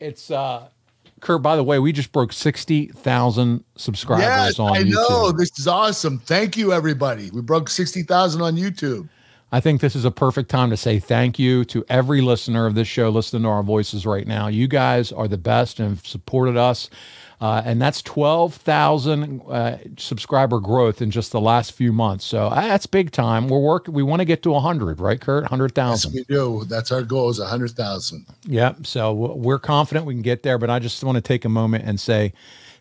It's 0.00 0.30
uh, 0.30 0.68
Kurt. 1.20 1.42
By 1.42 1.56
the 1.56 1.62
way, 1.64 1.78
we 1.78 1.92
just 1.92 2.12
broke 2.12 2.32
sixty 2.32 2.86
thousand 2.88 3.64
subscribers 3.76 4.24
Yes, 4.24 4.58
on 4.58 4.76
I 4.76 4.82
YouTube. 4.82 4.90
know. 4.92 5.32
This 5.32 5.58
is 5.58 5.66
awesome. 5.68 6.18
Thank 6.18 6.56
you, 6.56 6.72
everybody. 6.72 7.30
We 7.30 7.40
broke 7.42 7.68
60,000 7.70 8.42
on 8.42 8.56
YouTube. 8.56 9.08
I 9.52 9.60
think 9.60 9.80
this 9.80 9.94
is 9.94 10.04
a 10.04 10.10
perfect 10.10 10.50
time 10.50 10.70
to 10.70 10.76
say 10.76 10.98
thank 10.98 11.38
you 11.38 11.64
to 11.66 11.84
every 11.88 12.20
listener 12.20 12.66
of 12.66 12.74
this 12.74 12.88
show 12.88 13.08
listening 13.10 13.42
to 13.44 13.48
our 13.48 13.62
voices 13.62 14.04
right 14.04 14.26
now. 14.26 14.48
You 14.48 14.66
guys 14.66 15.12
are 15.12 15.28
the 15.28 15.38
best 15.38 15.78
and 15.78 15.90
have 15.90 16.06
supported 16.06 16.56
us. 16.56 16.90
Uh, 17.40 17.62
and 17.64 17.80
that's 17.80 18.00
12,000 18.02 19.42
uh, 19.48 19.78
subscriber 19.98 20.58
growth 20.58 21.02
in 21.02 21.10
just 21.10 21.32
the 21.32 21.40
last 21.40 21.72
few 21.72 21.92
months. 21.92 22.24
So 22.24 22.46
uh, 22.46 22.62
that's 22.62 22.86
big 22.86 23.10
time. 23.10 23.48
We're 23.48 23.60
working, 23.60 23.92
we 23.92 24.02
want 24.02 24.20
to 24.20 24.24
get 24.24 24.42
to 24.44 24.50
100, 24.50 25.00
right, 25.00 25.20
Kurt? 25.20 25.42
100,000. 25.42 26.14
Yes, 26.14 26.28
100,000. 26.28 26.58
we 26.58 26.62
do. 26.62 26.64
That's 26.66 26.90
our 26.90 27.02
goal 27.02 27.28
is 27.28 27.38
100,000. 27.38 28.26
Yep. 28.46 28.86
So 28.86 29.12
we're 29.12 29.58
confident 29.58 30.06
we 30.06 30.14
can 30.14 30.22
get 30.22 30.42
there, 30.44 30.56
but 30.56 30.70
I 30.70 30.78
just 30.78 31.04
want 31.04 31.16
to 31.16 31.22
take 31.22 31.44
a 31.44 31.50
moment 31.50 31.84
and 31.84 32.00
say 32.00 32.32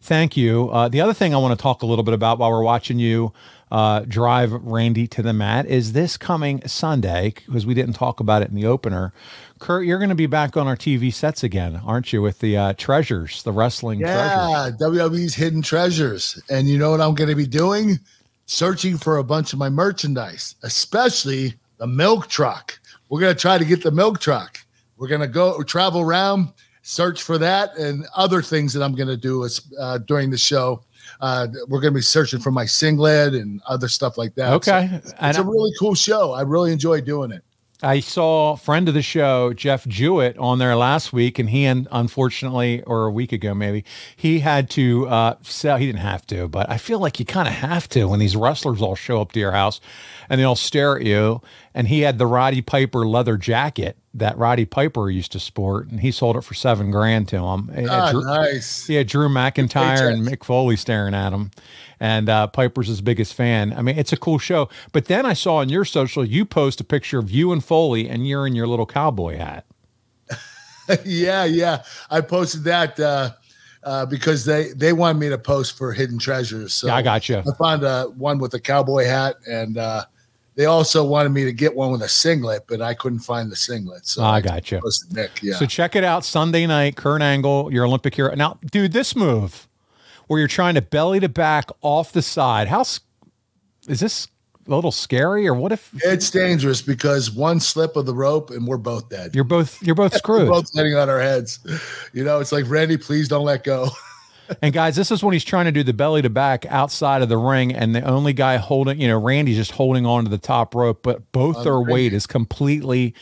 thank 0.02 0.38
you. 0.38 0.70
Uh, 0.70 0.88
the 0.88 1.02
other 1.02 1.14
thing 1.14 1.34
I 1.34 1.38
want 1.38 1.58
to 1.58 1.62
talk 1.62 1.82
a 1.82 1.86
little 1.86 2.04
bit 2.04 2.14
about 2.14 2.40
while 2.40 2.52
we're 2.52 2.64
watching 2.64 3.00
you 3.00 3.34
uh, 3.72 4.02
drive 4.02 4.52
Randy 4.52 5.08
to 5.08 5.22
the 5.22 5.34
mat 5.34 5.66
is 5.66 5.94
this 5.94 6.18
coming 6.18 6.66
Sunday, 6.68 7.34
because 7.36 7.66
we 7.66 7.74
didn't 7.74 7.94
talk 7.94 8.20
about 8.20 8.42
it 8.42 8.50
in 8.50 8.56
the 8.56 8.66
opener. 8.66 9.14
Kurt, 9.60 9.86
you're 9.86 9.98
going 9.98 10.10
to 10.10 10.16
be 10.16 10.28
back 10.28 10.56
on 10.56 10.68
our 10.68 10.76
TV 10.76 11.14
sets 11.14 11.44
again, 11.44 11.82
aren't 11.86 12.14
you, 12.14 12.22
with 12.22 12.40
the 12.40 12.58
uh, 12.58 12.74
treasures, 12.74 13.44
the 13.44 13.52
wrestling 13.52 14.00
treasures? 14.00 14.20
Yeah, 14.20 14.70
WWE's 14.80 15.34
hidden 15.34 15.62
treasures. 15.62 16.42
And 16.50 16.68
you 16.68 16.78
know 16.78 16.92
what 16.92 17.02
I'm 17.02 17.16
going 17.16 17.30
to 17.30 17.36
be 17.36 17.48
doing? 17.48 18.00
Searching 18.46 18.98
for 18.98 19.18
a 19.18 19.24
bunch 19.24 19.54
of 19.54 19.60
my 19.60 19.70
merchandise, 19.70 20.56
especially 20.62 21.56
the 21.78 21.88
milk 21.88 22.28
truck. 22.28 22.80
We're 23.10 23.22
going 23.22 23.34
to 23.34 23.40
try 23.40 23.58
to 23.58 23.66
get 23.66 23.82
the 23.82 23.92
milk 23.92 24.20
truck. 24.20 24.60
We're 24.98 25.08
going 25.08 25.22
to 25.22 25.28
go 25.28 25.62
travel 25.64 26.02
around, 26.02 26.50
search 26.88 27.24
for 27.24 27.40
that, 27.40 27.76
and 27.78 28.06
other 28.16 28.44
things 28.44 28.72
that 28.74 28.84
I'm 28.84 28.94
going 28.94 29.08
to 29.08 29.18
do 29.18 29.44
is, 29.44 29.60
uh, 29.80 29.98
during 29.98 30.30
the 30.30 30.38
show. 30.38 30.84
Uh, 31.22 31.48
we're 31.68 31.80
going 31.80 31.94
to 31.94 31.98
be 31.98 32.02
searching 32.02 32.40
for 32.40 32.52
my 32.52 32.66
singlet 32.66 33.36
and 33.36 33.62
other 33.68 33.88
stuff 33.88 34.18
like 34.18 34.36
that. 34.36 34.54
Okay. 34.54 35.02
So 35.04 35.14
And 35.20 35.30
it's 35.30 35.38
a 35.40 35.44
really 35.44 35.72
cool 35.80 35.94
show. 35.94 36.34
I 36.34 36.42
really 36.42 36.72
enjoy 36.72 37.00
doing 37.00 37.32
it. 37.32 37.44
I 37.84 38.00
saw 38.00 38.54
a 38.54 38.58
friend 38.58 38.88
of 38.88 38.94
the 38.94 39.02
show, 39.02 39.54
Jeff 39.54 39.86
Jewett, 39.86 40.38
on 40.38 40.60
there 40.60 40.76
last 40.76 41.12
week, 41.12 41.38
and 41.38 41.50
he, 41.50 41.68
un- 41.68 41.88
unfortunately, 41.92 42.82
or 42.84 43.06
a 43.06 43.12
week 43.12 43.32
ago 43.32 43.54
maybe, 43.54 43.84
he 44.16 44.40
had 44.40 44.70
to 44.72 45.08
uh, 45.08 45.36
sell. 45.42 45.78
He 45.78 45.86
didn't 45.86 46.00
have 46.00 46.26
to, 46.28 46.48
but 46.48 46.70
I 46.70 46.78
feel 46.78 47.00
like 47.00 47.20
you 47.20 47.26
kind 47.26 47.48
of 47.48 47.54
have 47.54 47.88
to 47.90 48.06
when 48.06 48.20
these 48.20 48.36
wrestlers 48.36 48.82
all 48.82 48.96
show 48.96 49.22
up 49.22 49.34
to 49.34 49.40
your 49.40 49.52
house 49.52 49.82
and 50.30 50.40
they 50.40 50.46
all 50.46 50.56
stare 50.56 50.98
at 50.98 51.06
you. 51.06 51.42
And 51.78 51.90
he 51.90 52.02
had 52.02 52.18
the 52.18 52.26
Roddy 52.26 52.62
Piper 52.62 53.06
leather 53.06 53.36
jacket 53.36 53.98
that 54.14 54.38
Roddy 54.38 54.64
Piper 54.64 55.10
used 55.10 55.34
to 55.34 55.42
sport, 55.42 55.90
and 55.90 56.00
he 56.00 56.10
sold 56.10 56.38
it 56.38 56.42
for 56.42 56.54
seven 56.54 56.90
grand 56.90 57.28
to 57.28 57.38
him. 57.38 57.70
Ah, 57.90 58.12
Drew- 58.12 58.24
nice. 58.24 58.88
he 58.88 58.96
had 58.96 59.08
Drew 59.08 59.28
McIntyre 59.28 60.10
and. 60.10 60.26
Mick 60.26 60.46
Foley 60.46 60.78
staring 60.78 61.14
at 61.14 61.34
him, 61.34 61.52
and 62.00 62.30
uh, 62.30 62.48
Piper's 62.48 62.88
his 62.88 63.02
biggest 63.02 63.34
fan. 63.34 63.74
I 63.74 63.82
mean, 63.82 63.98
it's 63.98 64.14
a 64.14 64.18
cool 64.18 64.40
show. 64.40 64.70
But 64.94 65.06
then 65.06 65.26
I 65.26 65.34
saw 65.34 65.58
on 65.58 65.68
your 65.68 65.84
social, 65.84 66.24
you 66.24 66.46
post 66.46 66.80
a 66.80 66.86
picture 66.86 67.20
of 67.20 67.30
you 67.30 67.52
and 67.52 67.62
Foley, 67.62 68.08
and 68.08 68.26
you're 68.26 68.48
in 68.48 68.56
your 68.56 68.68
little 68.68 68.86
cowboy 68.86 69.36
hat. 69.36 69.66
yeah, 71.06 71.44
yeah. 71.44 71.84
I 72.10 72.22
posted 72.22 72.64
that 72.64 72.98
uh, 73.00 73.32
uh, 73.84 74.06
because 74.06 74.46
they 74.46 74.72
they 74.74 74.94
wanted 74.94 75.20
me 75.20 75.28
to 75.28 75.38
post 75.38 75.78
for 75.78 75.92
hidden 75.92 76.20
treasures. 76.20 76.74
So 76.74 76.88
Yeah, 76.88 76.96
I 76.96 77.02
got 77.02 77.28
you. 77.28 77.40
I 77.40 77.54
found 77.58 77.84
uh, 77.84 78.08
one 78.08 78.40
with 78.40 78.54
a 78.54 78.60
cowboy 78.62 79.04
hat, 79.06 79.36
and 79.46 79.78
uh, 79.78 80.06
they 80.56 80.66
also 80.66 81.04
wanted 81.04 81.30
me 81.30 81.44
to 81.46 81.52
get 81.52 81.76
one 81.76 81.92
with 81.92 82.02
a 82.02 82.10
singlet, 82.10 82.64
but 82.68 82.82
I 82.82 82.94
couldn't 82.94 83.20
find 83.20 83.52
the 83.52 83.56
singlet. 83.56 84.08
So 84.08 84.24
I 84.24 84.42
got 84.42 84.72
you. 84.72 84.82
Nick. 85.12 85.44
Yeah, 85.44 85.56
So 85.56 85.66
check 85.66 85.96
it 85.96 86.04
out 86.04 86.24
Sunday 86.24 86.66
night, 86.66 86.96
Kurt 86.96 87.22
Angle, 87.22 87.72
your 87.74 87.86
Olympic 87.86 88.16
hero. 88.16 88.34
Now, 88.36 88.58
dude, 88.72 88.94
this 88.94 89.16
move 89.16 89.68
where 90.28 90.40
you're 90.40 90.48
trying 90.48 90.76
to 90.76 90.82
belly 90.82 91.20
to 91.20 91.30
back 91.30 91.70
off 91.82 92.12
the 92.12 92.22
side, 92.22 92.68
how 92.68 92.82
is 92.82 93.00
this 93.88 94.28
a 94.68 94.72
little 94.74 94.92
scary, 94.92 95.48
or 95.48 95.54
what 95.54 95.72
if 95.72 95.92
it's 95.94 96.32
dangerous 96.32 96.82
because 96.82 97.30
one 97.30 97.60
slip 97.60 97.96
of 97.96 98.06
the 98.08 98.14
rope 98.16 98.50
and 98.50 98.66
we're 98.66 98.78
both 98.78 99.10
dead. 99.10 99.36
you're 99.36 99.44
both 99.44 99.82
you're 99.84 99.94
both 99.94 100.14
We're 100.14 100.18
screwed? 100.18 100.48
both 100.50 100.74
landing 100.74 100.96
on 100.96 101.10
our 101.10 101.20
heads. 101.22 101.60
You 102.14 102.24
know, 102.24 102.40
it's 102.40 102.52
like 102.52 102.68
Randy, 102.68 102.98
please 102.98 103.28
don't 103.28 103.46
let 103.46 103.64
go. 103.64 103.90
And 104.62 104.74
guys, 104.74 104.96
this 104.96 105.12
is 105.12 105.24
when 105.24 105.34
he's 105.34 105.44
trying 105.44 105.66
to 105.66 105.72
do 105.72 105.84
the 105.84 105.94
belly 105.94 106.22
to 106.22 106.30
back 106.30 106.66
outside 106.68 107.22
of 107.22 107.30
the 107.30 107.38
ring, 107.38 107.74
and 107.74 107.96
the 107.96 108.04
only 108.04 108.34
guy 108.34 108.58
holding, 108.58 109.00
you 109.00 109.08
know, 109.08 109.20
Randy's 109.20 109.58
just 109.58 109.72
holding 109.72 110.06
on 110.06 110.24
to 110.24 110.30
the 110.30 110.38
top 110.38 110.76
rope, 110.76 111.02
but 111.04 111.32
both 111.32 111.64
their 111.64 111.80
weight 111.80 112.14
is 112.14 112.28
completely 112.28 113.14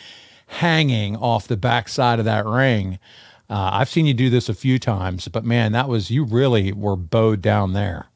hanging 0.47 1.15
off 1.17 1.47
the 1.47 1.57
backside 1.57 2.19
of 2.19 2.25
that 2.25 2.45
ring. 2.45 2.99
Uh, 3.49 3.69
I've 3.73 3.89
seen 3.89 4.05
you 4.05 4.13
do 4.13 4.29
this 4.29 4.49
a 4.49 4.53
few 4.53 4.79
times, 4.79 5.27
but 5.27 5.43
man, 5.43 5.73
that 5.73 5.87
was 5.87 6.09
you 6.09 6.23
really 6.23 6.71
were 6.71 6.95
bowed 6.95 7.41
down 7.41 7.73
there. 7.73 8.07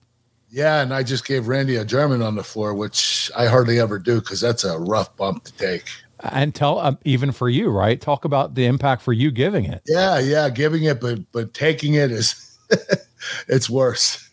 Yeah, 0.50 0.82
and 0.82 0.93
I 0.93 1.04
just 1.04 1.26
gave 1.26 1.48
Randy 1.48 1.76
a 1.76 1.84
German 1.84 2.22
on 2.22 2.36
the 2.36 2.43
floor, 2.43 2.74
which 2.74 3.30
I 3.36 3.48
hardly 3.48 3.80
ever 3.80 4.00
do 4.00 4.22
because 4.22 4.39
that's 4.39 4.63
a 4.63 4.80
rough 4.80 5.15
bump 5.17 5.43
to 5.43 5.54
take. 5.54 5.84
And 6.22 6.56
tell 6.56 6.80
um, 6.80 6.98
even 7.04 7.32
for 7.32 7.50
you, 7.50 7.70
right? 7.70 8.00
Talk 8.00 8.26
about 8.26 8.56
the 8.56 8.65
impact 8.65 9.02
for 9.02 9.13
you 9.13 9.30
giving 9.30 9.65
it. 9.65 9.82
Yeah, 9.86 10.17
yeah, 10.20 10.50
giving 10.50 10.84
it, 10.86 11.00
but 11.00 11.20
but 11.32 11.54
taking 11.54 11.96
it 11.96 12.12
is 12.12 12.47
it's 13.48 13.70
worse. 13.70 14.30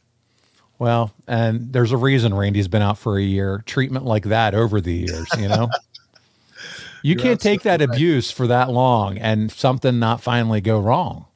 Well, 0.79 1.13
and 1.29 1.73
there's 1.73 1.93
a 1.93 1.97
reason 1.97 2.35
Randy's 2.35 2.69
been 2.69 2.83
out 2.83 2.99
for 2.99 3.17
a 3.17 3.23
year. 3.23 3.63
Treatment 3.67 4.05
like 4.05 4.25
that 4.25 4.55
over 4.55 4.81
the 4.81 4.93
years, 4.93 5.29
you 5.39 5.49
know. 5.49 5.71
you 7.03 7.15
You're 7.15 7.19
can't 7.19 7.41
take 7.41 7.63
that 7.63 7.81
right. 7.81 7.89
abuse 7.89 8.31
for 8.31 8.47
that 8.49 8.71
long 8.71 9.19
and 9.19 9.51
something 9.53 9.99
not 9.99 10.21
finally 10.21 10.61
go 10.61 10.81
wrong. 10.81 11.27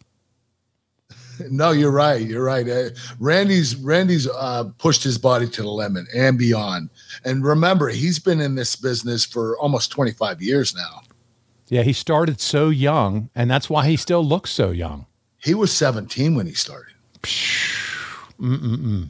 No, 1.51 1.71
you're 1.71 1.93
right. 1.93 2.21
You're 2.21 2.45
right. 2.45 2.69
Uh, 2.69 2.91
Randy's 3.21 3.77
Randy's 3.77 4.27
uh, 4.29 4.65
pushed 4.79 5.05
his 5.05 5.19
body 5.19 5.49
to 5.49 5.63
the 5.63 5.69
limit 5.69 6.07
and 6.15 6.37
beyond. 6.37 6.91
And 7.25 7.45
remember, 7.45 7.89
he's 7.89 8.19
been 8.19 8.41
in 8.41 8.57
this 8.57 8.75
business 8.75 9.25
for 9.25 9.57
almost 9.59 9.93
25 9.93 10.43
years 10.43 10.75
now. 10.75 11.03
Yeah, 11.69 11.83
he 11.83 11.93
started 11.93 12.41
so 12.41 12.71
young, 12.71 13.31
and 13.35 13.51
that's 13.51 13.69
why 13.69 13.87
he 13.87 13.97
still 13.97 14.25
looks 14.25 14.51
so 14.51 14.71
young. 14.71 15.07
He 15.39 15.55
was 15.55 15.73
17 15.73 16.35
when 16.35 16.47
he 16.47 16.53
started. 16.53 16.95
Mm-mm-mm. 18.41 19.09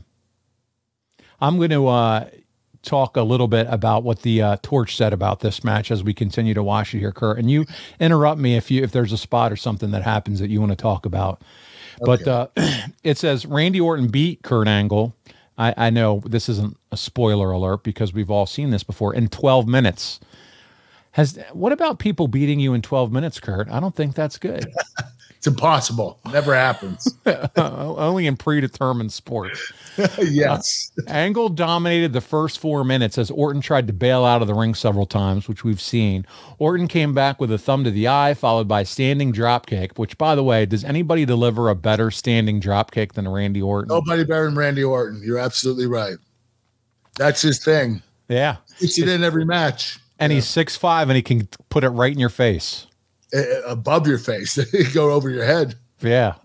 I'm 1.41 1.57
going 1.57 1.71
to 1.71 1.87
uh, 1.87 2.29
talk 2.83 3.17
a 3.17 3.23
little 3.23 3.49
bit 3.49 3.67
about 3.71 4.03
what 4.03 4.23
the 4.23 4.43
uh, 4.43 4.57
torch 4.63 4.97
said 4.97 5.13
about 5.13 5.41
this 5.41 5.63
match 5.63 5.91
as 5.91 6.03
we 6.03 6.15
continue 6.15 6.55
to 6.55 6.63
watch 6.63 6.95
it 6.95 6.99
here, 6.99 7.13
Kurt. 7.13 7.39
And 7.39 7.51
you 7.51 7.67
interrupt 8.01 8.41
me 8.41 8.57
if 8.57 8.71
you 8.71 8.83
if 8.83 8.93
there's 8.93 9.13
a 9.13 9.19
spot 9.19 9.53
or 9.53 9.57
something 9.57 9.91
that 9.93 10.03
happens 10.03 10.41
that 10.41 10.51
you 10.51 10.61
want 10.61 10.73
to 10.73 10.77
talk 10.77 11.07
about. 11.07 11.43
But 12.01 12.27
uh, 12.27 12.49
it 13.05 13.19
says 13.19 13.47
Randy 13.47 13.81
Orton 13.81 14.09
beat 14.09 14.43
Kurt 14.43 14.69
Angle. 14.69 15.15
I, 15.57 15.75
I 15.77 15.91
know 15.91 16.23
this 16.25 16.49
isn't 16.49 16.77
a 16.93 16.97
spoiler 16.97 17.51
alert 17.51 17.83
because 17.83 18.13
we've 18.13 18.31
all 18.31 18.47
seen 18.47 18.71
this 18.71 18.85
before 18.85 19.15
in 19.15 19.29
12 19.29 19.67
minutes. 19.67 20.21
Has 21.13 21.39
what 21.53 21.73
about 21.73 21.99
people 21.99 22.29
beating 22.29 22.61
you 22.61 22.75
in 22.75 22.83
12 22.83 23.11
minutes, 23.11 23.41
Kurt? 23.41 23.69
I 23.69 23.81
don't 23.81 23.95
think 23.95 24.15
that's 24.15 24.39
good. 24.39 24.73
Impossible. 25.49 26.21
Never 26.33 26.55
happens. 26.55 27.13
Only 27.57 28.27
in 28.29 28.37
predetermined 28.37 29.13
sports. 29.13 29.73
yes. 30.23 30.93
Uh, 30.99 31.11
Angle 31.11 31.49
dominated 31.49 32.13
the 32.13 32.21
first 32.21 32.61
four 32.61 32.85
minutes 32.85 33.19
as 33.19 33.31
Orton 33.33 33.61
tried 33.61 33.87
to 33.89 33.93
bail 33.93 34.25
out 34.25 34.43
of 34.43 34.47
the 34.47 34.55
ring 34.55 34.75
several 34.75 35.07
times, 35.07 35.49
which 35.49 35.65
we've 35.65 35.81
seen. 35.81 36.25
Orton 36.59 36.87
came 36.87 37.15
back 37.15 37.41
with 37.41 37.51
a 37.51 37.59
thumb 37.59 37.83
to 37.85 37.91
the 37.91 38.07
eye, 38.07 38.35
followed 38.35 38.69
by 38.69 38.83
a 38.83 38.85
standing 38.85 39.33
dropkick. 39.33 39.99
Which, 39.99 40.17
by 40.19 40.35
the 40.37 40.45
way, 40.45 40.67
does 40.67 40.85
anybody 40.85 41.25
deliver 41.25 41.69
a 41.69 41.75
better 41.75 42.11
standing 42.13 42.61
dropkick 42.61 43.15
than 43.15 43.27
Randy 43.27 43.63
Orton? 43.63 43.89
Nobody 43.89 44.23
better 44.25 44.45
than 44.45 44.55
Randy 44.57 44.85
Orton. 44.85 45.23
You're 45.25 45.39
absolutely 45.39 45.87
right. 45.87 46.17
That's 47.17 47.43
his 47.43 47.59
thing. 47.65 48.03
Yeah, 48.29 48.57
It's 48.79 48.99
it 48.99 49.09
in 49.09 49.25
every 49.25 49.45
match. 49.47 49.99
and 50.19 50.31
he's 50.31 50.47
six 50.47 50.77
five, 50.77 51.09
and 51.09 51.17
he 51.17 51.23
can 51.23 51.49
put 51.71 51.83
it 51.83 51.89
right 51.89 52.13
in 52.13 52.19
your 52.19 52.29
face. 52.29 52.87
Above 53.67 54.07
your 54.07 54.19
face. 54.19 54.59
Go 54.95 55.11
over 55.11 55.31
your 55.31 55.45
head. 55.45 55.77
Yeah. 56.01 56.35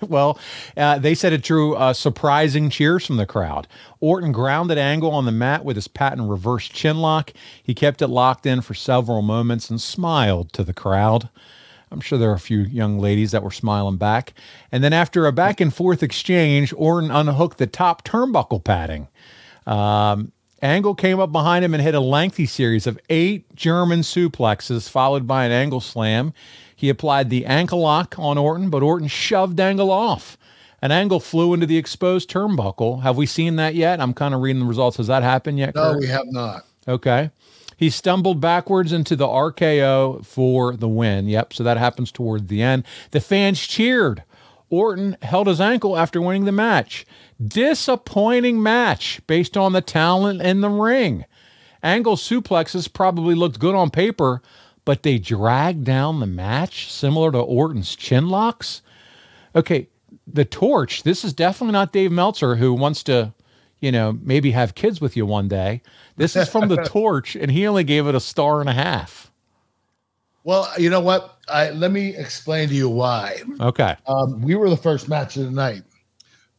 Well, 0.00 0.38
uh, 0.76 1.00
they 1.00 1.16
said 1.16 1.32
it 1.32 1.42
drew 1.42 1.74
uh, 1.74 1.92
surprising 1.92 2.70
cheers 2.70 3.04
from 3.04 3.16
the 3.16 3.26
crowd. 3.26 3.66
Orton 4.00 4.30
grounded 4.30 4.78
Angle 4.78 5.10
on 5.10 5.24
the 5.24 5.32
mat 5.32 5.64
with 5.64 5.74
his 5.74 5.88
patent 5.88 6.30
reverse 6.30 6.68
chin 6.68 6.98
lock. 6.98 7.32
He 7.60 7.74
kept 7.74 8.00
it 8.00 8.06
locked 8.06 8.46
in 8.46 8.60
for 8.60 8.74
several 8.74 9.20
moments 9.20 9.70
and 9.70 9.80
smiled 9.80 10.52
to 10.52 10.62
the 10.62 10.72
crowd. 10.72 11.28
I'm 11.90 12.00
sure 12.00 12.16
there 12.16 12.30
are 12.30 12.34
a 12.34 12.40
few 12.40 12.60
young 12.60 13.00
ladies 13.00 13.32
that 13.32 13.42
were 13.42 13.50
smiling 13.50 13.96
back. 13.96 14.34
And 14.70 14.84
then 14.84 14.92
after 14.92 15.26
a 15.26 15.32
back 15.32 15.60
and 15.60 15.74
forth 15.74 16.02
exchange, 16.02 16.72
Orton 16.76 17.10
unhooked 17.10 17.58
the 17.58 17.66
top 17.66 18.04
turnbuckle 18.04 18.62
padding. 18.62 19.08
Um, 19.66 20.32
Angle 20.60 20.94
came 20.94 21.20
up 21.20 21.30
behind 21.30 21.64
him 21.64 21.72
and 21.72 21.82
hit 21.82 21.94
a 21.94 22.00
lengthy 22.00 22.46
series 22.46 22.86
of 22.86 22.98
eight 23.08 23.54
German 23.54 24.00
suplexes, 24.00 24.88
followed 24.88 25.26
by 25.26 25.44
an 25.44 25.52
angle 25.52 25.80
slam. 25.80 26.32
He 26.74 26.88
applied 26.88 27.30
the 27.30 27.46
ankle 27.46 27.80
lock 27.80 28.16
on 28.18 28.38
Orton, 28.38 28.70
but 28.70 28.82
Orton 28.82 29.08
shoved 29.08 29.58
Angle 29.60 29.90
off. 29.90 30.36
An 30.80 30.92
angle 30.92 31.20
flew 31.20 31.54
into 31.54 31.66
the 31.66 31.76
exposed 31.76 32.30
turnbuckle. 32.30 33.02
Have 33.02 33.16
we 33.16 33.26
seen 33.26 33.56
that 33.56 33.74
yet? 33.74 34.00
I'm 34.00 34.14
kind 34.14 34.32
of 34.34 34.40
reading 34.40 34.60
the 34.60 34.66
results. 34.66 34.96
Has 34.96 35.08
that 35.08 35.22
happened 35.24 35.58
yet? 35.58 35.74
No, 35.74 35.92
Kurt? 35.92 36.00
we 36.00 36.06
have 36.06 36.26
not. 36.26 36.64
Okay. 36.86 37.30
He 37.76 37.90
stumbled 37.90 38.40
backwards 38.40 38.92
into 38.92 39.14
the 39.16 39.26
RKO 39.26 40.24
for 40.24 40.76
the 40.76 40.88
win. 40.88 41.28
Yep. 41.28 41.52
So 41.54 41.64
that 41.64 41.78
happens 41.78 42.10
toward 42.12 42.48
the 42.48 42.62
end. 42.62 42.84
The 43.10 43.20
fans 43.20 43.60
cheered. 43.60 44.22
Orton 44.70 45.16
held 45.22 45.46
his 45.46 45.60
ankle 45.60 45.96
after 45.96 46.20
winning 46.20 46.44
the 46.44 46.52
match. 46.52 47.06
Disappointing 47.44 48.62
match 48.62 49.20
based 49.26 49.56
on 49.56 49.72
the 49.72 49.80
talent 49.80 50.42
in 50.42 50.60
the 50.60 50.68
ring. 50.68 51.24
Angle 51.82 52.16
suplexes 52.16 52.92
probably 52.92 53.34
looked 53.34 53.60
good 53.60 53.74
on 53.74 53.90
paper, 53.90 54.42
but 54.84 55.02
they 55.02 55.18
dragged 55.18 55.84
down 55.84 56.18
the 56.18 56.26
match, 56.26 56.90
similar 56.90 57.30
to 57.30 57.38
Orton's 57.38 57.94
chin 57.94 58.28
locks. 58.28 58.82
Okay, 59.54 59.88
the 60.26 60.44
torch. 60.44 61.04
This 61.04 61.24
is 61.24 61.32
definitely 61.32 61.72
not 61.72 61.92
Dave 61.92 62.10
Meltzer 62.10 62.56
who 62.56 62.74
wants 62.74 63.02
to, 63.04 63.32
you 63.80 63.92
know, 63.92 64.18
maybe 64.22 64.50
have 64.50 64.74
kids 64.74 65.00
with 65.00 65.16
you 65.16 65.24
one 65.24 65.46
day. 65.46 65.82
This 66.16 66.34
is 66.34 66.48
from 66.48 66.68
the 66.68 66.76
torch, 66.84 67.36
and 67.36 67.50
he 67.50 67.66
only 67.66 67.84
gave 67.84 68.06
it 68.06 68.14
a 68.14 68.20
star 68.20 68.60
and 68.60 68.68
a 68.68 68.72
half. 68.72 69.30
Well, 70.44 70.68
you 70.78 70.88
know 70.90 71.00
what? 71.00 71.38
I, 71.48 71.70
let 71.70 71.92
me 71.92 72.16
explain 72.16 72.68
to 72.70 72.74
you 72.74 72.88
why. 72.88 73.42
Okay. 73.60 73.96
Um, 74.06 74.40
we 74.40 74.54
were 74.54 74.70
the 74.70 74.76
first 74.76 75.08
match 75.08 75.36
of 75.36 75.44
the 75.44 75.50
night. 75.50 75.82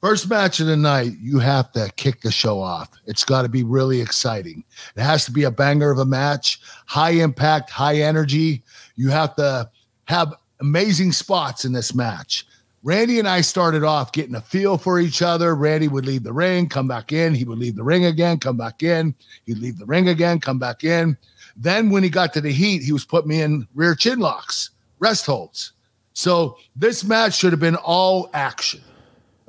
First 0.02 0.30
match 0.30 0.62
of 0.62 0.68
the 0.68 0.78
night, 0.78 1.12
you 1.20 1.40
have 1.40 1.74
to 1.74 1.92
kick 1.98 2.22
the 2.22 2.32
show 2.32 2.62
off. 2.62 2.90
It's 3.06 3.26
got 3.26 3.42
to 3.42 3.50
be 3.50 3.64
really 3.64 4.00
exciting. 4.00 4.64
It 4.96 5.02
has 5.02 5.26
to 5.26 5.32
be 5.32 5.44
a 5.44 5.52
banger 5.52 5.92
of 5.92 6.00
a 6.00 6.06
match, 6.06 6.62
high 6.86 7.12
impact, 7.12 7.70
high 7.70 7.98
energy. 7.98 8.64
You 8.96 9.10
have 9.10 9.36
to 9.36 9.70
have 10.06 10.34
amazing 10.62 11.12
spots 11.12 11.66
in 11.66 11.74
this 11.74 11.94
match. 11.94 12.46
Randy 12.82 13.20
and 13.20 13.28
I 13.28 13.42
started 13.42 13.84
off 13.84 14.14
getting 14.14 14.36
a 14.36 14.42
feel 14.42 14.78
for 14.78 15.02
each 15.02 15.22
other. 15.22 15.54
Randy 15.54 15.90
would 15.90 16.06
leave 16.06 16.24
the 16.24 16.32
ring, 16.32 16.70
come 16.70 16.88
back 16.88 17.12
in. 17.12 17.36
He 17.36 17.44
would 17.44 17.60
leave 17.60 17.76
the 17.76 17.84
ring 17.84 18.06
again, 18.06 18.40
come 18.40 18.56
back 18.56 18.84
in. 18.84 19.14
He'd 19.46 19.58
leave 19.58 19.78
the 19.78 19.86
ring 19.86 20.08
again, 20.08 20.40
come 20.40 20.60
back 20.60 20.86
in. 20.86 21.18
Then 21.58 21.90
when 21.90 22.04
he 22.04 22.10
got 22.10 22.34
to 22.34 22.42
the 22.42 22.54
heat, 22.54 22.84
he 22.84 22.94
was 22.94 23.04
putting 23.04 23.28
me 23.28 23.42
in 23.42 23.68
rear 23.76 23.96
chin 23.96 24.20
locks, 24.20 24.70
rest 25.00 25.26
holds. 25.26 25.74
So 26.14 26.58
this 26.74 27.04
match 27.04 27.34
should 27.34 27.52
have 27.52 27.60
been 27.60 27.76
all 27.76 28.30
action. 28.34 28.82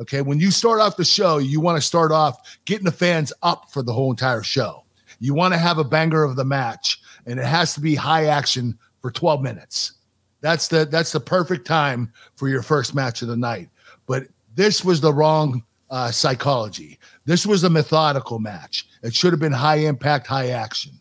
Okay. 0.01 0.23
When 0.23 0.41
you 0.41 0.51
start 0.51 0.81
off 0.81 0.97
the 0.97 1.05
show, 1.05 1.39
you 1.39 1.61
want 1.61 1.77
to 1.77 1.83
start 1.83 2.11
off 2.11 2.59
getting 2.65 2.87
the 2.87 2.93
fans 2.93 3.33
up 3.43 3.71
for 3.71 3.83
the 3.83 3.93
whole 3.93 4.11
entire 4.11 4.43
show. 4.43 4.85
You 5.19 5.35
want 5.35 5.53
to 5.53 5.59
have 5.59 5.79
a 5.79 5.85
banger 5.85 6.25
of 6.25 6.37
the 6.37 6.45
match, 6.45 7.01
and 7.27 7.39
it 7.39 7.45
has 7.45 7.75
to 7.75 7.81
be 7.81 7.95
high 7.95 8.27
action 8.27 8.79
for 9.03 9.11
12 9.11 9.43
minutes. 9.43 9.93
That's 10.41 10.69
the 10.69 10.87
that's 10.87 11.13
the 11.13 11.21
perfect 11.21 11.67
time 11.67 12.13
for 12.37 12.49
your 12.49 12.63
first 12.63 12.95
match 12.95 13.21
of 13.21 13.29
the 13.29 13.37
night. 13.37 13.69
But 14.07 14.25
this 14.55 14.85
was 14.85 15.01
the 15.01 15.13
wrong 15.13 15.63
uh, 15.91 16.11
psychology. 16.11 16.99
This 17.27 17.47
was 17.47 17.65
a 17.65 17.71
methodical 17.71 18.39
match. 18.39 18.87
It 19.03 19.15
should 19.15 19.33
have 19.33 19.41
been 19.41 19.53
high 19.53 19.77
impact, 19.77 20.27
high 20.27 20.49
action. 20.49 21.00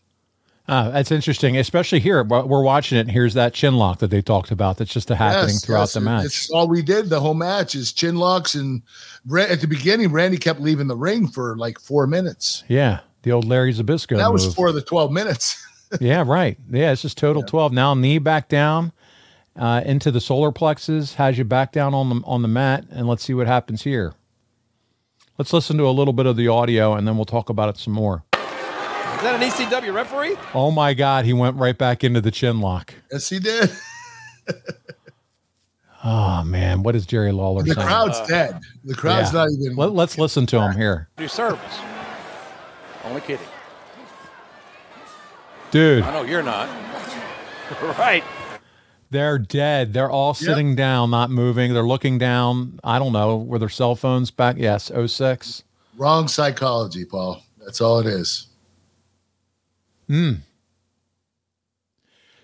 Uh, 0.70 0.92
that's 0.92 1.12
interesting, 1.12 1.58
especially 1.58 2.00
here. 2.00 2.24
We're 2.24 2.46
we're 2.46 2.62
watching 2.62 3.00
it. 3.00 3.02
And 3.02 3.12
here's 3.12 3.34
that 3.34 3.56
chin 3.56 3.76
lock 3.76 3.98
that 4.00 4.12
they 4.12 4.22
talked 4.22 4.52
about. 4.52 4.78
That's 4.78 4.94
just 4.94 5.10
a 5.10 5.16
happening 5.16 5.56
Yes, 5.56 5.66
throughout 5.66 5.82
yes, 5.82 5.94
the 5.94 6.02
match. 6.02 6.26
It's 6.26 6.50
all 6.52 6.68
we 6.68 6.84
did 6.84 7.10
the 7.10 7.20
whole 7.20 7.34
match 7.34 7.74
is 7.74 7.92
chin 7.92 8.18
locks 8.18 8.54
and 8.54 8.84
at 9.36 9.62
the 9.62 9.68
beginning, 9.68 10.12
Randy 10.12 10.38
kept 10.38 10.60
leaving 10.60 10.86
the 10.86 10.96
ring 10.96 11.28
for 11.28 11.58
like 11.58 11.80
four 11.80 12.06
minutes. 12.06 12.64
Yeah, 12.68 13.00
the 13.24 13.32
old 13.32 13.46
Larry 13.46 13.74
Zbyszko 13.74 14.18
That 14.18 14.32
was 14.32 14.54
for 14.54 14.72
the 14.72 14.82
12 14.82 15.12
minutes. 15.12 15.66
yeah, 16.00 16.24
right. 16.26 16.56
Yeah, 16.70 16.92
it's 16.92 17.02
just 17.02 17.18
total 17.18 17.42
twelve. 17.42 17.74
Now 17.74 17.96
knee 17.96 18.20
back 18.20 18.48
down 18.48 18.92
uh, 19.56 19.82
into 19.84 20.12
the 20.12 20.22
solar 20.22 20.52
plexus, 20.52 21.16
has 21.16 21.36
you 21.36 21.46
back 21.46 21.72
down 21.72 21.96
on 21.96 22.10
the 22.10 22.22
on 22.26 22.44
the 22.44 22.48
mat, 22.48 22.86
and 22.92 23.08
let's 23.08 23.24
see 23.24 23.34
what 23.34 23.48
happens 23.48 23.82
here. 23.82 24.14
Let's 25.40 25.52
listen 25.52 25.78
to 25.78 25.88
a 25.88 25.90
little 25.90 26.14
bit 26.14 26.28
of 26.28 26.36
the 26.36 26.48
audio, 26.48 26.94
and 26.94 27.08
then 27.08 27.16
we'll 27.16 27.26
talk 27.26 27.50
about 27.50 27.70
it 27.70 27.78
some 27.78 27.94
more. 27.94 28.24
Is 29.20 29.24
that 29.24 29.36
an 29.36 29.50
ECW 29.50 29.94
referee? 29.94 30.38
Oh 30.54 30.72
my 30.72 30.94
God, 30.94 31.26
he 31.26 31.34
went 31.34 31.58
right 31.58 31.78
back 31.78 32.04
into 32.06 32.22
the 32.22 32.32
chin 32.32 32.62
lock. 32.62 32.94
yes, 33.12 33.30
he 33.30 33.40
did. 33.40 33.70
Oh 36.02 36.46
man, 36.46 36.82
what 36.82 36.96
is 36.96 37.06
Jerry 37.06 37.34
Lawler 37.34 37.62
The 37.62 37.74
saying? 37.74 37.86
crowd's 37.86 38.18
uh, 38.20 38.26
dead. 38.26 38.62
The 38.86 38.96
crowd's 38.96 39.34
Yeah. 39.34 39.40
not 39.42 39.50
even. 39.52 39.76
Let, 39.76 39.92
let's 39.92 40.18
listen 40.18 40.46
to 40.46 40.62
him 40.62 40.72
here, 40.72 41.10
Do 41.18 41.28
service. 41.28 41.60
Only 43.04 43.20
kidding. 43.20 43.46
dude. 45.72 46.04
I 46.04 46.14
know 46.14 46.22
you're 46.22 46.42
not. 46.42 46.70
right. 48.00 48.24
They're 49.12 49.38
dead. 49.40 49.92
They're 49.92 50.10
all 50.10 50.34
sitting 50.34 50.74
down, 50.74 51.12
not 51.12 51.32
moving. 51.32 51.74
They're 51.74 51.84
looking 51.84 52.18
down. 52.18 52.80
I 52.82 52.98
don't 52.98 53.12
know. 53.12 53.36
Were 53.38 53.60
their 53.60 53.68
cell 53.68 53.96
phones 53.96 54.32
back? 54.32 54.56
Yes, 54.58 54.90
06. 55.06 55.64
Wrong 55.98 56.30
psychology, 56.30 57.04
Paul. 57.04 57.44
That's 57.60 57.82
all 57.82 58.00
it 58.00 58.06
is. 58.06 58.48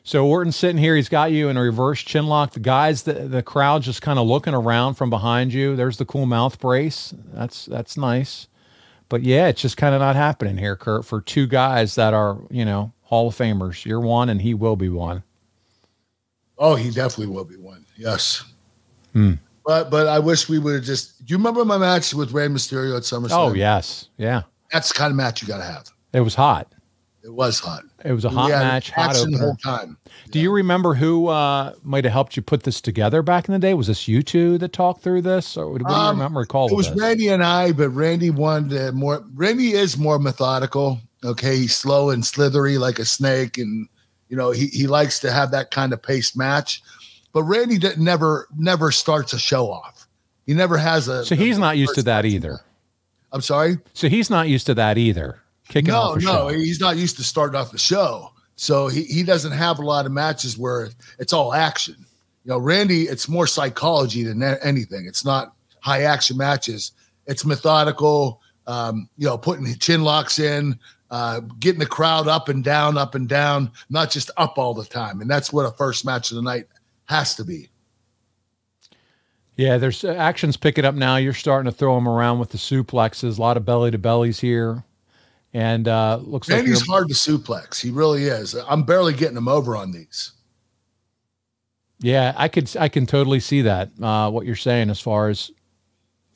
So 0.04 0.28
Orton's 0.28 0.56
sitting 0.56 0.78
here. 0.78 0.96
He's 0.96 1.10
got 1.10 1.32
you 1.32 1.50
in 1.50 1.58
a 1.58 1.62
reverse 1.62 2.02
chin 2.02 2.28
lock. 2.28 2.52
The 2.52 2.60
guys, 2.60 3.04
the, 3.04 3.14
the 3.14 3.42
crowd 3.42 3.82
just 3.82 4.04
kind 4.04 4.20
of 4.20 4.28
looking 4.28 4.54
around 4.54 4.94
from 4.94 5.10
behind 5.10 5.52
you. 5.52 5.76
There's 5.76 5.98
the 5.98 6.06
cool 6.06 6.28
mouth 6.28 6.60
brace. 6.60 7.12
That's 7.34 7.66
that's 7.66 7.98
nice. 7.98 8.48
But 9.10 9.24
yeah, 9.24 9.48
it's 9.48 9.62
just 9.62 9.78
kind 9.78 9.96
of 9.96 10.02
not 10.02 10.16
happening 10.16 10.58
here, 10.58 10.76
Kurt, 10.76 11.06
for 11.06 11.22
two 11.22 11.48
guys 11.48 11.96
that 11.96 12.14
are, 12.14 12.38
you 12.52 12.66
know, 12.66 12.92
Hall 13.02 13.30
of 13.30 13.36
Famers. 13.36 13.84
You're 13.84 14.00
one 14.00 14.30
and 14.30 14.42
he 14.42 14.54
will 14.54 14.76
be 14.76 14.90
one. 14.90 15.24
Oh, 16.60 16.76
he 16.76 16.92
definitely 16.92 17.34
will 17.34 17.44
be 17.44 17.58
one. 17.58 17.84
Yes. 17.98 18.44
Hmm. 19.14 19.34
But 19.66 19.90
but 19.90 20.08
I 20.08 20.20
wish 20.20 20.48
we 20.48 20.60
would 20.60 20.76
have 20.76 20.84
just. 20.84 21.26
Do 21.26 21.32
you 21.32 21.38
remember 21.38 21.66
my 21.66 21.80
match 21.80 22.14
with 22.14 22.32
Rey 22.32 22.48
Mysterio 22.48 22.96
at 22.96 23.04
SummerSlam? 23.04 23.32
Oh, 23.32 23.54
yes. 23.54 24.10
Yeah. 24.18 24.44
That's 24.72 24.90
the 24.90 24.94
kind 24.94 25.10
of 25.10 25.18
match 25.18 25.42
you 25.42 25.48
got 25.48 25.58
to 25.58 25.64
have. 25.64 25.90
It 26.14 26.22
was 26.22 26.36
hot. 26.36 26.72
It 27.26 27.34
was 27.34 27.60
hot. 27.60 27.84
It 28.04 28.12
was 28.12 28.24
a 28.24 28.30
hot 28.30 28.52
had 28.52 28.60
match, 28.60 28.92
hot 28.92 29.16
the 29.16 29.22
opener. 29.22 29.38
whole 29.40 29.56
time. 29.56 29.98
Do 30.30 30.40
you 30.40 30.52
remember 30.52 30.94
who 30.94 31.28
uh, 31.28 31.74
might 31.84 32.04
have 32.04 32.14
helped 32.14 32.38
you 32.38 32.44
put 32.44 32.62
this 32.64 32.80
together 32.80 33.24
back 33.24 33.48
in 33.50 33.54
the 33.54 33.58
day? 33.60 33.74
Was 33.74 33.88
this 33.88 34.08
you 34.08 34.22
two 34.22 34.60
that 34.60 34.74
talked 34.74 35.02
through 35.02 35.24
this, 35.24 35.58
or 35.58 35.80
do 35.80 35.86
you 35.88 35.94
Um, 35.94 36.18
remember 36.18 36.42
recall? 36.42 36.68
It 36.70 36.76
was 36.76 36.88
this? 36.90 37.00
Randy 37.02 37.30
and 37.30 37.44
I, 37.44 37.72
but 37.72 37.90
Randy 37.90 38.30
wanted 38.30 38.94
more. 38.94 39.26
Randy 39.34 39.72
is 39.74 39.98
more 39.98 40.20
methodical. 40.20 41.00
Okay, 41.24 41.58
he's 41.58 41.76
slow 41.76 42.12
and 42.12 42.24
slithery 42.24 42.78
like 42.78 43.00
a 43.00 43.06
snake, 43.06 43.58
and 43.58 43.88
you 44.30 44.38
know 44.38 44.52
he 44.52 44.68
he 44.68 44.86
likes 44.86 45.20
to 45.22 45.32
have 45.32 45.50
that 45.52 45.72
kind 45.72 45.94
of 45.94 46.02
paced 46.04 46.38
match. 46.38 46.84
But 47.34 47.44
Randy 47.44 47.80
did, 47.80 48.00
never 48.00 48.48
never 48.56 48.92
starts 48.92 49.34
a 49.34 49.40
show 49.40 49.72
off. 49.72 50.08
He 50.46 50.54
never 50.54 50.78
has 50.78 51.08
a. 51.08 51.26
So 51.26 51.34
he's 51.36 51.58
a- 51.58 51.62
not 51.62 51.76
used 51.78 51.96
to 51.96 52.04
that 52.04 52.24
match. 52.26 52.34
either. 52.34 52.60
I'm 53.32 53.42
sorry. 53.42 53.80
So 53.94 54.08
he's 54.10 54.30
not 54.30 54.48
used 54.48 54.68
to 54.68 54.76
that 54.76 55.00
either. 55.00 55.42
Kicking 55.68 55.92
no, 55.92 56.00
off 56.00 56.18
a 56.18 56.22
no, 56.22 56.48
he's 56.48 56.80
not 56.80 56.98
used 56.98 57.18
to 57.18 57.24
starting 57.24 57.60
off 57.60 57.72
the 57.72 57.78
show. 57.78 58.32
So 58.56 58.88
he, 58.88 59.04
he 59.04 59.24
doesn't 59.24 59.52
have 59.52 59.80
a 59.80 59.82
lot 59.82 60.06
of 60.06 60.12
matches 60.12 60.58
where 60.58 60.90
it's 61.20 61.34
all 61.34 61.54
action. 61.54 61.96
You 62.46 62.52
know, 62.52 62.58
Randy, 62.60 63.04
it's 63.04 63.28
more 63.28 63.48
psychology 63.48 64.24
than 64.24 64.42
anything. 64.44 65.06
It's 65.08 65.26
not 65.26 65.56
high 65.82 66.04
action 66.04 66.38
matches. 66.38 66.92
It's 67.26 67.44
methodical. 67.46 68.42
Um, 68.68 69.10
you 69.18 69.28
know, 69.28 69.38
putting 69.38 69.72
chin 69.76 70.04
locks 70.04 70.40
in, 70.40 70.80
uh, 71.12 71.42
getting 71.60 71.80
the 71.80 71.86
crowd 71.86 72.28
up 72.28 72.50
and 72.50 72.64
down, 72.64 72.98
up 72.98 73.14
and 73.14 73.30
down, 73.30 73.72
not 73.90 74.10
just 74.10 74.32
up 74.38 74.58
all 74.58 74.74
the 74.74 74.86
time. 74.86 75.22
And 75.22 75.30
that's 75.30 75.54
what 75.54 75.66
a 75.66 75.72
first 75.72 76.04
match 76.04 76.32
of 76.32 76.36
the 76.38 76.42
night 76.42 76.66
has 77.06 77.36
to 77.36 77.44
be. 77.44 77.70
Yeah, 79.56 79.78
there's 79.78 80.04
uh, 80.04 80.14
actions 80.14 80.58
picking 80.58 80.84
up 80.84 80.96
now. 80.96 81.18
You're 81.18 81.34
starting 81.34 81.72
to 81.72 81.78
throw 81.78 81.96
them 81.96 82.08
around 82.08 82.40
with 82.40 82.50
the 82.50 82.58
suplexes. 82.58 83.38
A 83.38 83.42
lot 83.42 83.56
of 83.56 83.66
belly 83.66 83.92
to 83.92 83.98
bellies 83.98 84.40
here, 84.40 84.84
and 85.56 85.88
uh, 85.88 86.20
looks 86.22 86.50
like 86.50 86.58
Randy's 86.58 86.82
you're- 86.82 86.92
hard 86.92 87.08
to 87.08 87.14
suplex. 87.16 87.80
He 87.82 87.90
really 87.90 88.26
is. 88.26 88.56
I'm 88.68 88.84
barely 88.84 89.14
getting 89.14 89.38
him 89.38 89.48
over 89.48 89.76
on 89.78 89.92
these. 89.92 90.34
yeah, 92.00 92.34
I 92.36 92.48
could 92.50 92.76
I 92.78 92.90
can 92.90 93.06
totally 93.06 93.40
see 93.40 93.62
that. 93.64 93.90
Uh, 94.02 94.30
what 94.30 94.46
you're 94.46 94.56
saying 94.56 94.90
as 94.90 95.00
far 95.00 95.30
as 95.30 95.50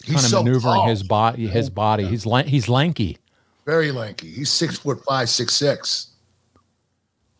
He's 0.03 0.15
kind 0.15 0.25
of 0.25 0.31
so 0.31 0.43
maneuvering 0.43 0.75
tall. 0.75 0.87
his 0.87 1.03
body, 1.03 1.47
his 1.47 1.69
body. 1.69 2.05
He's 2.05 2.25
lan- 2.25 2.47
he's 2.47 2.69
lanky. 2.69 3.17
Very 3.65 3.91
lanky. 3.91 4.29
He's 4.31 4.49
six 4.49 4.79
foot 4.79 5.03
five, 5.03 5.29
six 5.29 5.53
six. 5.53 6.07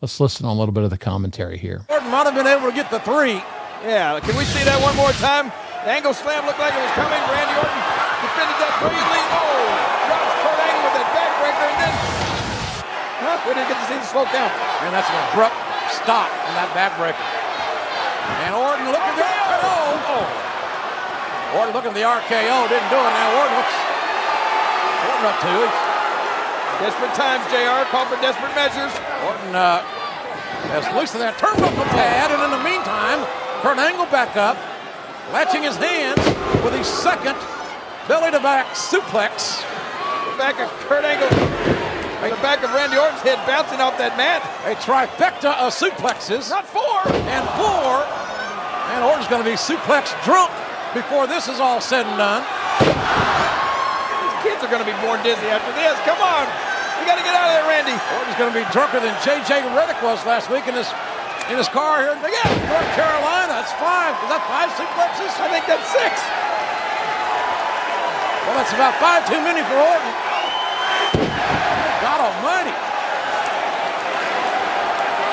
Let's 0.02 0.20
listen 0.20 0.44
to 0.44 0.52
a 0.52 0.56
little 0.56 0.72
bit 0.72 0.84
of 0.84 0.90
the 0.90 0.98
commentary 0.98 1.56
here. 1.58 1.84
Orton 1.88 2.10
might 2.10 2.24
have 2.24 2.34
been 2.34 2.46
able 2.46 2.68
to 2.68 2.74
get 2.74 2.90
the 2.90 3.00
three. 3.00 3.40
Yeah, 3.84 4.20
can 4.20 4.36
we 4.36 4.44
see 4.44 4.62
that 4.64 4.80
one 4.82 4.94
more 4.96 5.12
time? 5.16 5.48
The 5.84 5.90
angle 5.96 6.12
slam 6.12 6.44
looked 6.44 6.60
like 6.60 6.72
it 6.76 6.80
was 6.84 6.92
coming. 6.92 7.16
Randy 7.32 7.56
Orton 7.56 7.80
defended 8.20 8.56
that 8.60 8.72
brilliantly. 8.80 9.22
Oh, 9.32 9.79
huh, 13.30 13.46
we 13.46 13.54
didn't 13.54 13.70
get 13.70 13.78
to 13.78 13.86
see 13.86 13.98
the 13.98 14.10
slow 14.10 14.26
count. 14.26 14.50
And 14.82 14.90
that's 14.90 15.06
an 15.06 15.18
abrupt 15.30 15.54
stop 15.94 16.30
on 16.50 16.52
that 16.58 16.70
backbreaker. 16.74 17.22
And 18.42 18.54
Orton 18.58 18.90
looking 18.90 19.14
at 19.14 19.18
the 19.18 19.26
RKO. 19.26 19.78
Oh. 20.10 21.58
Orton 21.58 21.72
looking 21.74 21.90
at 21.94 21.98
the 21.98 22.06
RKO, 22.06 22.56
didn't 22.66 22.90
do 22.90 22.98
it. 22.98 23.12
Now 23.14 23.38
Orton 23.38 23.54
looks. 23.54 23.76
Orton 25.06 25.26
up 25.30 25.38
to 25.46 25.54
it. 25.62 25.74
Desperate 26.82 27.14
times, 27.14 27.44
JR. 27.52 27.86
Call 27.92 28.06
for 28.06 28.18
desperate 28.22 28.54
measures. 28.56 28.90
Orton 29.26 29.54
uh, 29.54 29.82
has 30.72 30.86
loosened 30.94 31.22
that 31.22 31.36
turnbuckle 31.36 31.86
pad, 31.92 32.32
and 32.32 32.40
in 32.40 32.50
the 32.50 32.62
meantime, 32.64 33.20
Kurt 33.60 33.78
Angle 33.78 34.06
back 34.08 34.36
up, 34.36 34.56
latching 35.32 35.62
his 35.62 35.76
hands 35.76 36.24
with 36.64 36.72
his 36.72 36.86
second 36.86 37.36
belly-to-back 38.08 38.72
suplex. 38.72 39.60
Back 40.38 40.58
of 40.58 40.70
Kurt 40.88 41.04
Angle, 41.04 41.28
the 42.28 42.36
back 42.44 42.60
of 42.60 42.68
Randy 42.76 43.00
Orton's 43.00 43.24
head 43.24 43.40
bouncing 43.48 43.80
off 43.80 43.96
that 43.96 44.20
mat. 44.20 44.44
A 44.68 44.76
trifecta 44.76 45.56
of 45.56 45.72
suplexes. 45.72 46.52
Not 46.52 46.68
four. 46.68 47.00
And 47.32 47.44
four. 47.56 48.04
And 48.92 49.00
Orton's 49.00 49.24
going 49.32 49.40
to 49.40 49.48
be 49.48 49.56
suplex 49.56 50.12
drunk 50.20 50.52
before 50.92 51.24
this 51.24 51.48
is 51.48 51.56
all 51.56 51.80
said 51.80 52.04
and 52.04 52.18
done. 52.20 52.44
These 52.84 54.36
kids 54.44 54.60
are 54.60 54.68
going 54.68 54.84
to 54.84 54.90
be 54.90 54.98
born 55.00 55.24
dizzy 55.24 55.48
after 55.48 55.72
this. 55.72 55.96
Come 56.04 56.20
on. 56.20 56.44
You 57.00 57.08
got 57.08 57.16
to 57.16 57.24
get 57.24 57.32
out 57.32 57.48
of 57.48 57.52
there, 57.56 57.68
Randy. 57.72 57.96
Orton's 57.96 58.36
going 58.36 58.52
to 58.52 58.58
be 58.60 58.68
drunker 58.68 59.00
than 59.00 59.16
J.J. 59.24 59.64
Redick 59.72 60.04
was 60.04 60.20
last 60.28 60.52
week 60.52 60.68
in 60.68 60.76
his 60.76 60.92
in 61.48 61.56
his 61.56 61.72
car 61.72 62.04
here. 62.04 62.14
Yeah, 62.20 62.46
North 62.68 62.90
Carolina. 62.92 63.56
That's 63.56 63.72
five. 63.80 64.12
Is 64.22 64.28
that 64.28 64.44
five 64.44 64.68
suplexes? 64.76 65.32
I 65.40 65.48
think 65.48 65.64
that's 65.64 65.88
six. 65.88 66.12
Well, 68.44 68.54
that's 68.60 68.76
about 68.76 68.94
five 69.00 69.24
too 69.24 69.40
many 69.40 69.64
for 69.64 69.80
Orton. 69.80 70.29
God 72.20 72.36
almighty. 72.36 72.76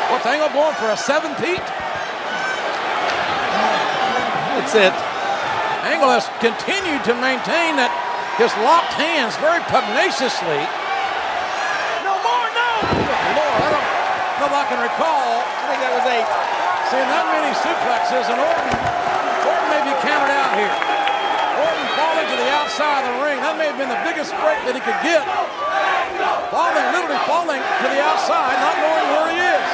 What's 0.07 0.23
Angle 0.23 0.47
going 0.55 0.75
for 0.79 0.87
a 0.87 0.95
seven, 0.95 1.35
Pete? 1.35 1.67
That's 4.55 4.71
it. 4.71 4.95
Angle 5.83 6.07
has 6.07 6.31
continued 6.39 7.03
to 7.03 7.11
maintain 7.19 7.75
that 7.75 7.91
his 8.39 8.55
locked 8.63 8.95
hands 8.95 9.35
very 9.43 9.59
pugnaciously. 9.67 10.63
No 12.07 12.15
more, 12.23 12.47
no! 12.55 12.71
Good 13.03 13.35
Lord, 13.35 13.59
I 13.59 13.67
don't 13.67 14.39
know 14.39 14.47
if 14.47 14.55
I 14.55 14.63
can 14.71 14.79
recall. 14.79 15.43
I 15.43 15.63
think 15.67 15.79
that 15.83 15.91
was 15.91 16.07
eight. 16.07 16.29
Seeing 16.87 17.09
that 17.11 17.27
many 17.35 17.51
suplexes, 17.67 18.31
and 18.31 18.39
Orton, 18.39 18.75
Orton 19.43 19.67
may 19.75 19.83
be 19.91 19.93
counted 20.07 20.31
out 20.31 20.55
here. 20.55 20.96
Orton 22.47 22.71
falling 22.71 22.87
to 22.87 22.87
the 22.87 22.87
outside 22.87 23.03
of 23.03 23.11
the 23.17 23.23
ring. 23.23 23.37
That 23.43 23.55
may 23.57 23.67
have 23.67 23.79
been 23.79 23.91
the 23.91 24.03
biggest 24.07 24.31
break 24.39 24.59
that 24.63 24.73
he 24.75 24.81
could 24.83 24.99
get. 25.03 25.23
Falling, 26.51 26.87
literally 26.95 27.21
falling 27.27 27.61
to 27.61 27.87
the 27.87 28.01
outside, 28.03 28.55
not 28.63 28.75
knowing 28.79 29.07
where 29.15 29.27
he 29.31 29.39
is. 29.39 29.67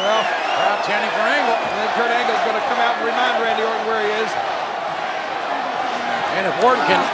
Well, 0.00 0.22
crowd 0.24 0.80
chanting 0.88 1.12
for 1.12 1.24
Angle. 1.24 1.56
And 1.60 1.74
then 1.76 1.88
Kurt 1.96 2.12
Angle's 2.12 2.42
going 2.48 2.58
to 2.58 2.66
come 2.68 2.80
out 2.80 2.96
and 2.96 3.04
remind 3.04 3.34
Randy 3.40 3.64
Orton 3.64 3.84
where 3.84 4.00
he 4.00 4.10
is. 4.24 4.30
And 6.40 6.42
if 6.48 6.54
Orton 6.64 6.84
can, 6.88 7.04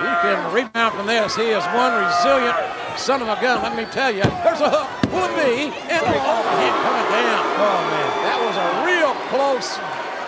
he 0.00 0.12
can 0.24 0.38
rebound 0.52 0.96
from 0.96 1.06
this. 1.06 1.36
He 1.36 1.52
is 1.52 1.64
one 1.76 1.92
resilient 1.92 2.56
son 2.96 3.20
of 3.20 3.28
a 3.28 3.36
gun. 3.40 3.60
Let 3.60 3.76
me 3.76 3.84
tell 3.92 4.08
you. 4.08 4.24
There's 4.40 4.64
a 4.64 4.70
hook. 4.72 4.88
Would 5.12 5.32
be. 5.36 5.68
And 5.92 6.02
oh, 6.04 6.40
hit 6.56 6.74
coming 6.80 7.08
down. 7.12 7.42
Oh 7.60 7.78
man, 7.92 8.10
that 8.24 8.38
was 8.40 8.56
a 8.56 8.68
real 8.88 9.12
close 9.28 9.76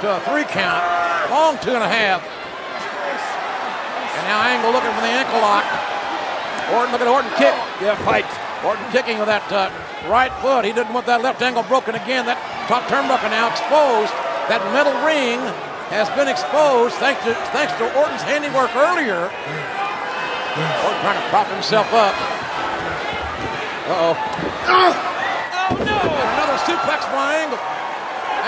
to 0.00 0.16
a 0.16 0.20
three 0.30 0.46
count. 0.46 0.82
Long 1.30 1.58
two 1.58 1.74
and 1.74 1.82
a 1.82 1.90
half. 1.90 2.22
And 4.18 4.24
now 4.30 4.42
Angle 4.46 4.70
looking 4.70 4.94
for 4.94 5.02
the 5.02 5.10
ankle 5.10 5.42
lock. 5.42 5.66
Orton, 6.74 6.92
look 6.92 7.02
at 7.02 7.08
Orton 7.08 7.30
kick. 7.34 7.54
Yeah, 7.82 7.98
fight. 8.06 8.28
Orton 8.62 8.84
kicking 8.90 9.18
with 9.18 9.26
that 9.26 9.46
uh, 9.50 9.70
right 10.10 10.30
foot. 10.38 10.64
He 10.64 10.72
didn't 10.72 10.92
want 10.94 11.06
that 11.06 11.22
left 11.22 11.42
angle 11.42 11.62
broken 11.66 11.94
again. 11.94 12.26
That 12.26 12.38
top 12.70 12.86
turnbuckle 12.86 13.30
now 13.30 13.50
exposed. 13.50 14.12
That 14.50 14.62
metal 14.70 14.94
ring 15.02 15.38
has 15.90 16.06
been 16.14 16.28
exposed 16.28 16.94
thanks 17.02 17.22
to 17.24 17.34
thanks 17.54 17.72
to 17.80 17.86
Orton's 17.98 18.22
handiwork 18.22 18.74
earlier. 18.78 19.26
Orton 19.26 21.00
trying 21.02 21.18
to 21.18 21.26
prop 21.30 21.46
himself 21.50 21.88
up. 21.94 22.14
Uh-oh. 23.88 24.14
Oh 24.68 25.76
no! 25.80 25.96
Another 25.96 26.58
suplex 26.66 27.06
by 27.14 27.46
Angle. 27.46 27.62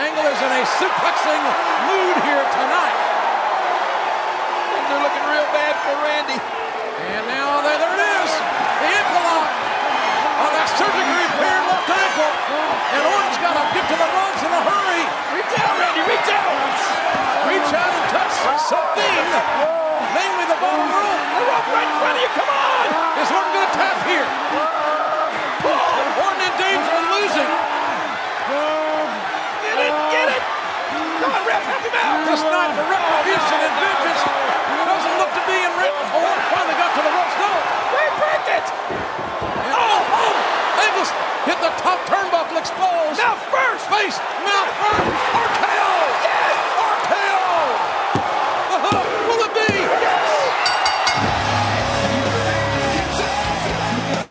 Angle 0.00 0.32
is 0.32 0.40
in 0.40 0.48
a 0.48 0.64
suplexing 0.80 1.44
mood 1.84 2.16
here 2.24 2.40
tonight. 2.40 2.98
Things 4.72 4.88
are 4.96 5.02
looking 5.04 5.20
real 5.28 5.44
bad 5.52 5.76
for 5.84 5.92
Randy. 6.00 6.40
And 6.40 7.28
now 7.28 7.60
there, 7.60 7.76
there 7.76 8.00
it 8.00 8.00
is. 8.00 8.32
The 8.80 8.88
ankle 8.96 9.20
lock 9.28 9.44
oh, 9.44 10.40
on 10.40 10.56
that 10.56 10.72
surgically 10.80 11.04
repaired 11.04 11.68
left 11.68 11.92
ankle. 11.92 12.32
And 12.32 13.02
Orton's 13.12 13.44
got 13.44 13.60
to 13.60 13.64
get 13.76 13.84
to 13.92 13.96
the 14.00 14.08
ropes 14.08 14.40
in 14.40 14.48
a 14.48 14.62
hurry. 14.72 15.04
Reach 15.36 15.52
out, 15.60 15.76
Randy, 15.76 16.00
reach 16.08 16.32
out. 16.32 16.48
Reach 17.44 17.68
out 17.76 17.92
and 17.92 18.06
touch 18.08 18.32
something. 18.72 19.20
Namely 20.16 20.48
the 20.48 20.56
bottom 20.64 20.88
rope. 20.96 21.24
The 21.28 21.44
rope 21.44 21.68
right 21.76 21.84
in 21.84 21.96
front 22.00 22.16
of 22.16 22.24
you. 22.24 22.30
Come 22.40 22.48
on. 22.48 23.20
Is 23.20 23.28
Orton 23.28 23.52
going 23.52 23.68
to 23.68 23.76
tap 23.76 24.00
here? 24.08 24.24
Oh. 24.24 26.24
Orton 26.24 26.40
in 26.40 26.56
danger 26.56 26.88
of 26.88 27.04
losing. 27.20 27.69
timeout. 31.90 32.32
It's 32.32 32.42
not 32.42 32.70
for 32.74 32.86
Rick 32.86 33.02
and 33.02 33.74
vengeance. 33.78 34.22
Doesn't 34.90 35.16
look 35.18 35.32
to 35.34 35.42
be 35.46 35.54
in 35.54 35.70
oh, 35.70 35.78
written 35.80 36.04
form. 36.10 36.38
Finally 36.50 36.76
got 36.78 36.90
to 36.94 37.02
the 37.02 37.12
ropes. 37.14 37.36
No, 37.38 37.52
they 37.94 38.06
break 38.18 38.46
it. 38.58 38.66
Oh, 39.70 40.02
oh, 40.18 40.34
Angles 40.86 41.10
hit 41.46 41.58
the 41.62 41.72
top 41.78 41.98
turnbuckle 42.10 42.58
exposed. 42.58 43.18
Now 43.18 43.34
first 43.50 43.86
face, 43.88 44.18
mouth 44.42 44.70
first. 44.82 45.14
RKO. 45.30 45.90
Yes, 46.26 46.58
RKO. 46.78 47.48
Uh-huh. 48.76 49.00
Will 49.30 49.42
it 49.46 49.52
be? 49.54 49.72
Yes. 49.78 50.26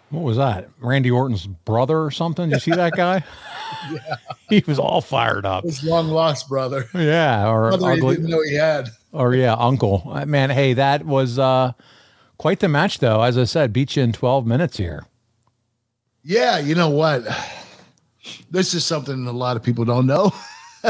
What 0.10 0.24
was 0.24 0.38
that? 0.38 0.70
Randy 0.80 1.12
Orton's 1.12 1.48
brother 1.48 2.02
or 2.04 2.12
something? 2.12 2.50
Did 2.50 2.56
you 2.56 2.60
see 2.60 2.72
that 2.72 2.94
guy? 2.94 3.24
yeah. 3.92 4.16
He 4.50 4.64
was 4.68 4.80
all 4.80 5.02
fired 5.02 5.46
up. 5.46 5.64
His 5.64 5.84
long 5.84 6.08
lost 6.10 6.48
brother. 6.50 6.86
Yeah, 6.94 7.48
or 7.50 7.70
Brother 7.70 7.94
he 7.94 8.00
ugly, 8.00 8.16
didn't 8.16 8.32
know 8.32 8.42
he 8.44 8.56
had. 8.56 8.90
or 9.12 9.34
yeah, 9.36 9.54
uncle. 9.58 10.04
Uh, 10.06 10.26
Man, 10.26 10.50
hey, 10.50 10.74
that 10.74 11.06
was 11.06 11.38
uh 11.40 11.74
quite 12.38 12.60
the 12.60 12.68
match 12.68 13.00
though. 13.00 13.22
As 13.22 13.38
I 13.38 13.44
said, 13.46 13.72
beat 13.74 13.96
you 13.96 14.04
in 14.04 14.12
12 14.14 14.46
minutes 14.48 14.78
here. 14.78 15.06
Yeah, 16.24 16.60
you 16.60 16.76
know 16.76 16.90
what? 16.90 17.24
This 18.52 18.74
is 18.74 18.86
something 18.86 19.26
a 19.28 19.32
lot 19.32 19.56
of 19.58 19.64
people 19.64 19.86
don't 19.86 20.06
know. 20.06 20.32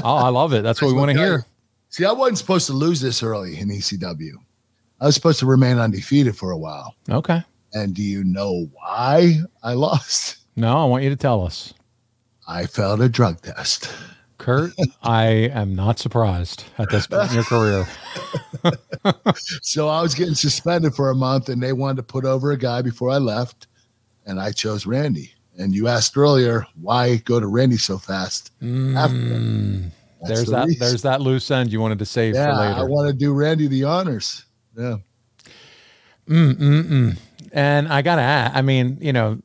Oh, 0.04 0.18
I 0.18 0.30
love 0.30 0.54
it. 0.54 0.62
That's 0.62 0.84
what 0.84 0.90
we 0.90 0.94
want 0.94 1.10
to 1.10 1.18
hear. 1.18 1.48
See, 1.90 2.06
I 2.06 2.12
wasn't 2.12 2.38
supposed 2.38 2.68
to 2.68 2.74
lose 2.74 3.02
this 3.02 3.24
early 3.24 3.58
in 3.60 3.70
ECW. 3.70 4.34
I 5.02 5.06
was 5.08 5.16
supposed 5.16 5.40
to 5.40 5.48
remain 5.48 5.80
undefeated 5.80 6.38
for 6.38 6.52
a 6.52 6.58
while. 6.60 6.94
Okay. 7.10 7.42
And 7.74 7.96
do 7.96 8.04
you 8.04 8.24
know 8.24 8.68
why 8.74 9.40
I 9.64 9.74
lost? 9.86 10.38
No, 10.56 10.78
I 10.78 10.86
want 10.86 11.04
you 11.04 11.10
to 11.10 11.16
tell 11.16 11.44
us. 11.44 11.74
I 12.50 12.66
failed 12.66 13.00
a 13.02 13.08
drug 13.08 13.41
test. 13.41 13.93
Kurt, 14.39 14.72
I 15.04 15.26
am 15.28 15.76
not 15.76 16.00
surprised 16.00 16.64
at 16.80 16.89
this 16.89 17.06
point 17.06 17.30
in 17.30 17.36
your 17.36 17.43
career. 17.43 17.88
So 19.62 19.88
I 19.88 20.02
was 20.02 20.16
getting 20.16 20.34
suspended 20.36 20.95
for 20.95 21.12
a 21.12 21.16
month 21.16 21.47
and 21.50 21.62
they 21.62 21.72
wanted 21.74 21.97
to 21.97 22.04
put 22.04 22.26
over 22.26 22.52
a 22.52 22.58
guy 22.58 22.82
before 22.82 23.10
I 23.12 23.18
left. 23.18 23.68
And 24.26 24.39
I 24.39 24.52
chose 24.52 24.86
Randy. 24.86 25.32
And 25.58 25.74
you 25.74 25.88
asked 25.88 26.18
earlier, 26.18 26.66
why 26.82 27.18
go 27.18 27.39
to 27.39 27.47
Randy 27.47 27.78
so 27.78 27.97
fast? 27.97 28.52
Mm, 28.62 29.91
That's 30.22 30.30
There's 30.30 30.45
the 30.45 30.52
that 30.52 30.68
reason. 30.68 30.80
there's 30.80 31.02
that 31.04 31.22
loose 31.22 31.52
end 31.52 31.72
you 31.72 31.80
wanted 31.80 32.00
to 32.00 32.06
save 32.06 32.36
yeah, 32.36 32.45
for 32.45 32.80
I 32.80 32.84
want 32.84 33.08
to 33.08 33.14
do 33.14 33.34
Randy 33.34 33.68
the 33.68 33.84
honors. 33.84 34.45
Yeah. 34.78 34.97
Mm, 36.28 36.54
mm, 36.56 37.18
And 37.52 37.88
I 37.88 38.02
gotta 38.02 38.22
add, 38.22 38.52
I 38.56 38.62
mean, 38.62 38.97
you 39.02 39.14
know, 39.14 39.39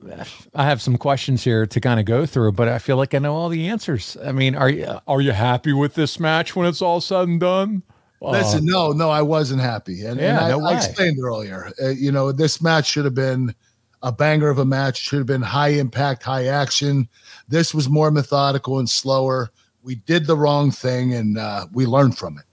I 0.54 0.64
have 0.64 0.82
some 0.82 0.96
questions 0.96 1.42
here 1.44 1.66
to 1.66 1.80
kind 1.80 2.00
of 2.00 2.06
go 2.06 2.26
through, 2.26 2.52
but 2.52 2.68
I 2.68 2.78
feel 2.78 2.96
like 2.96 3.14
I 3.14 3.18
know 3.18 3.34
all 3.34 3.48
the 3.48 3.68
answers. 3.68 4.16
I 4.24 4.32
mean, 4.32 4.54
are 4.54 4.68
you 4.68 4.98
are 5.06 5.20
you 5.20 5.32
happy 5.32 5.72
with 5.72 5.94
this 5.94 6.20
match 6.20 6.54
when 6.54 6.66
it's 6.66 6.82
all 6.82 7.00
said 7.00 7.28
and 7.28 7.40
done? 7.40 7.82
Uh, 8.22 8.30
Listen, 8.30 8.64
no, 8.64 8.92
no, 8.92 9.10
I 9.10 9.22
wasn't 9.22 9.60
happy, 9.60 10.00
and, 10.02 10.12
and 10.12 10.20
Yeah, 10.20 10.44
I, 10.44 10.48
no 10.50 10.64
I 10.64 10.76
explained 10.76 11.18
earlier. 11.22 11.70
Uh, 11.82 11.88
you 11.88 12.10
know, 12.10 12.32
this 12.32 12.62
match 12.62 12.86
should 12.86 13.04
have 13.04 13.14
been 13.14 13.54
a 14.02 14.12
banger 14.12 14.48
of 14.48 14.58
a 14.58 14.64
match. 14.64 14.98
Should 14.98 15.18
have 15.18 15.26
been 15.26 15.42
high 15.42 15.68
impact, 15.68 16.22
high 16.22 16.46
action. 16.46 17.08
This 17.48 17.74
was 17.74 17.88
more 17.88 18.10
methodical 18.10 18.78
and 18.78 18.88
slower. 18.88 19.50
We 19.82 19.96
did 19.96 20.26
the 20.26 20.36
wrong 20.36 20.70
thing, 20.70 21.12
and 21.14 21.36
uh, 21.36 21.66
we 21.72 21.84
learned 21.84 22.16
from 22.16 22.38
it. 22.38 22.44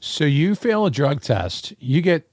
So 0.00 0.24
you 0.24 0.54
fail 0.54 0.86
a 0.86 0.90
drug 0.90 1.20
test, 1.20 1.74
you 1.78 2.00
get 2.00 2.28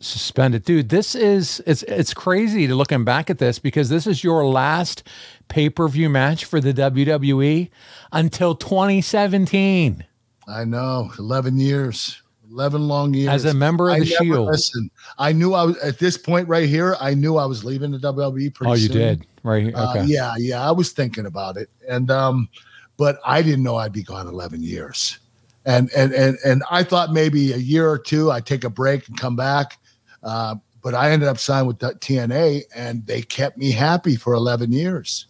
suspended. 0.00 0.64
Dude, 0.64 0.88
this 0.88 1.14
is 1.14 1.62
it's 1.66 1.82
it's 1.84 2.14
crazy 2.14 2.66
to 2.66 2.74
looking 2.74 3.04
back 3.04 3.30
at 3.30 3.38
this 3.38 3.58
because 3.58 3.88
this 3.88 4.06
is 4.06 4.22
your 4.22 4.46
last 4.46 5.02
pay-per-view 5.48 6.08
match 6.08 6.44
for 6.44 6.60
the 6.60 6.72
WWE 6.74 7.70
until 8.12 8.54
2017 8.54 10.04
I 10.46 10.64
know, 10.64 11.10
eleven 11.18 11.58
years, 11.58 12.22
eleven 12.50 12.88
long 12.88 13.12
years 13.12 13.28
as 13.28 13.44
a 13.44 13.52
member 13.52 13.90
of 13.90 13.96
I 13.96 14.00
the 14.00 14.06
Shield. 14.06 14.46
listen 14.46 14.90
I 15.18 15.32
knew 15.32 15.52
I 15.54 15.64
was 15.64 15.76
at 15.78 15.98
this 15.98 16.16
point 16.16 16.48
right 16.48 16.66
here. 16.68 16.96
I 17.00 17.12
knew 17.14 17.36
I 17.36 17.44
was 17.44 17.64
leaving 17.64 17.90
the 17.90 17.98
WWE. 17.98 18.54
Pretty 18.54 18.70
Oh, 18.70 18.74
you 18.74 18.86
soon. 18.86 18.96
did. 18.96 19.26
Right. 19.42 19.64
here. 19.64 19.76
Uh, 19.76 20.04
yeah, 20.06 20.34
yeah, 20.38 20.66
I 20.66 20.70
was 20.72 20.92
thinking 20.92 21.26
about 21.26 21.56
it, 21.58 21.68
and 21.88 22.10
um, 22.10 22.48
but 22.96 23.18
I 23.26 23.42
didn't 23.42 23.62
know 23.62 23.76
I'd 23.76 23.92
be 23.92 24.02
gone 24.02 24.26
eleven 24.26 24.62
years, 24.62 25.18
and 25.66 25.90
and 25.96 26.12
and 26.14 26.38
and 26.44 26.62
I 26.70 26.82
thought 26.82 27.12
maybe 27.12 27.52
a 27.52 27.56
year 27.58 27.88
or 27.88 27.98
two 27.98 28.30
I'd 28.30 28.46
take 28.46 28.64
a 28.64 28.70
break 28.70 29.06
and 29.08 29.18
come 29.18 29.36
back, 29.36 29.78
uh, 30.22 30.56
but 30.82 30.94
I 30.94 31.10
ended 31.10 31.28
up 31.28 31.38
signing 31.38 31.66
with 31.66 31.78
TNA, 31.78 32.62
and 32.74 33.06
they 33.06 33.22
kept 33.22 33.58
me 33.58 33.70
happy 33.70 34.16
for 34.16 34.34
eleven 34.34 34.72
years. 34.72 35.26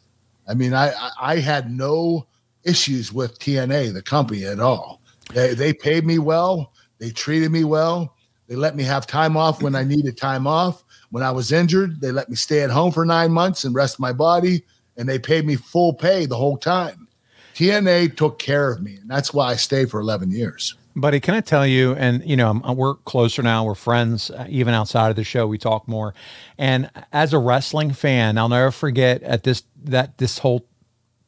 I 0.49 0.55
mean, 0.55 0.74
I 0.74 0.91
I, 0.91 1.11
I 1.20 1.36
had 1.36 1.70
no 1.70 2.26
issues 2.64 3.12
with 3.12 3.39
TNA, 3.39 3.95
the 3.95 4.03
company, 4.03 4.45
at 4.45 4.61
all. 4.61 5.01
They 5.32 5.55
they 5.55 5.72
paid 5.72 6.05
me 6.05 6.18
well, 6.18 6.72
they 6.99 7.11
treated 7.11 7.51
me 7.51 7.64
well, 7.64 8.16
they 8.49 8.57
let 8.57 8.76
me 8.76 8.82
have 8.84 9.07
time 9.07 9.36
off 9.36 9.62
when 9.62 9.74
I 9.74 9.84
needed 9.84 10.16
time 10.16 10.47
off. 10.47 10.82
When 11.11 11.22
I 11.22 11.30
was 11.30 11.53
injured, 11.53 12.01
they 12.01 12.11
let 12.11 12.28
me 12.28 12.36
stay 12.36 12.62
at 12.62 12.70
home 12.70 12.93
for 12.93 13.05
nine 13.05 13.30
months 13.30 13.64
and 13.64 13.74
rest 13.74 14.01
my 14.01 14.12
body, 14.12 14.64
and 14.97 15.09
they 15.09 15.18
paid 15.18 15.47
me 15.47 15.57
full 15.57 15.93
pay 15.93 16.26
the 16.26 16.36
whole 16.36 16.57
time. 16.57 17.09
TNA 17.55 18.16
took 18.16 18.39
care 18.39 18.70
of 18.70 18.82
me, 18.82 18.97
and 18.97 19.09
that's 19.09 19.34
why 19.34 19.51
I 19.51 19.57
stayed 19.57 19.91
for 19.91 20.01
11 20.01 20.30
years. 20.30 20.76
Buddy, 21.01 21.20
can 21.20 21.34
I 21.34 21.40
tell 21.40 21.66
you? 21.66 21.94
And 21.94 22.24
you 22.28 22.36
know, 22.36 22.61
we're 22.76 22.94
closer 22.94 23.42
now. 23.42 23.64
We're 23.64 23.74
friends. 23.74 24.30
uh, 24.30 24.46
Even 24.49 24.74
outside 24.74 25.11
of 25.11 25.16
the 25.16 25.24
show, 25.24 25.46
we 25.46 25.59
talk 25.59 25.86
more. 25.86 26.14
And 26.59 26.90
as 27.12 27.32
a 27.32 27.38
wrestling 27.38 27.92
fan, 27.92 28.36
I'll 28.38 28.49
never 28.49 28.70
forget 28.70 29.22
at 29.22 29.44
this 29.44 29.62
that 29.84 30.18
this 30.18 30.38
whole 30.38 30.66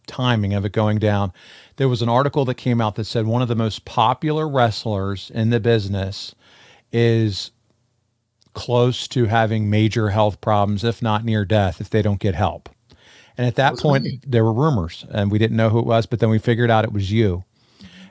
timing 0.07 0.55
of 0.55 0.65
it 0.65 0.73
going 0.73 0.99
down. 0.99 1.33
There 1.77 1.89
was 1.89 2.03
an 2.03 2.09
article 2.09 2.45
that 2.47 2.57
came 2.57 2.81
out 2.81 2.97
that 2.97 3.05
said 3.05 3.27
one 3.27 3.43
of 3.43 3.49
the 3.49 3.55
most 3.55 3.85
popular 3.85 4.49
wrestlers 4.49 5.31
in 5.35 5.51
the 5.51 5.61
business 5.61 6.35
is 6.93 7.53
close 8.55 9.07
to 9.09 9.27
having 9.27 9.71
major 9.71 10.11
health 10.11 10.41
problems, 10.41 10.83
if 10.85 11.01
not 11.03 11.25
near 11.25 11.45
death, 11.45 11.81
if 11.81 11.91
they 11.91 12.03
don't 12.03 12.21
get 12.21 12.35
help. 12.35 12.69
And 13.39 13.47
at 13.47 13.55
that 13.57 13.79
point, 13.79 14.11
there 14.27 14.45
were 14.45 14.53
rumors, 14.53 15.07
and 15.11 15.31
we 15.31 15.39
didn't 15.39 15.57
know 15.57 15.71
who 15.71 15.79
it 15.79 15.87
was, 15.87 16.07
but 16.07 16.19
then 16.21 16.31
we 16.31 16.39
figured 16.39 16.71
out 16.71 16.85
it 16.85 16.93
was 16.93 17.13
you. 17.13 17.45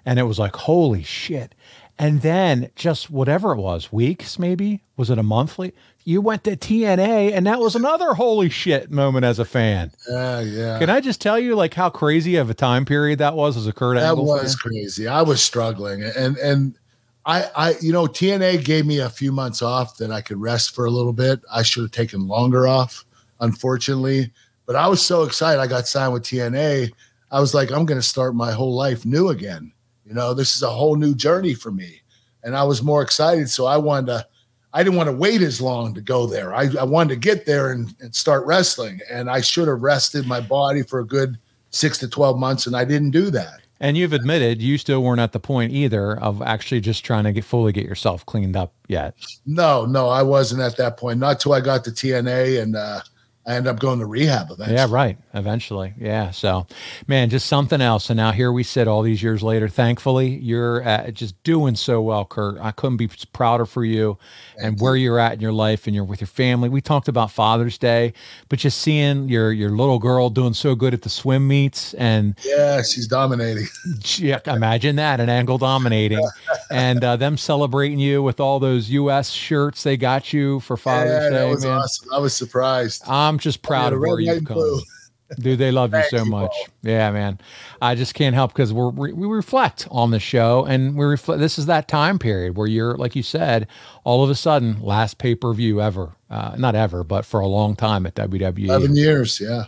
And 0.06 0.20
it 0.20 0.24
was 0.24 0.39
like, 0.39 0.56
holy 0.56 1.04
shit. 1.04 1.56
And 1.97 2.22
then 2.22 2.72
just 2.76 3.10
whatever 3.10 3.52
it 3.52 3.58
was, 3.58 3.91
weeks 3.91 4.39
maybe, 4.39 4.82
was 4.95 5.10
it 5.10 5.18
a 5.18 5.24
monthly? 5.24 5.74
You 6.06 6.22
went 6.22 6.45
to 6.45 6.56
TNA, 6.56 7.34
and 7.34 7.45
that 7.45 7.60
was 7.60 7.76
another 7.76 8.14
holy 8.14 8.50
shit 8.50 8.89
moment 8.89 9.26
as 9.26 9.38
a 9.38 9.43
fan. 9.43 9.91
Yeah, 10.10 10.39
yeah. 10.39 10.80
Can 10.80 10.89
I 10.89 11.02
just 11.02 11.20
tell 11.20 11.38
you 11.38 11.56
like 11.56 11.74
how 11.74 11.89
crazy 11.89 12.38
of 12.38 12.50
a 12.50 12.54
time 12.54 12.86
period 12.86 13.20
that 13.20 13.36
was 13.36 13.58
as 13.58 13.68
a 13.68 13.74
Kurt 13.74 13.97
that 13.97 14.10
Angle 14.10 14.26
was 14.26 14.56
fan? 14.56 14.72
crazy. 14.72 15.08
I 15.10 15.22
was 15.22 15.43
struggling, 15.43 16.02
and 16.04 16.38
and 16.38 16.78
I 17.26 17.43
I 17.56 17.74
you 17.82 17.91
know 17.91 18.08
TNA 18.08 18.64
gave 18.64 18.86
me 18.86 19.00
a 19.00 19.10
few 19.10 19.34
months 19.34 19.62
off 19.62 19.97
that 19.97 20.10
I 20.10 20.22
could 20.22 20.39
rest 20.39 20.74
for 20.74 20.86
a 20.86 20.89
little 20.89 21.14
bit. 21.14 21.41
I 21.52 21.64
should 21.64 21.84
have 21.84 21.91
taken 21.91 22.28
longer 22.28 22.66
off, 22.66 23.04
unfortunately. 23.41 24.32
But 24.66 24.78
I 24.78 24.88
was 24.88 25.06
so 25.06 25.24
excited. 25.24 25.60
I 25.60 25.68
got 25.68 25.86
signed 25.86 26.14
with 26.14 26.24
TNA. 26.24 26.91
I 27.30 27.39
was 27.41 27.54
like, 27.54 27.72
I'm 27.72 27.86
going 27.86 28.00
to 28.00 28.08
start 28.08 28.36
my 28.36 28.52
whole 28.52 28.74
life 28.74 29.06
new 29.06 29.30
again. 29.30 29.74
You 30.10 30.16
know, 30.16 30.34
this 30.34 30.55
is 30.55 30.64
a 30.64 30.70
whole 30.72 30.95
new 30.95 31.14
journey 31.14 31.53
for 31.53 31.70
me, 31.70 32.01
and 32.43 32.57
I 32.57 32.64
was 32.64 32.82
more 32.82 33.03
excited. 33.03 33.47
So 33.47 33.68
I 33.68 33.78
wanted 33.78 34.07
to. 34.07 34.28
I 34.74 34.84
didn't 34.84 34.97
want 34.97 35.07
to 35.07 35.16
wait 35.16 35.41
as 35.41 35.62
long 35.62 35.93
to 35.93 36.01
go 36.01 36.26
there. 36.26 36.53
I, 36.53 36.68
I 36.80 36.84
wanted 36.84 37.14
to 37.14 37.20
get 37.20 37.45
there 37.45 37.72
and, 37.72 37.95
and 38.01 38.14
start 38.14 38.45
wrestling, 38.45 39.01
and 39.12 39.30
I 39.30 39.41
should 39.41 39.68
have 39.68 39.82
rested 39.82 40.28
my 40.28 40.41
body 40.41 40.82
for 40.82 40.99
a 40.99 41.05
good 41.05 41.38
six 41.70 41.99
to 41.99 42.07
twelve 42.07 42.39
months, 42.39 42.66
and 42.66 42.76
I 42.76 42.86
didn't 42.86 43.12
do 43.12 43.30
that. 43.30 43.62
And 43.80 43.97
you've 43.97 44.14
admitted 44.14 44.64
you 44.64 44.80
still 44.80 45.03
weren't 45.03 45.22
at 45.22 45.32
the 45.32 45.39
point 45.39 45.74
either 45.74 46.20
of 46.20 46.41
actually 46.41 46.82
just 46.82 47.05
trying 47.05 47.26
to 47.26 47.32
get 47.32 47.45
fully 47.45 47.72
get 47.72 47.86
yourself 47.86 48.26
cleaned 48.26 48.57
up 48.57 48.74
yet. 48.88 49.14
No, 49.45 49.86
no, 49.86 50.10
I 50.10 50.24
wasn't 50.24 50.62
at 50.62 50.76
that 50.78 50.97
point. 50.97 51.20
Not 51.20 51.39
till 51.39 51.53
I 51.53 51.62
got 51.62 51.84
to 51.84 51.91
TNA 51.91 52.64
and 52.64 52.76
uh, 52.76 53.01
I 53.45 53.55
ended 53.55 53.73
up 53.73 53.79
going 53.79 53.99
to 53.99 54.05
rehab 54.05 54.51
eventually. 54.51 54.75
Yeah, 54.75 54.87
right. 54.89 55.17
Eventually. 55.33 55.93
Yeah. 55.97 56.31
So, 56.31 56.67
man, 57.07 57.29
just 57.29 57.47
something 57.47 57.81
else. 57.81 58.09
And 58.09 58.17
now 58.17 58.31
here 58.31 58.51
we 58.51 58.63
sit 58.63 58.87
all 58.87 59.01
these 59.01 59.23
years 59.23 59.41
later. 59.41 59.67
Thankfully, 59.67 60.35
you're 60.35 60.87
uh, 60.87 61.09
just 61.11 61.41
doing 61.43 61.75
so 61.75 62.01
well, 62.01 62.25
Kurt. 62.25 62.59
I 62.59 62.71
couldn't 62.71 62.97
be 62.97 63.09
prouder 63.33 63.65
for 63.65 63.83
you 63.83 64.17
and 64.61 64.79
where 64.79 64.95
you're 64.95 65.19
at 65.19 65.33
in 65.33 65.39
your 65.39 65.53
life 65.53 65.87
and 65.87 65.95
you're 65.95 66.03
with 66.03 66.21
your 66.21 66.27
family. 66.27 66.69
We 66.69 66.81
talked 66.81 67.07
about 67.07 67.31
Father's 67.31 67.77
Day, 67.77 68.13
but 68.49 68.59
just 68.59 68.79
seeing 68.79 69.29
your 69.29 69.51
your 69.51 69.71
little 69.71 69.99
girl 69.99 70.29
doing 70.29 70.53
so 70.53 70.75
good 70.75 70.93
at 70.93 71.01
the 71.01 71.09
swim 71.09 71.47
meets 71.47 71.93
and 71.95 72.35
Yeah, 72.43 72.81
she's 72.81 73.07
dominating. 73.07 73.67
yeah, 74.17 74.39
imagine 74.45 74.97
that 74.97 75.19
an 75.19 75.29
angle 75.29 75.57
dominating 75.57 76.23
and 76.69 77.03
uh, 77.03 77.15
them 77.15 77.37
celebrating 77.37 77.99
you 77.99 78.21
with 78.21 78.39
all 78.39 78.59
those 78.59 78.89
U.S. 78.91 79.31
shirts 79.31 79.83
they 79.83 79.97
got 79.97 80.33
you 80.33 80.59
for 80.59 80.77
Father's 80.77 81.23
yeah, 81.23 81.29
Day, 81.29 81.35
that 81.35 81.49
was 81.49 81.65
man. 81.65 81.77
awesome. 81.77 82.09
I 82.13 82.19
was 82.19 82.35
surprised. 82.35 83.03
I'm 83.30 83.39
just 83.39 83.61
proud 83.61 83.91
Yeah, 83.91 83.95
of 83.97 84.01
where 84.01 84.19
you've 84.19 84.45
come. 84.45 84.55
blue. 84.55 84.82
Dude, 85.39 85.59
they 85.59 85.69
love 85.71 85.93
you 85.93 86.01
so 86.09 86.25
much. 86.25 86.51
Yeah, 86.82 87.11
man. 87.11 87.39
I 87.80 87.93
just 87.93 88.15
can't 88.15 88.34
help 88.34 88.51
because 88.51 88.73
we're 88.73 88.89
we, 88.89 89.13
we 89.13 89.27
reflect 89.27 89.88
on 89.91 90.09
the 90.09 90.19
show, 90.19 90.65
and 90.65 90.95
we 90.95 91.05
reflect. 91.05 91.39
This 91.39 91.59
is 91.59 91.67
that 91.67 91.88
time 91.88 92.17
period 92.17 92.57
where 92.57 92.65
you're, 92.65 92.97
like 92.97 93.15
you 93.15 93.21
said, 93.21 93.67
all 94.03 94.23
of 94.23 94.32
a 94.32 94.36
sudden, 94.36 94.82
last 94.82 95.19
pay 95.19 95.36
per 95.36 95.53
view 95.53 95.82
ever, 95.82 96.15
uh, 96.32 96.55
not 96.57 96.73
ever, 96.73 97.03
but 97.03 97.25
for 97.25 97.41
a 97.41 97.45
long 97.47 97.75
time 97.75 98.07
at. 98.07 98.15
WWE. 98.15 98.65
Eleven 98.69 98.95
years. 98.95 99.39
Yeah. 99.39 99.65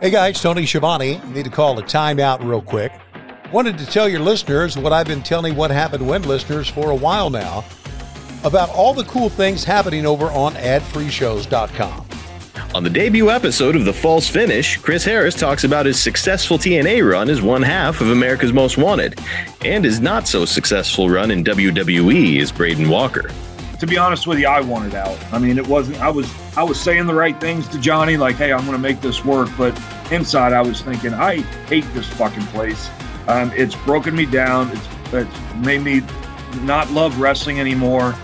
Hey 0.00 0.10
guys, 0.10 0.42
Tony 0.42 0.66
Schiavone. 0.66 1.20
Need 1.32 1.44
to 1.44 1.50
call 1.50 1.78
a 1.78 1.82
timeout 1.84 2.42
real 2.44 2.62
quick. 2.62 2.92
Wanted 3.52 3.78
to 3.78 3.86
tell 3.86 4.08
your 4.08 4.20
listeners 4.20 4.76
what 4.76 4.92
I've 4.92 5.06
been 5.06 5.22
telling 5.22 5.54
What 5.54 5.70
Happened 5.70 6.04
When 6.08 6.22
listeners 6.22 6.68
for 6.68 6.90
a 6.90 6.96
while 6.96 7.30
now 7.30 7.64
about 8.42 8.70
all 8.70 8.92
the 8.92 9.04
cool 9.04 9.28
things 9.28 9.62
happening 9.62 10.04
over 10.04 10.26
on 10.32 10.54
adfreeshows.com. 10.54 12.08
On 12.74 12.82
the 12.82 12.88
debut 12.88 13.28
episode 13.28 13.76
of 13.76 13.84
The 13.84 13.92
False 13.92 14.26
Finish, 14.26 14.78
Chris 14.78 15.04
Harris 15.04 15.34
talks 15.34 15.64
about 15.64 15.84
his 15.84 16.00
successful 16.00 16.56
TNA 16.56 17.06
run 17.06 17.28
as 17.28 17.42
one 17.42 17.60
half 17.60 18.00
of 18.00 18.08
America's 18.08 18.50
Most 18.50 18.78
Wanted, 18.78 19.20
and 19.62 19.84
his 19.84 20.00
not 20.00 20.26
so 20.26 20.46
successful 20.46 21.10
run 21.10 21.30
in 21.30 21.44
WWE 21.44 22.40
as 22.40 22.50
Braden 22.50 22.88
Walker. 22.88 23.30
To 23.78 23.86
be 23.86 23.98
honest 23.98 24.26
with 24.26 24.38
you, 24.38 24.46
I 24.46 24.62
wanted 24.62 24.94
out. 24.94 25.18
I 25.34 25.38
mean, 25.38 25.58
it 25.58 25.66
wasn't. 25.66 26.00
I 26.00 26.08
was 26.08 26.32
I 26.56 26.62
was 26.62 26.80
saying 26.80 27.06
the 27.06 27.14
right 27.14 27.38
things 27.38 27.68
to 27.68 27.78
Johnny, 27.78 28.16
like, 28.16 28.36
"Hey, 28.36 28.54
I'm 28.54 28.60
going 28.60 28.72
to 28.72 28.78
make 28.78 29.02
this 29.02 29.22
work," 29.22 29.50
but 29.58 29.78
inside, 30.10 30.54
I 30.54 30.62
was 30.62 30.80
thinking, 30.80 31.12
"I 31.12 31.42
hate 31.66 31.84
this 31.92 32.08
fucking 32.08 32.46
place. 32.46 32.88
Um, 33.28 33.52
it's 33.54 33.74
broken 33.74 34.16
me 34.16 34.24
down. 34.24 34.70
It's 34.70 34.88
it's 35.12 35.54
made 35.56 35.82
me 35.82 36.00
not 36.62 36.90
love 36.90 37.20
wrestling 37.20 37.60
anymore. 37.60 38.14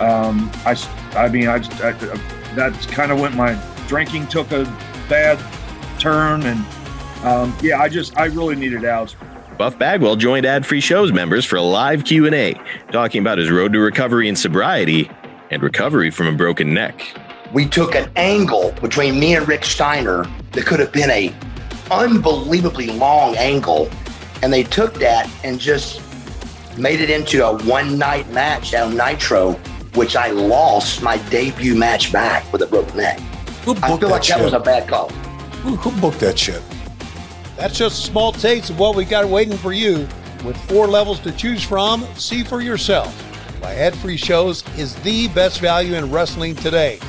Um, 0.00 0.50
I 0.64 0.74
I 1.14 1.28
mean, 1.28 1.48
I, 1.48 1.56
I 1.56 1.92
that's 2.54 2.86
kind 2.86 3.12
of 3.12 3.20
when 3.20 3.36
my 3.36 3.54
drinking 3.88 4.28
took 4.28 4.52
a 4.52 4.64
bad 5.08 5.38
turn, 5.98 6.42
and 6.44 6.64
um, 7.24 7.56
yeah, 7.60 7.80
I 7.80 7.88
just 7.88 8.16
I 8.16 8.26
really 8.26 8.54
needed 8.54 8.84
out. 8.84 9.16
Buff 9.56 9.76
Bagwell 9.76 10.14
joined 10.14 10.46
Ad 10.46 10.64
Free 10.64 10.80
Shows 10.80 11.10
members 11.10 11.44
for 11.44 11.56
a 11.56 11.62
live 11.62 12.04
Q&A, 12.04 12.54
talking 12.92 13.20
about 13.20 13.38
his 13.38 13.50
road 13.50 13.72
to 13.72 13.80
recovery 13.80 14.28
and 14.28 14.38
sobriety 14.38 15.10
and 15.50 15.60
recovery 15.64 16.12
from 16.12 16.28
a 16.28 16.32
broken 16.32 16.72
neck. 16.72 17.04
We 17.52 17.66
took 17.66 17.96
an 17.96 18.08
angle 18.14 18.72
between 18.80 19.18
me 19.18 19.34
and 19.34 19.48
Rick 19.48 19.64
Steiner 19.64 20.26
that 20.52 20.64
could 20.64 20.78
have 20.78 20.92
been 20.92 21.10
a 21.10 21.34
unbelievably 21.90 22.88
long 22.98 23.36
angle, 23.36 23.90
and 24.42 24.52
they 24.52 24.62
took 24.62 24.94
that 25.00 25.28
and 25.42 25.58
just 25.58 26.02
made 26.78 27.00
it 27.00 27.10
into 27.10 27.44
a 27.44 27.56
one 27.64 27.98
night 27.98 28.30
match 28.30 28.74
on 28.74 28.96
Nitro, 28.96 29.54
which 29.94 30.14
I 30.14 30.30
lost 30.30 31.02
my 31.02 31.16
debut 31.30 31.74
match 31.74 32.12
back 32.12 32.52
with 32.52 32.62
a 32.62 32.66
broken 32.66 32.98
neck. 32.98 33.20
I 33.72 33.98
feel 33.98 34.08
like 34.08 34.22
that, 34.22 34.38
that 34.38 34.44
was 34.44 34.52
a 34.54 34.60
bad 34.60 34.88
call. 34.88 35.08
Who, 35.62 35.76
who 35.76 36.00
booked 36.00 36.20
that 36.20 36.38
shit? 36.38 36.62
That's 37.56 37.76
just 37.76 38.04
a 38.04 38.06
small 38.10 38.32
taste 38.32 38.70
of 38.70 38.78
what 38.78 38.94
we 38.94 39.04
got 39.04 39.26
waiting 39.26 39.56
for 39.56 39.72
you. 39.72 40.08
With 40.44 40.56
four 40.68 40.86
levels 40.86 41.18
to 41.20 41.32
choose 41.32 41.62
from, 41.62 42.06
see 42.14 42.44
for 42.44 42.60
yourself 42.60 43.12
why 43.60 43.74
ad 43.74 43.96
free 43.96 44.16
shows 44.16 44.62
is 44.78 44.94
the 45.02 45.28
best 45.28 45.60
value 45.60 45.94
in 45.94 46.10
wrestling 46.10 46.54
today. 46.54 47.00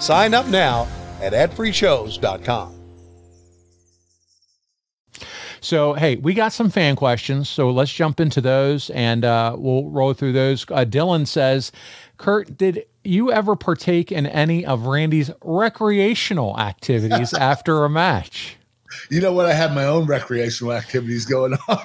Sign 0.00 0.34
up 0.34 0.46
now 0.48 0.88
at 1.20 1.32
adfreeshows.com. 1.32 2.74
So, 5.60 5.94
hey, 5.94 6.16
we 6.16 6.34
got 6.34 6.52
some 6.52 6.68
fan 6.68 6.94
questions. 6.94 7.48
So 7.48 7.70
let's 7.70 7.92
jump 7.92 8.20
into 8.20 8.42
those 8.42 8.90
and 8.90 9.24
uh, 9.24 9.54
we'll 9.56 9.88
roll 9.88 10.12
through 10.12 10.32
those. 10.32 10.66
Uh, 10.70 10.84
Dylan 10.84 11.26
says, 11.26 11.72
Kurt, 12.18 12.58
did 12.58 12.84
you 13.04 13.30
ever 13.32 13.56
partake 13.56 14.10
in 14.10 14.26
any 14.26 14.64
of 14.64 14.86
Randy's 14.86 15.30
recreational 15.42 16.58
activities 16.58 17.32
after 17.34 17.84
a 17.84 17.90
match? 17.90 18.56
you 19.10 19.20
know 19.20 19.32
what? 19.32 19.46
I 19.46 19.52
had 19.52 19.74
my 19.74 19.84
own 19.84 20.06
recreational 20.06 20.72
activities 20.72 21.24
going 21.24 21.54
on. 21.68 21.84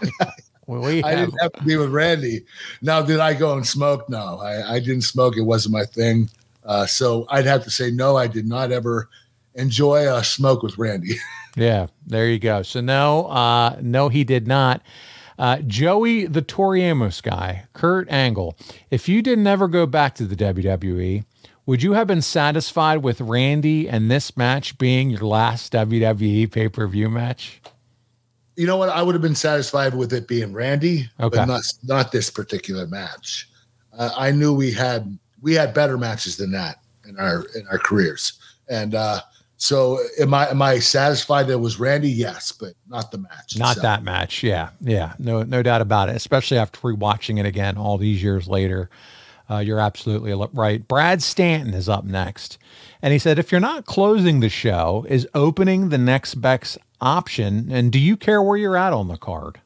well, 0.67 0.81
we 0.81 1.03
I 1.03 1.15
didn't 1.15 1.39
have 1.41 1.53
to 1.53 1.63
be 1.63 1.77
with 1.77 1.91
Randy. 1.91 2.45
Now, 2.81 3.01
did 3.01 3.19
I 3.19 3.33
go 3.33 3.55
and 3.55 3.65
smoke? 3.65 4.09
No, 4.09 4.39
I, 4.39 4.75
I 4.75 4.79
didn't 4.79 5.01
smoke. 5.01 5.37
It 5.37 5.43
wasn't 5.43 5.73
my 5.73 5.85
thing. 5.85 6.29
Uh, 6.63 6.85
so 6.85 7.25
I'd 7.29 7.45
have 7.45 7.63
to 7.63 7.71
say 7.71 7.91
no. 7.91 8.17
I 8.17 8.27
did 8.27 8.47
not 8.47 8.71
ever 8.71 9.09
enjoy 9.55 10.13
a 10.13 10.23
smoke 10.23 10.63
with 10.63 10.77
Randy. 10.77 11.15
yeah, 11.55 11.87
there 12.05 12.27
you 12.27 12.39
go. 12.39 12.61
So 12.61 12.81
no, 12.81 13.25
uh, 13.27 13.77
no, 13.81 14.09
he 14.09 14.23
did 14.23 14.47
not. 14.47 14.81
Uh, 15.39 15.59
Joey, 15.65 16.25
the 16.25 16.41
Tori 16.41 16.81
Amos 16.81 17.21
guy, 17.21 17.63
Kurt 17.71 18.09
Angle. 18.11 18.57
If 18.91 19.07
you 19.07 19.21
didn't 19.21 19.47
ever 19.47 19.69
go 19.69 19.85
back 19.85 20.13
to 20.15 20.25
the 20.25 20.35
WWE, 20.35 21.23
would 21.65 21.81
you 21.81 21.93
have 21.93 22.07
been 22.07 22.21
satisfied 22.21 22.97
with 22.97 23.21
Randy 23.21 23.87
and 23.87 24.11
this 24.11 24.35
match 24.35 24.77
being 24.77 25.09
your 25.09 25.21
last 25.21 25.71
WWE 25.71 26.51
pay 26.51 26.67
per 26.67 26.85
view 26.87 27.09
match? 27.09 27.61
You 28.57 28.67
know 28.67 28.75
what? 28.75 28.89
I 28.89 29.01
would 29.01 29.15
have 29.15 29.21
been 29.21 29.33
satisfied 29.33 29.95
with 29.95 30.11
it 30.11 30.27
being 30.27 30.51
Randy, 30.51 31.09
okay. 31.21 31.37
but 31.37 31.45
not 31.45 31.61
not 31.83 32.11
this 32.11 32.29
particular 32.29 32.85
match. 32.85 33.47
Uh, 33.97 34.09
I 34.17 34.31
knew 34.31 34.53
we 34.53 34.73
had 34.73 35.17
we 35.41 35.53
had 35.53 35.73
better 35.73 35.97
matches 35.97 36.35
than 36.35 36.51
that 36.51 36.81
in 37.07 37.17
our 37.17 37.45
in 37.55 37.65
our 37.71 37.77
careers, 37.77 38.33
and 38.67 38.93
uh, 38.93 39.21
so 39.59 39.99
am 40.17 40.33
I 40.33 40.49
am 40.49 40.61
I 40.61 40.79
satisfied 40.79 41.47
that 41.47 41.53
it 41.53 41.59
was 41.59 41.79
Randy? 41.79 42.09
Yes, 42.09 42.53
but 42.53 42.75
not 42.87 43.11
the 43.11 43.17
match. 43.17 43.57
Not 43.57 43.75
itself. 43.75 43.83
that 43.83 44.03
match. 44.03 44.41
Yeah, 44.41 44.69
yeah, 44.79 45.13
no 45.19 45.43
no 45.43 45.61
doubt 45.61 45.81
about 45.81 46.07
it. 46.07 46.15
Especially 46.15 46.57
after 46.57 46.79
rewatching 46.79 47.39
it 47.39 47.45
again 47.45 47.77
all 47.77 47.97
these 47.97 48.23
years 48.23 48.47
later. 48.47 48.89
Uh, 49.51 49.57
you're 49.57 49.79
absolutely 49.79 50.31
right. 50.53 50.87
Brad 50.87 51.23
Stanton 51.23 51.73
is 51.73 51.89
up 51.89 52.05
next. 52.05 52.59
And 53.01 53.11
he 53.13 53.17
said, 53.17 53.39
if 53.39 53.51
you're 53.51 53.59
not 53.59 53.85
closing 53.85 54.41
the 54.41 54.49
show, 54.49 55.07
is 55.09 55.27
opening 55.33 55.89
the 55.89 55.97
next 55.97 56.35
best 56.35 56.77
option? 57.01 57.67
And 57.71 57.91
do 57.91 57.97
you 57.97 58.15
care 58.15 58.43
where 58.43 58.57
you're 58.57 58.77
at 58.77 58.93
on 58.93 59.07
the 59.07 59.17
card? 59.17 59.59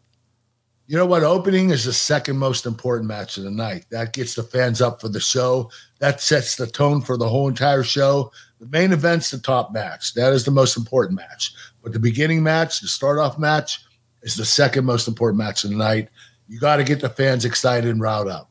You 0.88 0.98
know 0.98 1.06
what? 1.06 1.24
Opening 1.24 1.70
is 1.70 1.84
the 1.84 1.91
second 1.91 2.38
most 2.38 2.66
important 2.66 3.08
match 3.10 3.38
of 3.38 3.44
the 3.44 3.52
night. 3.52 3.86
That 3.89 4.14
gets 4.14 4.36
the 4.36 4.44
fans 4.44 4.82
up 4.82 5.02
for 5.02 5.10
the 5.10 5.20
show. 5.20 5.70
That 6.00 6.22
sets 6.22 6.56
the 6.56 6.68
tone 6.68 7.02
for 7.02 7.18
the 7.18 7.28
whole 7.28 7.48
entire 7.48 7.84
show. 7.84 8.32
The 8.64 8.70
main 8.70 8.93
event's 8.93 9.30
the 9.30 9.39
top 9.39 9.74
match. 9.74 10.14
That 10.14 10.32
is 10.32 10.45
the 10.45 10.51
most 10.51 10.78
important 10.78 11.18
match. 11.18 11.53
But 11.84 11.91
the 11.91 11.99
beginning 11.99 12.43
match, 12.43 12.80
the 12.80 12.88
start 12.88 13.20
off 13.20 13.38
match, 13.38 13.84
is 14.22 14.36
the 14.36 14.45
second 14.45 14.86
most 14.86 15.05
important 15.07 15.38
match 15.38 15.66
of 15.66 15.70
the 15.70 15.76
night. 15.76 16.07
You 16.47 16.59
got 16.59 16.78
to 16.78 16.86
get 16.86 17.01
the 17.01 17.09
fans 17.09 17.43
excited 17.43 17.89
and 17.89 17.99
riled 17.99 18.30
up. 18.30 18.49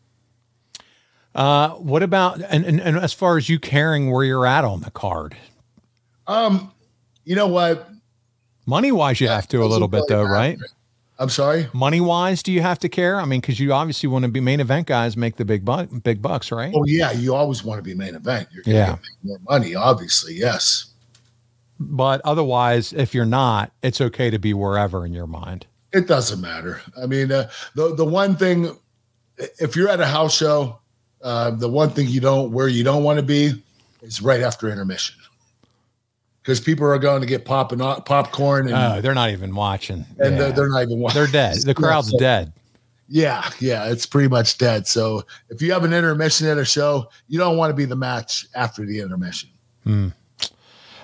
Uh, 1.34 1.70
what 1.70 2.02
about 2.02 2.42
and, 2.42 2.66
and, 2.66 2.78
and 2.78 2.98
as 2.98 3.14
far 3.14 3.38
as 3.38 3.48
you 3.48 3.58
caring 3.58 4.10
where 4.10 4.22
you're 4.22 4.44
at 4.44 4.64
on 4.64 4.82
the 4.82 4.90
card? 4.90 5.34
Um, 6.26 6.70
you 7.24 7.34
know 7.34 7.48
what? 7.48 7.88
Money 8.66 8.92
wise, 8.92 9.18
you 9.18 9.28
have 9.28 9.48
to 9.48 9.64
a 9.64 9.66
little 9.66 9.88
bit 9.88 10.04
though, 10.08 10.24
right? 10.24 10.58
I'm 11.22 11.28
sorry. 11.28 11.68
Money 11.72 12.00
wise, 12.00 12.42
do 12.42 12.50
you 12.50 12.62
have 12.62 12.80
to 12.80 12.88
care? 12.88 13.20
I 13.20 13.24
mean, 13.24 13.40
because 13.40 13.60
you 13.60 13.72
obviously 13.72 14.08
want 14.08 14.24
to 14.24 14.30
be 14.30 14.40
main 14.40 14.58
event 14.58 14.88
guys, 14.88 15.16
make 15.16 15.36
the 15.36 15.44
big 15.44 15.64
buck, 15.64 15.88
big 16.02 16.20
bucks, 16.20 16.50
right? 16.50 16.74
Oh 16.76 16.84
yeah, 16.84 17.12
you 17.12 17.34
always 17.34 17.62
want 17.62 17.78
to 17.78 17.82
be 17.82 17.94
main 17.94 18.14
event. 18.14 18.48
You're 18.52 18.64
going 18.64 18.76
yeah. 18.76 18.96
more 19.22 19.38
money, 19.48 19.74
obviously. 19.74 20.34
Yes. 20.34 20.86
But 21.78 22.20
otherwise, 22.24 22.92
if 22.92 23.14
you're 23.14 23.24
not, 23.24 23.72
it's 23.82 24.00
okay 24.00 24.30
to 24.30 24.38
be 24.38 24.52
wherever 24.52 25.06
in 25.06 25.12
your 25.12 25.28
mind. 25.28 25.66
It 25.92 26.08
doesn't 26.08 26.40
matter. 26.40 26.82
I 27.00 27.06
mean, 27.06 27.30
uh, 27.30 27.50
the 27.76 27.94
the 27.94 28.04
one 28.04 28.34
thing, 28.34 28.76
if 29.38 29.76
you're 29.76 29.88
at 29.88 30.00
a 30.00 30.06
house 30.06 30.36
show 30.36 30.80
uh, 31.22 31.52
the 31.52 31.68
one 31.68 31.90
thing 31.90 32.08
you 32.08 32.20
don't 32.20 32.50
where 32.50 32.68
you 32.68 32.82
don't 32.82 33.04
want 33.04 33.18
to 33.18 33.22
be 33.22 33.52
is 34.02 34.20
right 34.20 34.40
after 34.40 34.68
intermission 34.68 35.16
because 36.42 36.60
people 36.60 36.86
are 36.86 36.98
going 36.98 37.20
to 37.20 37.26
get 37.26 37.44
popping 37.44 37.78
popcorn 37.78 38.66
and 38.66 38.76
oh, 38.76 39.00
they're 39.00 39.14
not 39.14 39.30
even 39.30 39.54
watching 39.54 40.04
and 40.18 40.32
yeah. 40.34 40.38
they're, 40.38 40.52
they're, 40.52 40.68
not 40.68 40.82
even 40.82 40.98
watching 40.98 41.22
they're 41.22 41.30
dead 41.30 41.56
the 41.62 41.74
crowd's 41.74 42.08
yeah, 42.08 42.12
so, 42.12 42.18
dead 42.18 42.52
yeah 43.08 43.50
yeah 43.60 43.90
it's 43.90 44.06
pretty 44.06 44.28
much 44.28 44.58
dead 44.58 44.86
so 44.86 45.24
if 45.50 45.60
you 45.60 45.72
have 45.72 45.84
an 45.84 45.92
intermission 45.92 46.46
at 46.46 46.58
a 46.58 46.64
show 46.64 47.08
you 47.28 47.38
don't 47.38 47.56
want 47.56 47.70
to 47.70 47.74
be 47.74 47.84
the 47.84 47.96
match 47.96 48.46
after 48.54 48.84
the 48.84 49.00
intermission 49.00 49.48
hmm. 49.84 50.08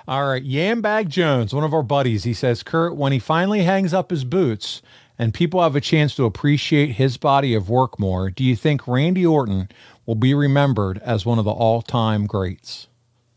all 0.07 0.27
right 0.27 0.43
yambag 0.43 1.07
jones 1.07 1.53
one 1.53 1.63
of 1.63 1.73
our 1.73 1.83
buddies 1.83 2.23
he 2.23 2.33
says 2.33 2.63
kurt 2.63 2.95
when 2.95 3.11
he 3.11 3.19
finally 3.19 3.63
hangs 3.63 3.93
up 3.93 4.09
his 4.09 4.23
boots 4.23 4.81
and 5.17 5.33
people 5.33 5.61
have 5.61 5.75
a 5.75 5.81
chance 5.81 6.15
to 6.15 6.23
appreciate 6.23 6.91
his 6.91 7.17
body 7.17 7.53
of 7.53 7.69
work 7.69 7.99
more 7.99 8.29
do 8.29 8.43
you 8.43 8.55
think 8.55 8.87
randy 8.87 9.25
orton 9.25 9.69
will 10.09 10.15
be 10.15 10.33
remembered 10.33 10.97
as 11.03 11.23
one 11.23 11.37
of 11.37 11.45
the 11.45 11.51
all-time 11.51 12.25
greats. 12.25 12.87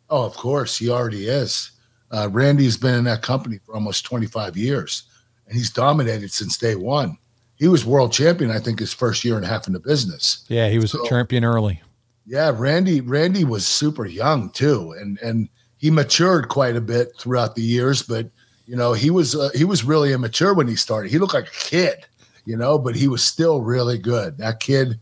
Oh, 0.09 0.25
of 0.25 0.33
course, 0.33 0.79
he 0.79 0.89
already 0.89 1.29
is. 1.29 1.72
Uh, 2.13 2.29
Randy's 2.31 2.77
been 2.77 2.95
in 2.95 3.05
that 3.05 3.23
company 3.23 3.59
for 3.65 3.75
almost 3.75 4.05
25 4.05 4.57
years, 4.57 5.05
and 5.47 5.57
he's 5.57 5.71
dominated 5.71 6.31
since 6.31 6.59
day 6.59 6.75
one. 6.75 7.19
He 7.57 7.69
was 7.69 7.85
world 7.85 8.13
champion, 8.13 8.51
I 8.51 8.59
think, 8.59 8.79
his 8.79 8.93
first 8.93 9.25
year 9.25 9.37
and 9.37 9.45
a 9.45 9.49
half 9.49 9.67
in 9.67 9.73
the 9.73 9.81
business. 9.81 10.45
Yeah, 10.49 10.69
he 10.69 10.79
was 10.79 10.93
so, 10.93 11.05
a 11.05 11.09
champion 11.09 11.45
early. 11.45 11.81
Yeah, 12.27 12.53
Randy. 12.55 13.01
Randy 13.01 13.45
was 13.45 13.67
super 13.67 14.05
young 14.05 14.51
too, 14.51 14.93
and 14.99 15.19
and 15.21 15.49
he 15.79 15.91
matured 15.91 16.49
quite 16.49 16.77
a 16.77 16.81
bit 16.81 17.17
throughout 17.19 17.55
the 17.55 17.63
years. 17.63 18.03
But 18.03 18.31
you 18.67 18.77
know, 18.77 18.93
he 18.93 19.11
was 19.11 19.35
uh, 19.35 19.51
he 19.55 19.65
was 19.65 19.85
really 19.85 20.13
immature 20.13 20.55
when 20.55 20.69
he 20.69 20.77
started. 20.77 21.11
He 21.11 21.19
looked 21.19 21.35
like 21.35 21.49
a 21.49 21.69
kid, 21.69 22.07
you 22.45 22.57
know, 22.57 22.79
but 22.79 22.95
he 22.95 23.09
was 23.09 23.25
still 23.25 23.61
really 23.63 23.99
good. 23.99 24.39
That 24.39 24.61
kid 24.61 25.01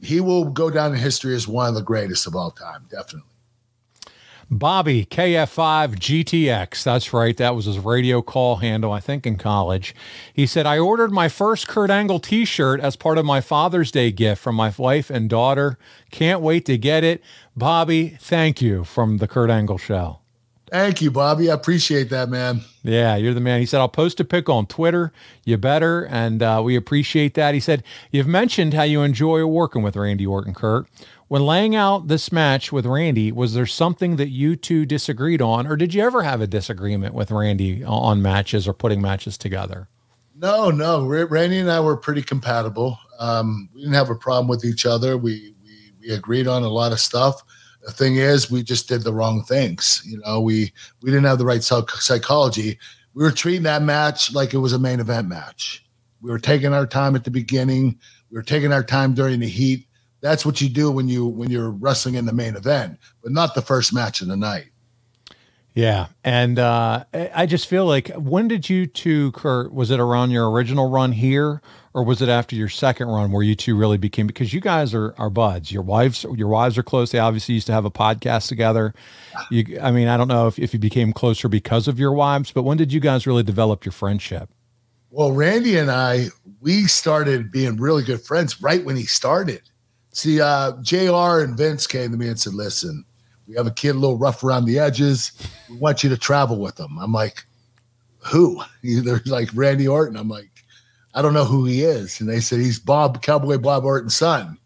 he 0.00 0.20
will 0.20 0.44
go 0.44 0.70
down 0.70 0.92
in 0.92 0.98
history 0.98 1.34
as 1.34 1.48
one 1.48 1.68
of 1.68 1.74
the 1.74 1.82
greatest 1.82 2.26
of 2.26 2.36
all 2.36 2.50
time, 2.50 2.86
definitely. 2.90 3.30
Bobby 4.50 5.04
KF5 5.04 5.96
GTX. 5.96 6.84
That's 6.84 7.12
right. 7.12 7.36
That 7.36 7.56
was 7.56 7.64
his 7.64 7.80
radio 7.80 8.22
call 8.22 8.56
handle, 8.56 8.92
I 8.92 9.00
think, 9.00 9.26
in 9.26 9.36
college. 9.36 9.94
He 10.32 10.46
said, 10.46 10.66
I 10.66 10.78
ordered 10.78 11.10
my 11.10 11.28
first 11.28 11.66
Kurt 11.66 11.90
Angle 11.90 12.20
t 12.20 12.44
shirt 12.44 12.78
as 12.80 12.94
part 12.94 13.18
of 13.18 13.24
my 13.26 13.40
Father's 13.40 13.90
Day 13.90 14.12
gift 14.12 14.40
from 14.40 14.54
my 14.54 14.72
wife 14.78 15.10
and 15.10 15.28
daughter. 15.28 15.78
Can't 16.12 16.40
wait 16.40 16.64
to 16.66 16.78
get 16.78 17.02
it. 17.02 17.22
Bobby, 17.56 18.16
thank 18.20 18.62
you 18.62 18.84
from 18.84 19.18
the 19.18 19.26
Kurt 19.26 19.50
Angle 19.50 19.78
Show. 19.78 20.20
Thank 20.70 21.00
you, 21.00 21.12
Bobby. 21.12 21.48
I 21.48 21.54
appreciate 21.54 22.10
that, 22.10 22.28
man. 22.28 22.60
Yeah, 22.82 23.14
you're 23.14 23.34
the 23.34 23.40
man. 23.40 23.60
He 23.60 23.66
said, 23.66 23.78
I'll 23.78 23.88
post 23.88 24.18
a 24.18 24.24
pic 24.24 24.48
on 24.48 24.66
Twitter. 24.66 25.12
You 25.44 25.56
better. 25.56 26.04
And 26.04 26.42
uh, 26.42 26.60
we 26.64 26.74
appreciate 26.74 27.34
that. 27.34 27.54
He 27.54 27.60
said, 27.60 27.84
You've 28.10 28.26
mentioned 28.26 28.74
how 28.74 28.82
you 28.82 29.02
enjoy 29.02 29.44
working 29.46 29.82
with 29.82 29.96
Randy 29.96 30.26
Orton, 30.26 30.54
Kurt. 30.54 30.86
When 31.28 31.44
laying 31.44 31.74
out 31.74 32.06
this 32.06 32.30
match 32.30 32.70
with 32.70 32.86
Randy, 32.86 33.32
was 33.32 33.54
there 33.54 33.66
something 33.66 34.14
that 34.14 34.28
you 34.28 34.54
two 34.54 34.86
disagreed 34.86 35.42
on, 35.42 35.66
or 35.66 35.76
did 35.76 35.92
you 35.92 36.02
ever 36.02 36.22
have 36.22 36.40
a 36.40 36.46
disagreement 36.46 37.14
with 37.14 37.32
Randy 37.32 37.82
on 37.82 38.22
matches 38.22 38.68
or 38.68 38.72
putting 38.72 39.02
matches 39.02 39.36
together? 39.36 39.88
No, 40.36 40.70
no. 40.70 41.04
Randy 41.04 41.58
and 41.58 41.70
I 41.70 41.80
were 41.80 41.96
pretty 41.96 42.22
compatible. 42.22 42.98
Um, 43.18 43.68
we 43.74 43.80
didn't 43.80 43.94
have 43.94 44.10
a 44.10 44.14
problem 44.14 44.46
with 44.46 44.64
each 44.64 44.86
other. 44.86 45.16
We, 45.16 45.54
we 45.64 45.92
we 46.00 46.14
agreed 46.14 46.46
on 46.46 46.62
a 46.62 46.68
lot 46.68 46.92
of 46.92 47.00
stuff. 47.00 47.42
The 47.82 47.90
thing 47.90 48.16
is, 48.16 48.48
we 48.48 48.62
just 48.62 48.88
did 48.88 49.02
the 49.02 49.14
wrong 49.14 49.42
things. 49.42 50.02
You 50.06 50.18
know, 50.18 50.40
we 50.40 50.72
we 51.02 51.10
didn't 51.10 51.24
have 51.24 51.38
the 51.38 51.46
right 51.46 51.62
psychology. 51.62 52.78
We 53.14 53.24
were 53.24 53.32
treating 53.32 53.64
that 53.64 53.82
match 53.82 54.32
like 54.32 54.54
it 54.54 54.58
was 54.58 54.74
a 54.74 54.78
main 54.78 55.00
event 55.00 55.26
match. 55.26 55.84
We 56.20 56.30
were 56.30 56.38
taking 56.38 56.72
our 56.72 56.86
time 56.86 57.16
at 57.16 57.24
the 57.24 57.30
beginning. 57.32 57.98
We 58.30 58.36
were 58.36 58.42
taking 58.42 58.72
our 58.72 58.84
time 58.84 59.14
during 59.14 59.40
the 59.40 59.48
heat 59.48 59.88
that's 60.20 60.46
what 60.46 60.60
you 60.60 60.68
do 60.68 60.90
when 60.90 61.08
you 61.08 61.26
when 61.26 61.50
you're 61.50 61.70
wrestling 61.70 62.14
in 62.14 62.26
the 62.26 62.32
main 62.32 62.56
event, 62.56 62.98
but 63.22 63.32
not 63.32 63.54
the 63.54 63.62
first 63.62 63.92
match 63.92 64.20
of 64.20 64.28
the 64.28 64.36
night. 64.36 64.66
Yeah, 65.74 66.06
and 66.24 66.58
uh, 66.58 67.04
I 67.12 67.44
just 67.44 67.66
feel 67.66 67.84
like 67.84 68.08
when 68.14 68.48
did 68.48 68.70
you 68.70 68.86
two, 68.86 69.30
Kurt? 69.32 69.74
Was 69.74 69.90
it 69.90 70.00
around 70.00 70.30
your 70.30 70.50
original 70.50 70.88
run 70.88 71.12
here, 71.12 71.60
or 71.92 72.02
was 72.02 72.22
it 72.22 72.30
after 72.30 72.56
your 72.56 72.70
second 72.70 73.08
run 73.08 73.30
where 73.30 73.42
you 73.42 73.54
two 73.54 73.76
really 73.76 73.98
became? 73.98 74.26
Because 74.26 74.54
you 74.54 74.60
guys 74.60 74.94
are 74.94 75.14
are 75.18 75.28
buds. 75.28 75.70
Your 75.70 75.82
wives, 75.82 76.24
your 76.34 76.48
wives 76.48 76.78
are 76.78 76.82
close. 76.82 77.12
They 77.12 77.18
obviously 77.18 77.56
used 77.56 77.66
to 77.66 77.74
have 77.74 77.84
a 77.84 77.90
podcast 77.90 78.48
together. 78.48 78.94
You, 79.50 79.78
I 79.82 79.90
mean, 79.90 80.08
I 80.08 80.16
don't 80.16 80.28
know 80.28 80.46
if 80.46 80.58
if 80.58 80.72
you 80.72 80.78
became 80.78 81.12
closer 81.12 81.46
because 81.46 81.88
of 81.88 82.00
your 82.00 82.12
wives, 82.12 82.52
but 82.52 82.62
when 82.62 82.78
did 82.78 82.90
you 82.90 83.00
guys 83.00 83.26
really 83.26 83.42
develop 83.42 83.84
your 83.84 83.92
friendship? 83.92 84.48
Well, 85.10 85.32
Randy 85.32 85.76
and 85.76 85.90
I, 85.90 86.28
we 86.60 86.86
started 86.86 87.50
being 87.50 87.76
really 87.76 88.02
good 88.02 88.22
friends 88.22 88.62
right 88.62 88.82
when 88.82 88.96
he 88.96 89.04
started. 89.04 89.60
See, 90.16 90.40
uh, 90.40 90.72
JR 90.80 91.42
and 91.44 91.58
Vince 91.58 91.86
came 91.86 92.10
to 92.10 92.16
me 92.16 92.28
and 92.28 92.40
said, 92.40 92.54
listen, 92.54 93.04
we 93.46 93.54
have 93.54 93.66
a 93.66 93.70
kid 93.70 93.90
a 93.90 93.98
little 93.98 94.16
rough 94.16 94.42
around 94.42 94.64
the 94.64 94.78
edges. 94.78 95.32
We 95.68 95.76
want 95.76 96.02
you 96.02 96.08
to 96.08 96.16
travel 96.16 96.58
with 96.58 96.80
him. 96.80 96.96
I'm 96.98 97.12
like, 97.12 97.44
who? 98.20 98.62
They're 98.82 99.20
like 99.26 99.50
Randy 99.52 99.86
Orton. 99.86 100.16
I'm 100.16 100.30
like, 100.30 100.48
I 101.12 101.20
don't 101.20 101.34
know 101.34 101.44
who 101.44 101.66
he 101.66 101.82
is. 101.82 102.18
And 102.18 102.30
they 102.30 102.40
said, 102.40 102.60
he's 102.60 102.78
Bob, 102.78 103.20
Cowboy 103.20 103.58
Bob 103.58 103.84
Orton's 103.84 104.16
son. 104.16 104.56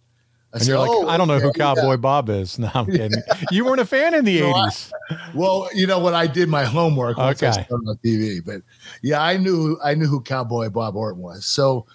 I 0.53 0.59
and 0.59 0.62
said, 0.62 0.68
you're 0.68 0.78
like, 0.78 0.88
oh, 0.88 1.09
I 1.09 1.16
don't 1.16 1.26
know 1.26 1.34
okay, 1.34 1.46
who 1.46 1.53
Cowboy 1.53 1.90
yeah. 1.90 1.96
Bob 1.96 2.30
is. 2.30 2.57
No, 2.61 2.70
I'm 2.72 2.86
kidding. 2.86 3.20
you 3.51 3.64
weren't 3.64 3.80
a 3.80 3.84
fan 3.84 4.14
in 4.14 4.24
the 4.24 4.38
so 4.38 4.53
80s. 4.53 4.92
I, 5.11 5.16
well, 5.34 5.68
you 5.74 5.88
know 5.88 5.98
what? 5.98 6.14
I 6.14 6.28
did 6.28 6.48
my 6.48 6.62
homework 6.62 7.18
okay. 7.18 7.48
on 7.48 7.98
TV, 8.05 8.38
but 8.46 8.62
yeah, 9.03 9.20
I 9.20 9.36
knew 9.36 9.80
I 9.82 9.94
knew 9.94 10.07
who 10.07 10.20
Cowboy 10.20 10.68
Bob 10.68 10.94
Orton 10.94 11.20
was. 11.20 11.44
So 11.44 11.86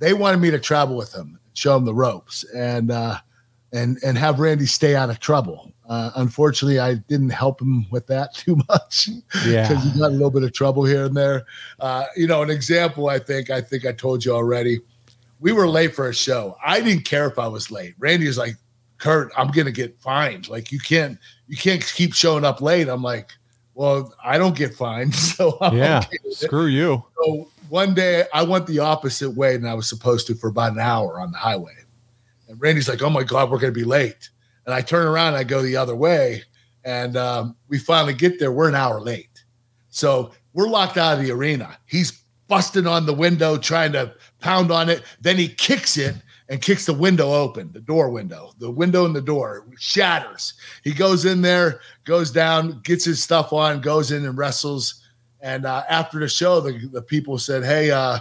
they 0.00 0.14
wanted 0.14 0.40
me 0.40 0.50
to 0.50 0.58
travel 0.58 0.96
with 0.96 1.14
him 1.14 1.38
show 1.54 1.76
him 1.76 1.84
the 1.84 1.94
ropes 1.94 2.44
and 2.54 2.90
uh, 2.90 3.18
and 3.72 3.98
and 4.04 4.18
have 4.18 4.38
Randy 4.38 4.66
stay 4.66 4.94
out 4.94 5.10
of 5.10 5.18
trouble. 5.20 5.72
Uh, 5.88 6.10
unfortunately, 6.16 6.78
I 6.78 6.94
didn't 6.94 7.30
help 7.30 7.60
him 7.60 7.86
with 7.90 8.06
that 8.06 8.34
too 8.34 8.56
much. 8.68 9.08
Yeah, 9.46 9.68
because 9.68 9.84
he 9.84 9.98
got 9.98 10.10
a 10.10 10.14
little 10.14 10.30
bit 10.30 10.42
of 10.42 10.52
trouble 10.52 10.84
here 10.84 11.06
and 11.06 11.16
there. 11.16 11.46
Uh, 11.80 12.04
you 12.16 12.26
know, 12.26 12.42
an 12.42 12.50
example. 12.50 13.08
I 13.08 13.18
think 13.18 13.50
I 13.50 13.60
think 13.60 13.86
I 13.86 13.92
told 13.92 14.24
you 14.24 14.34
already. 14.34 14.80
We 15.40 15.52
were 15.52 15.68
late 15.68 15.94
for 15.94 16.08
a 16.08 16.14
show. 16.14 16.56
I 16.64 16.80
didn't 16.80 17.04
care 17.04 17.26
if 17.26 17.38
I 17.38 17.48
was 17.48 17.70
late. 17.70 17.94
Randy 17.98 18.26
was 18.26 18.38
like, 18.38 18.56
"Kurt, 18.98 19.32
I'm 19.36 19.48
gonna 19.48 19.72
get 19.72 19.98
fined. 20.00 20.48
Like 20.48 20.72
you 20.72 20.78
can't 20.78 21.18
you 21.48 21.56
can't 21.56 21.84
keep 21.84 22.14
showing 22.14 22.44
up 22.44 22.62
late." 22.62 22.88
I'm 22.88 23.02
like, 23.02 23.32
"Well, 23.74 24.14
I 24.22 24.38
don't 24.38 24.56
get 24.56 24.74
fined, 24.74 25.14
so 25.14 25.58
I'm 25.60 25.76
yeah, 25.76 25.98
okay 25.98 26.18
screw 26.30 26.66
you." 26.66 27.04
So 27.22 27.48
one 27.68 27.94
day 27.94 28.24
I 28.32 28.42
went 28.42 28.66
the 28.66 28.78
opposite 28.80 29.30
way 29.30 29.56
than 29.56 29.68
I 29.68 29.74
was 29.74 29.88
supposed 29.88 30.26
to 30.28 30.34
for 30.34 30.48
about 30.48 30.72
an 30.72 30.78
hour 30.78 31.20
on 31.20 31.32
the 31.32 31.38
highway. 31.38 31.74
And 32.48 32.60
Randy's 32.60 32.88
like, 32.88 33.02
oh 33.02 33.10
my 33.10 33.24
God, 33.24 33.50
we're 33.50 33.58
going 33.58 33.72
to 33.72 33.78
be 33.78 33.84
late. 33.84 34.30
And 34.66 34.74
I 34.74 34.80
turn 34.80 35.06
around 35.06 35.28
and 35.28 35.36
I 35.36 35.44
go 35.44 35.62
the 35.62 35.76
other 35.76 35.96
way. 35.96 36.42
And 36.84 37.16
um, 37.16 37.56
we 37.68 37.78
finally 37.78 38.14
get 38.14 38.38
there. 38.38 38.52
We're 38.52 38.68
an 38.68 38.74
hour 38.74 39.00
late. 39.00 39.44
So 39.88 40.32
we're 40.52 40.68
locked 40.68 40.96
out 40.96 41.18
of 41.18 41.24
the 41.24 41.32
arena. 41.32 41.76
He's 41.86 42.12
busting 42.46 42.86
on 42.86 43.06
the 43.06 43.14
window, 43.14 43.56
trying 43.56 43.92
to 43.92 44.14
pound 44.40 44.70
on 44.70 44.88
it. 44.88 45.02
Then 45.20 45.38
he 45.38 45.48
kicks 45.48 45.96
it 45.96 46.14
and 46.48 46.60
kicks 46.60 46.86
the 46.86 46.92
window 46.92 47.32
open, 47.32 47.72
the 47.72 47.80
door 47.80 48.10
window, 48.10 48.52
the 48.58 48.70
window 48.70 49.06
and 49.06 49.16
the 49.16 49.22
door 49.22 49.66
shatters. 49.78 50.54
He 50.82 50.92
goes 50.92 51.24
in 51.24 51.40
there, 51.42 51.80
goes 52.04 52.30
down, 52.30 52.80
gets 52.82 53.04
his 53.04 53.22
stuff 53.22 53.52
on, 53.52 53.80
goes 53.80 54.12
in 54.12 54.26
and 54.26 54.36
wrestles 54.36 55.04
and 55.44 55.66
uh, 55.66 55.84
after 55.90 56.18
the 56.18 56.26
show, 56.26 56.60
the, 56.60 56.88
the 56.90 57.02
people 57.02 57.36
said, 57.36 57.64
Hey, 57.64 57.90
uh, 57.90 58.18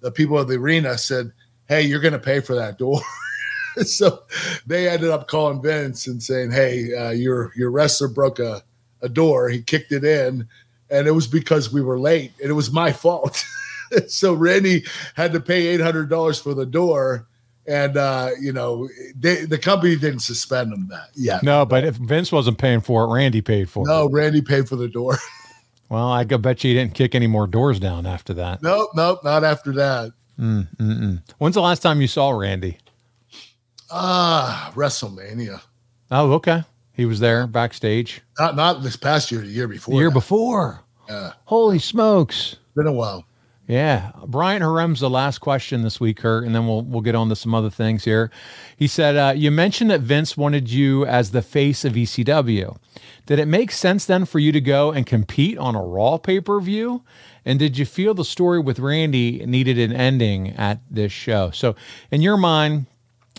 the 0.00 0.12
people 0.12 0.38
of 0.38 0.46
the 0.46 0.56
arena 0.56 0.98
said, 0.98 1.32
Hey, 1.68 1.80
you're 1.80 2.00
going 2.00 2.12
to 2.12 2.18
pay 2.18 2.40
for 2.40 2.54
that 2.54 2.76
door. 2.76 3.00
so 3.84 4.22
they 4.66 4.86
ended 4.86 5.08
up 5.08 5.26
calling 5.26 5.62
Vince 5.62 6.06
and 6.06 6.22
saying, 6.22 6.50
Hey, 6.50 6.94
uh, 6.94 7.10
your, 7.10 7.50
your 7.56 7.70
wrestler 7.70 8.08
broke 8.08 8.40
a, 8.40 8.62
a 9.00 9.08
door. 9.08 9.48
He 9.48 9.62
kicked 9.62 9.90
it 9.90 10.04
in. 10.04 10.46
And 10.90 11.08
it 11.08 11.12
was 11.12 11.26
because 11.26 11.72
we 11.72 11.80
were 11.80 11.98
late 11.98 12.32
and 12.42 12.50
it 12.50 12.54
was 12.54 12.70
my 12.70 12.92
fault. 12.92 13.42
so 14.06 14.34
Randy 14.34 14.84
had 15.14 15.32
to 15.32 15.40
pay 15.40 15.78
$800 15.78 16.42
for 16.42 16.52
the 16.52 16.66
door 16.66 17.26
and 17.68 17.96
uh, 17.96 18.30
you 18.40 18.52
know 18.52 18.88
they, 19.18 19.44
the 19.44 19.58
company 19.58 19.96
didn't 19.96 20.20
suspend 20.20 20.72
him 20.72 20.88
that 20.88 21.08
yeah 21.14 21.40
no 21.42 21.66
but 21.66 21.84
if 21.84 21.96
vince 21.96 22.30
wasn't 22.30 22.56
paying 22.58 22.80
for 22.80 23.04
it 23.04 23.12
randy 23.12 23.40
paid 23.40 23.68
for 23.68 23.86
no, 23.86 23.92
it 23.92 23.96
no 24.04 24.10
randy 24.10 24.40
paid 24.40 24.68
for 24.68 24.76
the 24.76 24.88
door 24.88 25.18
Well, 25.88 26.08
I 26.08 26.24
bet 26.24 26.64
you 26.64 26.70
he 26.70 26.74
didn't 26.74 26.94
kick 26.94 27.14
any 27.14 27.26
more 27.26 27.46
doors 27.46 27.78
down 27.78 28.06
after 28.06 28.34
that. 28.34 28.62
Nope, 28.62 28.90
nope, 28.94 29.20
not 29.22 29.44
after 29.44 29.72
that. 29.72 30.12
Mm, 30.38 30.76
mm-mm. 30.76 31.22
When's 31.38 31.54
the 31.54 31.62
last 31.62 31.80
time 31.80 32.00
you 32.00 32.08
saw 32.08 32.30
Randy? 32.30 32.78
Ah, 33.90 34.68
uh, 34.68 34.72
WrestleMania. 34.72 35.60
Oh, 36.10 36.32
okay. 36.32 36.64
He 36.92 37.04
was 37.04 37.20
there 37.20 37.46
backstage. 37.46 38.22
Not 38.38 38.56
not 38.56 38.82
this 38.82 38.96
past 38.96 39.30
year, 39.30 39.42
the 39.42 39.46
year 39.46 39.68
before. 39.68 39.92
The 39.92 39.98
year 39.98 40.08
that. 40.08 40.14
before. 40.14 40.80
Yeah. 41.08 41.32
Holy 41.44 41.78
smokes. 41.78 42.56
Been 42.74 42.86
a 42.86 42.92
while. 42.92 43.24
Yeah, 43.66 44.12
Brian 44.24 44.62
Harem's 44.62 45.00
the 45.00 45.10
last 45.10 45.38
question 45.38 45.82
this 45.82 45.98
week, 45.98 46.18
Kurt, 46.18 46.44
and 46.44 46.54
then 46.54 46.68
we'll 46.68 46.82
we'll 46.82 47.00
get 47.00 47.16
on 47.16 47.28
to 47.30 47.36
some 47.36 47.52
other 47.52 47.70
things 47.70 48.04
here. 48.04 48.30
He 48.76 48.86
said, 48.86 49.16
uh, 49.16 49.32
"You 49.36 49.50
mentioned 49.50 49.90
that 49.90 50.02
Vince 50.02 50.36
wanted 50.36 50.70
you 50.70 51.04
as 51.04 51.32
the 51.32 51.42
face 51.42 51.84
of 51.84 51.94
ECW. 51.94 52.76
Did 53.26 53.40
it 53.40 53.46
make 53.46 53.72
sense 53.72 54.04
then 54.04 54.24
for 54.24 54.38
you 54.38 54.52
to 54.52 54.60
go 54.60 54.92
and 54.92 55.04
compete 55.04 55.58
on 55.58 55.74
a 55.74 55.82
Raw 55.82 56.16
pay 56.16 56.40
per 56.40 56.60
view? 56.60 57.02
And 57.44 57.58
did 57.58 57.76
you 57.76 57.84
feel 57.84 58.14
the 58.14 58.24
story 58.24 58.60
with 58.60 58.78
Randy 58.78 59.44
needed 59.44 59.78
an 59.78 59.92
ending 59.92 60.50
at 60.50 60.80
this 60.88 61.10
show? 61.10 61.50
So, 61.50 61.74
in 62.12 62.22
your 62.22 62.36
mind, 62.36 62.86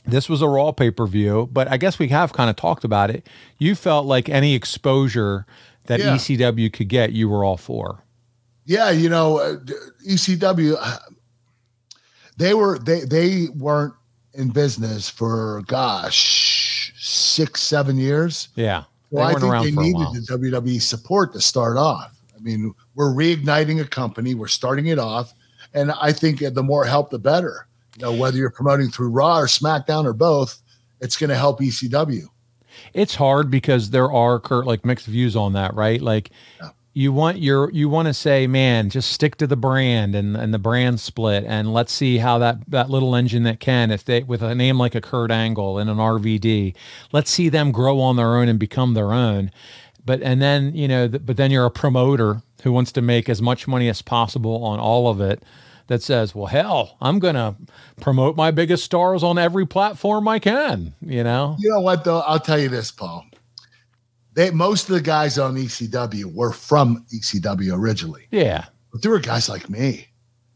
this 0.06 0.28
was 0.28 0.42
a 0.42 0.48
Raw 0.50 0.74
pay 0.74 0.92
per 0.92 1.08
view, 1.08 1.48
but 1.54 1.72
I 1.72 1.78
guess 1.78 2.00
we 2.00 2.10
have 2.10 2.34
kind 2.34 2.50
of 2.50 2.58
talked 2.58 2.84
about 2.84 3.10
it. 3.10 3.26
You 3.60 3.76
felt 3.76 4.06
like 4.06 4.28
any 4.28 4.56
exposure 4.56 5.46
that 5.86 6.02
yeah. 6.02 6.18
ECW 6.18 6.72
could 6.74 6.90
get, 6.90 7.14
you 7.14 7.30
were 7.30 7.46
all 7.46 7.56
for." 7.56 8.04
Yeah, 8.68 8.90
you 8.92 9.08
know, 9.08 9.40
uh, 9.40 9.56
ECW, 10.06 10.76
uh, 10.78 10.98
they 12.36 12.54
were 12.54 12.78
they 12.78 13.00
they 13.00 13.48
weren't 13.56 13.94
in 14.34 14.50
business 14.50 15.10
for 15.10 15.64
gosh 15.68 16.94
six 17.00 17.62
seven 17.62 17.98
years. 17.98 18.50
Yeah, 18.56 18.84
well, 19.10 19.26
I 19.26 19.40
think 19.40 19.76
they 19.76 19.82
needed 19.82 20.08
the 20.14 20.38
WWE 20.38 20.82
support 20.82 21.32
to 21.34 21.42
start 21.42 21.78
off. 21.78 22.14
I 22.36 22.40
mean, 22.40 22.74
we're 22.94 23.14
reigniting 23.14 23.82
a 23.82 23.88
company, 23.88 24.36
we're 24.36 24.48
starting 24.50 24.88
it 24.88 25.00
off, 25.00 25.34
and 25.74 25.94
I 25.94 26.12
think 26.12 26.40
the 26.40 26.64
more 26.64 26.84
help, 26.84 27.10
the 27.10 27.20
better. 27.20 27.68
You 27.98 28.04
know, 28.04 28.14
whether 28.14 28.38
you're 28.38 28.52
promoting 28.52 28.90
through 28.90 29.10
Raw 29.10 29.40
or 29.40 29.48
SmackDown 29.48 30.04
or 30.04 30.14
both, 30.14 30.62
it's 31.00 31.16
going 31.16 31.30
to 31.30 31.38
help 31.38 31.62
ECW. 31.62 32.26
It's 32.94 33.16
hard 33.16 33.50
because 33.50 33.92
there 33.92 34.12
are 34.12 34.42
Kurt 34.42 34.68
like 34.68 34.86
mixed 34.86 35.08
views 35.08 35.38
on 35.38 35.54
that, 35.54 35.74
right? 35.74 36.02
Like. 36.02 36.32
Yeah 36.62 36.72
you 36.98 37.14
want 37.14 37.38
your 37.38 37.70
you 37.74 37.88
want 37.88 38.08
to 38.08 38.14
say 38.14 38.48
man 38.48 38.90
just 38.90 39.12
stick 39.12 39.36
to 39.36 39.46
the 39.46 39.56
brand 39.56 40.16
and 40.16 40.36
and 40.36 40.52
the 40.52 40.58
brand 40.58 41.00
split 41.00 41.44
and 41.46 41.72
let's 41.72 41.94
see 41.94 42.18
how 42.18 42.40
that 42.40 42.58
that 42.68 42.90
little 42.90 43.16
engine 43.16 43.44
that 43.44 43.60
can 43.60 43.92
if 43.92 44.04
they 44.04 44.24
with 44.24 44.42
a 44.42 44.56
name 44.56 44.80
like 44.80 44.96
a 44.96 45.02
Kurt 45.02 45.30
Angle 45.30 45.78
and 45.78 45.92
an 45.92 45.98
RVD 45.98 46.74
let's 47.12 47.30
see 47.30 47.50
them 47.50 47.72
grow 47.72 48.00
on 48.00 48.16
their 48.16 48.36
own 48.36 48.50
and 48.50 48.58
become 48.58 48.96
their 48.96 49.14
own. 49.14 49.52
But 50.04 50.24
and 50.24 50.42
then 50.42 50.74
you 50.74 50.88
know 50.88 51.08
but 51.08 51.38
then 51.38 51.52
you're 51.52 51.68
a 51.68 51.72
promoter 51.72 52.42
who 52.64 52.72
wants 52.72 52.92
to 52.94 53.04
make 53.04 53.30
as 53.30 53.44
much 53.44 53.68
money 53.68 53.90
as 53.90 54.02
possible 54.02 54.64
on 54.64 54.80
all 54.80 55.08
of 55.08 55.22
it 55.22 55.44
that 55.86 56.02
says 56.02 56.34
well 56.34 56.48
hell 56.48 56.98
I'm 57.00 57.20
to 57.20 57.58
promote 58.02 58.36
my 58.36 58.50
biggest 58.50 58.84
stars 58.84 59.22
on 59.22 59.38
every 59.38 59.68
platform 59.68 60.28
I 60.28 60.40
can 60.40 60.96
you 61.02 61.24
know? 61.24 61.58
You 61.60 61.70
know 61.70 61.82
what 61.82 62.06
though? 62.06 62.22
I'll 62.22 62.40
tell 62.40 62.58
you 62.58 62.70
this 62.70 62.90
Paul 62.90 63.27
they 64.38 64.52
most 64.52 64.88
of 64.88 64.94
the 64.94 65.02
guys 65.02 65.40
on 65.40 65.56
ECW 65.56 66.32
were 66.32 66.54
from 66.54 67.04
ECW 67.12 67.74
originally. 67.76 68.28
Yeah. 68.30 68.66
But 68.92 69.02
there 69.02 69.10
were 69.10 69.18
guys 69.20 69.50
like 69.50 69.68
me. 69.68 70.08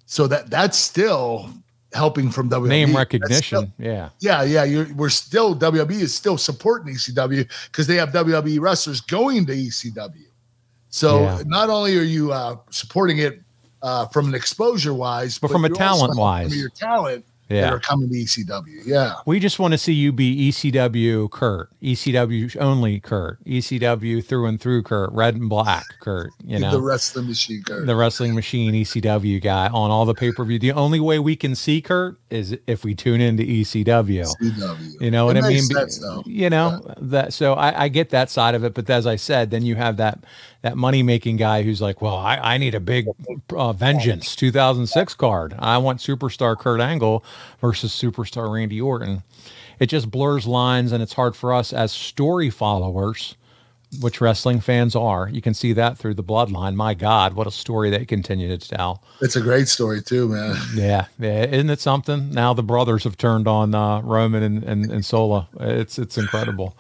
So 0.06 0.28
that 0.28 0.52
that's 0.52 0.78
still 0.78 1.50
helping 1.92 2.30
from 2.30 2.48
WWE. 2.48 2.68
Name 2.70 2.96
recognition. 2.96 3.42
Still, 3.58 3.72
yeah. 3.80 4.10
Yeah, 4.20 4.44
yeah. 4.44 4.64
You're, 4.66 4.94
we're 4.94 5.10
still 5.10 5.56
WWE 5.56 6.00
is 6.00 6.14
still 6.14 6.38
supporting 6.38 6.94
ECW 6.94 7.50
because 7.72 7.88
they 7.88 7.96
have 7.96 8.10
WWE 8.12 8.60
wrestlers 8.62 9.02
going 9.02 9.48
to 9.48 9.54
ECW. 9.54 10.28
So 10.90 11.22
Yeah. 11.24 11.42
not 11.48 11.72
only 11.72 11.98
are 11.98 12.04
you 12.04 12.32
uh, 12.32 12.58
supporting 12.70 13.18
it 13.18 13.42
uh, 13.82 14.06
from 14.10 14.28
an 14.28 14.36
exposure 14.36 14.94
wise, 14.94 15.40
But 15.40 15.50
from 15.50 15.66
a 15.66 15.70
talent 15.70 16.16
wise. 16.16 16.56
your 16.56 16.70
talent 16.70 17.26
Yeah. 17.52 17.62
that 17.62 17.74
are 17.74 17.80
coming 17.80 18.10
to 18.10 18.16
ECW. 18.16 18.82
Yeah. 18.86 19.16
We 19.26 19.39
just 19.39 19.60
want 19.60 19.74
to 19.74 19.78
see 19.78 19.93
you 19.93 20.12
be 20.12 20.49
ECW 20.52 21.30
Kurt, 21.32 21.70
ECW 21.82 22.56
only 22.60 22.99
Kurt, 22.99 23.43
ECW 23.45 24.24
through 24.24 24.45
and 24.47 24.60
through 24.60 24.84
Kurt, 24.84 25.12
red 25.12 25.36
and 25.36 25.49
black 25.49 25.86
Kurt, 25.99 26.32
you 26.43 26.60
know. 26.60 26.72
the 26.72 26.82
wrestling 26.82 27.28
machine. 27.28 27.64
Kurt. 27.64 27.86
the 27.86 27.95
wrestling 27.95 28.34
machine 28.36 28.74
ECW 28.74 29.41
guy 29.41 29.68
on 29.68 29.91
all 29.91 30.06
the 30.06 30.14
pay 30.14 30.32
per 30.32 30.43
view. 30.43 30.60
The 30.60 30.72
only 30.72 30.99
way 30.99 31.20
we 31.20 31.36
can 31.36 31.56
see 31.56 31.82
Kurt 31.82 32.18
is 32.30 32.58
if 32.68 32.84
we 32.84 32.95
tune 32.95 33.22
into 33.22 33.43
ECW. 33.43 34.26
ECW. 34.41 35.02
You 35.02 35.12
know 35.12 35.26
what 35.26 35.38
It 35.38 35.43
I 35.43 35.49
mean? 35.49 35.62
sense. 35.64 36.04
You 36.26 36.49
know 36.49 36.82
that. 36.99 37.34
So 37.34 37.54
I, 37.54 37.84
I 37.84 37.88
get 37.89 38.10
that 38.12 38.30
side 38.30 38.56
of 38.56 38.64
it, 38.64 38.74
but 38.74 38.89
as 38.89 39.06
I 39.08 39.16
said, 39.16 39.52
then 39.52 39.64
you 39.64 39.76
have 39.76 39.97
that 39.97 40.20
that 40.62 40.78
money 40.78 41.02
making 41.02 41.38
guy 41.38 41.64
who's 41.64 41.82
like, 41.82 42.02
well, 42.04 42.16
I, 42.16 42.38
I 42.38 42.58
need 42.60 42.76
a 42.76 42.80
big 42.80 43.08
uh, 43.52 43.74
Vengeance 43.74 44.36
2006 44.36 45.16
card. 45.16 45.56
I 45.58 45.80
want 45.80 45.99
superstar 45.99 46.56
Kurt 46.58 46.80
Angle 46.80 47.24
versus 47.60 47.92
superstar 47.92 48.54
Randy 48.54 48.80
Orton. 48.80 49.24
It 49.80 49.88
just 49.88 50.12
blurs 50.12 50.46
lines, 50.46 50.92
and 50.92 51.02
it's 51.02 51.14
hard 51.14 51.36
for 51.36 51.54
us 51.54 51.74
as 51.74 51.92
story 51.92 52.50
followers 52.50 53.36
which 54.00 54.22
wrestling 54.22 54.62
fans 54.62 54.96
are. 54.96 55.28
You 55.28 55.42
can 55.42 55.54
see 55.54 55.74
that 55.74 55.98
through 55.98 56.14
the 56.14 56.24
bloodline. 56.24 56.76
My 56.76 56.94
God, 56.94 57.34
what 57.34 57.46
a 57.46 57.52
story 57.52 57.89
they 57.89 58.06
continue 58.06 58.56
to 58.56 58.70
tell. 58.70 59.04
It's 59.20 59.36
a 59.36 59.42
great 59.42 59.68
story 59.68 60.02
too, 60.02 60.30
man. 60.30 60.56
Yeah, 60.74 61.08
yeah, 61.20 61.46
isn't 61.46 61.70
it 61.70 61.82
something? 61.82 62.32
Now 62.32 62.54
the 62.54 62.64
brothers 62.64 63.04
have 63.04 63.18
turned 63.18 63.48
on 63.48 63.76
uh, 63.76 64.02
Roman 64.02 64.44
and, 64.44 64.64
and 64.64 64.92
and 64.92 65.06
Solo. 65.06 65.48
It's 65.60 66.00
it's 66.00 66.18
incredible. 66.18 66.78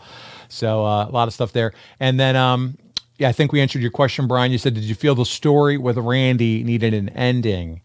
So 0.47 0.85
uh, 0.85 1.05
a 1.07 1.11
lot 1.11 1.27
of 1.27 1.33
stuff 1.33 1.51
there, 1.53 1.73
and 1.99 2.19
then 2.19 2.35
um, 2.35 2.77
yeah, 3.17 3.29
I 3.29 3.31
think 3.33 3.51
we 3.51 3.61
answered 3.61 3.81
your 3.81 3.91
question, 3.91 4.27
Brian. 4.27 4.51
You 4.51 4.57
said, 4.57 4.73
did 4.73 4.83
you 4.83 4.95
feel 4.95 5.15
the 5.15 5.25
story 5.25 5.77
with 5.77 5.97
Randy 5.97 6.63
needed 6.63 6.93
an 6.93 7.09
ending 7.09 7.81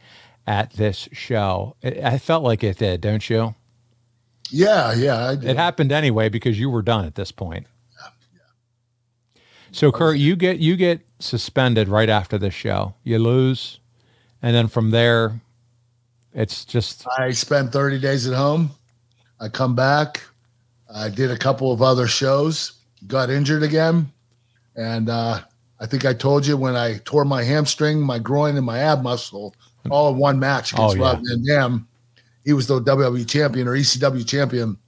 at 0.46 0.72
this 0.72 1.08
show? 1.12 1.76
It, 1.82 2.02
I 2.02 2.18
felt 2.18 2.44
like 2.44 2.62
it 2.62 2.78
did, 2.78 3.00
don't 3.00 3.28
you? 3.28 3.54
Yeah, 4.50 4.94
yeah. 4.94 5.28
I 5.28 5.34
did. 5.34 5.50
It 5.50 5.56
happened 5.56 5.92
anyway 5.92 6.28
because 6.28 6.58
you 6.58 6.70
were 6.70 6.82
done 6.82 7.04
at 7.04 7.14
this 7.14 7.32
point. 7.32 7.66
So 9.72 9.92
Kurt, 9.92 10.16
you 10.16 10.36
get 10.36 10.58
you 10.58 10.74
get 10.74 11.00
suspended 11.18 11.88
right 11.88 12.08
after 12.08 12.38
the 12.38 12.50
show. 12.50 12.94
You 13.04 13.18
lose, 13.18 13.78
and 14.40 14.56
then 14.56 14.68
from 14.68 14.90
there, 14.90 15.40
it's 16.32 16.64
just 16.64 17.06
I 17.18 17.32
spent 17.32 17.72
30 17.72 17.98
days 17.98 18.26
at 18.26 18.34
home. 18.34 18.70
I 19.38 19.48
come 19.48 19.74
back. 19.74 20.22
I 20.94 21.10
did 21.10 21.30
a 21.30 21.36
couple 21.36 21.72
of 21.72 21.82
other 21.82 22.06
shows, 22.06 22.72
got 23.06 23.28
injured 23.28 23.62
again. 23.62 24.10
And 24.76 25.10
uh, 25.10 25.40
I 25.80 25.86
think 25.86 26.04
I 26.04 26.14
told 26.14 26.46
you 26.46 26.56
when 26.56 26.76
I 26.76 26.98
tore 27.04 27.24
my 27.24 27.42
hamstring, 27.42 28.00
my 28.00 28.18
groin, 28.18 28.56
and 28.56 28.64
my 28.64 28.78
ab 28.78 29.02
muscle 29.02 29.54
all 29.90 30.12
in 30.12 30.18
one 30.18 30.38
match 30.38 30.72
against 30.72 30.96
Oh, 30.96 30.98
yeah. 30.98 31.12
Rob 31.12 31.22
Van 31.24 31.44
Dam. 31.44 31.88
He 32.44 32.52
was 32.52 32.66
the 32.66 32.80
WWE 32.80 33.28
champion 33.28 33.66
or 33.68 33.72
ECW 33.72 34.26
champion. 34.26 34.78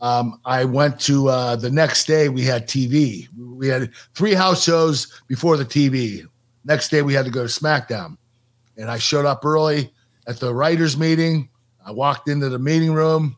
Um, 0.00 0.40
I 0.44 0.64
went 0.64 0.98
to 1.00 1.28
uh, 1.28 1.56
the 1.56 1.70
next 1.70 2.06
day, 2.06 2.28
we 2.28 2.42
had 2.42 2.66
TV. 2.66 3.28
We 3.38 3.68
had 3.68 3.90
three 4.14 4.34
house 4.34 4.62
shows 4.64 5.20
before 5.26 5.56
the 5.56 5.64
TV. 5.64 6.26
Next 6.64 6.88
day, 6.90 7.02
we 7.02 7.12
had 7.14 7.24
to 7.26 7.30
go 7.30 7.46
to 7.46 7.48
SmackDown. 7.48 8.16
And 8.76 8.90
I 8.90 8.98
showed 8.98 9.26
up 9.26 9.44
early 9.44 9.92
at 10.26 10.38
the 10.40 10.54
writers' 10.54 10.96
meeting. 10.96 11.48
I 11.84 11.90
walked 11.90 12.28
into 12.28 12.48
the 12.48 12.58
meeting 12.58 12.92
room, 12.92 13.36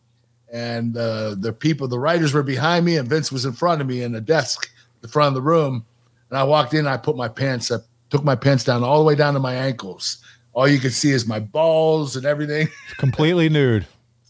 and 0.52 0.96
uh, 0.96 1.34
the 1.38 1.52
people, 1.52 1.88
the 1.88 1.98
writers 1.98 2.32
were 2.34 2.42
behind 2.42 2.84
me, 2.84 2.96
and 2.96 3.08
Vince 3.08 3.32
was 3.32 3.44
in 3.44 3.52
front 3.52 3.80
of 3.80 3.86
me 3.86 4.02
in 4.02 4.14
a 4.14 4.20
desk 4.20 4.66
in 4.66 5.00
the 5.00 5.08
front 5.08 5.28
of 5.28 5.34
the 5.34 5.42
room. 5.42 5.84
And 6.30 6.38
I 6.38 6.44
walked 6.44 6.74
in, 6.74 6.86
I 6.86 6.96
put 6.96 7.16
my 7.16 7.28
pants 7.28 7.70
up, 7.70 7.82
took 8.10 8.24
my 8.24 8.36
pants 8.36 8.64
down 8.64 8.84
all 8.84 8.98
the 8.98 9.04
way 9.04 9.14
down 9.14 9.34
to 9.34 9.40
my 9.40 9.54
ankles. 9.54 10.18
All 10.54 10.68
you 10.68 10.78
can 10.78 10.90
see 10.90 11.10
is 11.10 11.26
my 11.26 11.40
balls 11.40 12.16
and 12.16 12.26
everything. 12.26 12.68
completely 12.98 13.48
nude. 13.48 13.86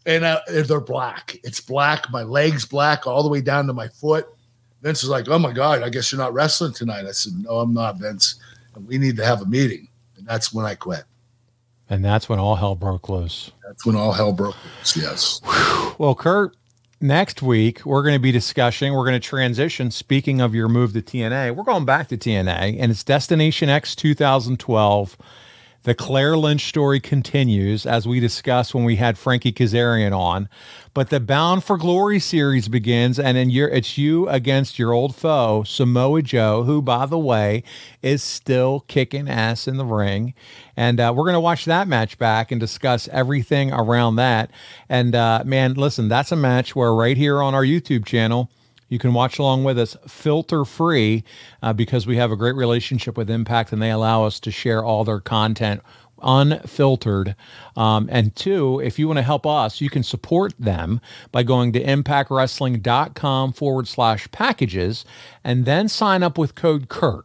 And 0.06 0.24
uh, 0.24 0.40
they're 0.48 0.80
black. 0.80 1.38
It's 1.44 1.60
black. 1.60 2.10
My 2.10 2.22
legs 2.22 2.64
black 2.64 3.06
all 3.06 3.22
the 3.22 3.28
way 3.28 3.40
down 3.40 3.66
to 3.66 3.72
my 3.72 3.88
foot. 3.88 4.26
Vince 4.82 5.02
was 5.02 5.10
like, 5.10 5.28
"Oh 5.28 5.38
my 5.38 5.52
god, 5.52 5.82
I 5.82 5.90
guess 5.90 6.10
you're 6.10 6.20
not 6.20 6.34
wrestling 6.34 6.72
tonight." 6.72 7.06
I 7.06 7.12
said, 7.12 7.34
"No, 7.36 7.60
I'm 7.60 7.72
not, 7.72 7.98
Vince. 7.98 8.40
And 8.74 8.86
we 8.86 8.98
need 8.98 9.16
to 9.16 9.24
have 9.24 9.40
a 9.40 9.46
meeting." 9.46 9.88
And 10.16 10.26
that's 10.26 10.52
when 10.52 10.66
I 10.66 10.74
quit. 10.74 11.04
And 11.88 12.04
that's 12.04 12.28
when 12.28 12.38
all 12.38 12.56
hell 12.56 12.74
broke 12.74 13.08
loose. 13.08 13.50
That's 13.66 13.84
when 13.84 13.96
all 13.96 14.12
hell 14.12 14.32
broke 14.32 14.56
loose. 14.64 14.96
Yes. 14.96 15.40
Well, 15.98 16.14
Kurt, 16.14 16.56
next 17.02 17.42
week 17.42 17.84
we're 17.84 18.02
going 18.02 18.14
to 18.14 18.20
be 18.20 18.32
discussing, 18.32 18.94
we're 18.94 19.04
going 19.04 19.20
to 19.20 19.28
transition. 19.28 19.90
Speaking 19.90 20.40
of 20.40 20.54
your 20.54 20.68
move 20.68 20.94
to 20.94 21.02
TNA, 21.02 21.54
we're 21.54 21.64
going 21.64 21.84
back 21.84 22.08
to 22.08 22.16
TNA 22.16 22.78
and 22.80 22.90
it's 22.90 23.04
Destination 23.04 23.68
X 23.68 23.94
2012. 23.94 25.18
The 25.84 25.96
Claire 25.96 26.36
Lynch 26.36 26.68
story 26.68 27.00
continues 27.00 27.86
as 27.86 28.06
we 28.06 28.20
discussed 28.20 28.72
when 28.72 28.84
we 28.84 28.96
had 28.96 29.18
Frankie 29.18 29.52
Kazarian 29.52 30.16
on. 30.16 30.48
But 30.94 31.10
the 31.10 31.18
Bound 31.18 31.64
for 31.64 31.76
Glory 31.76 32.20
series 32.20 32.68
begins, 32.68 33.18
and 33.18 33.36
then 33.36 33.50
you're, 33.50 33.68
it's 33.68 33.98
you 33.98 34.28
against 34.28 34.78
your 34.78 34.92
old 34.92 35.16
foe, 35.16 35.64
Samoa 35.64 36.22
Joe, 36.22 36.62
who, 36.62 36.82
by 36.82 37.06
the 37.06 37.18
way, 37.18 37.64
is 38.00 38.22
still 38.22 38.84
kicking 38.86 39.28
ass 39.28 39.66
in 39.66 39.76
the 39.76 39.84
ring. 39.84 40.34
And 40.76 41.00
uh, 41.00 41.12
we're 41.16 41.24
going 41.24 41.34
to 41.34 41.40
watch 41.40 41.64
that 41.64 41.88
match 41.88 42.16
back 42.16 42.52
and 42.52 42.60
discuss 42.60 43.08
everything 43.08 43.72
around 43.72 44.16
that. 44.16 44.52
And 44.88 45.16
uh, 45.16 45.42
man, 45.44 45.74
listen, 45.74 46.06
that's 46.06 46.30
a 46.30 46.36
match 46.36 46.76
where 46.76 46.94
right 46.94 47.16
here 47.16 47.42
on 47.42 47.56
our 47.56 47.64
YouTube 47.64 48.04
channel, 48.04 48.50
you 48.92 48.98
can 48.98 49.14
watch 49.14 49.38
along 49.38 49.64
with 49.64 49.78
us 49.78 49.96
filter 50.06 50.66
free 50.66 51.24
uh, 51.62 51.72
because 51.72 52.06
we 52.06 52.18
have 52.18 52.30
a 52.30 52.36
great 52.36 52.54
relationship 52.54 53.16
with 53.16 53.30
Impact 53.30 53.72
and 53.72 53.80
they 53.80 53.90
allow 53.90 54.24
us 54.24 54.38
to 54.40 54.50
share 54.50 54.84
all 54.84 55.02
their 55.02 55.18
content 55.18 55.80
unfiltered. 56.22 57.34
Um, 57.74 58.06
and 58.12 58.36
two, 58.36 58.80
if 58.80 58.98
you 58.98 59.06
want 59.06 59.16
to 59.16 59.22
help 59.22 59.46
us, 59.46 59.80
you 59.80 59.88
can 59.88 60.02
support 60.02 60.52
them 60.58 61.00
by 61.32 61.42
going 61.42 61.72
to 61.72 61.82
impactwrestling.com 61.82 63.54
forward 63.54 63.88
slash 63.88 64.30
packages 64.30 65.06
and 65.42 65.64
then 65.64 65.88
sign 65.88 66.22
up 66.22 66.36
with 66.36 66.54
code 66.54 66.90
KURT. 66.90 67.24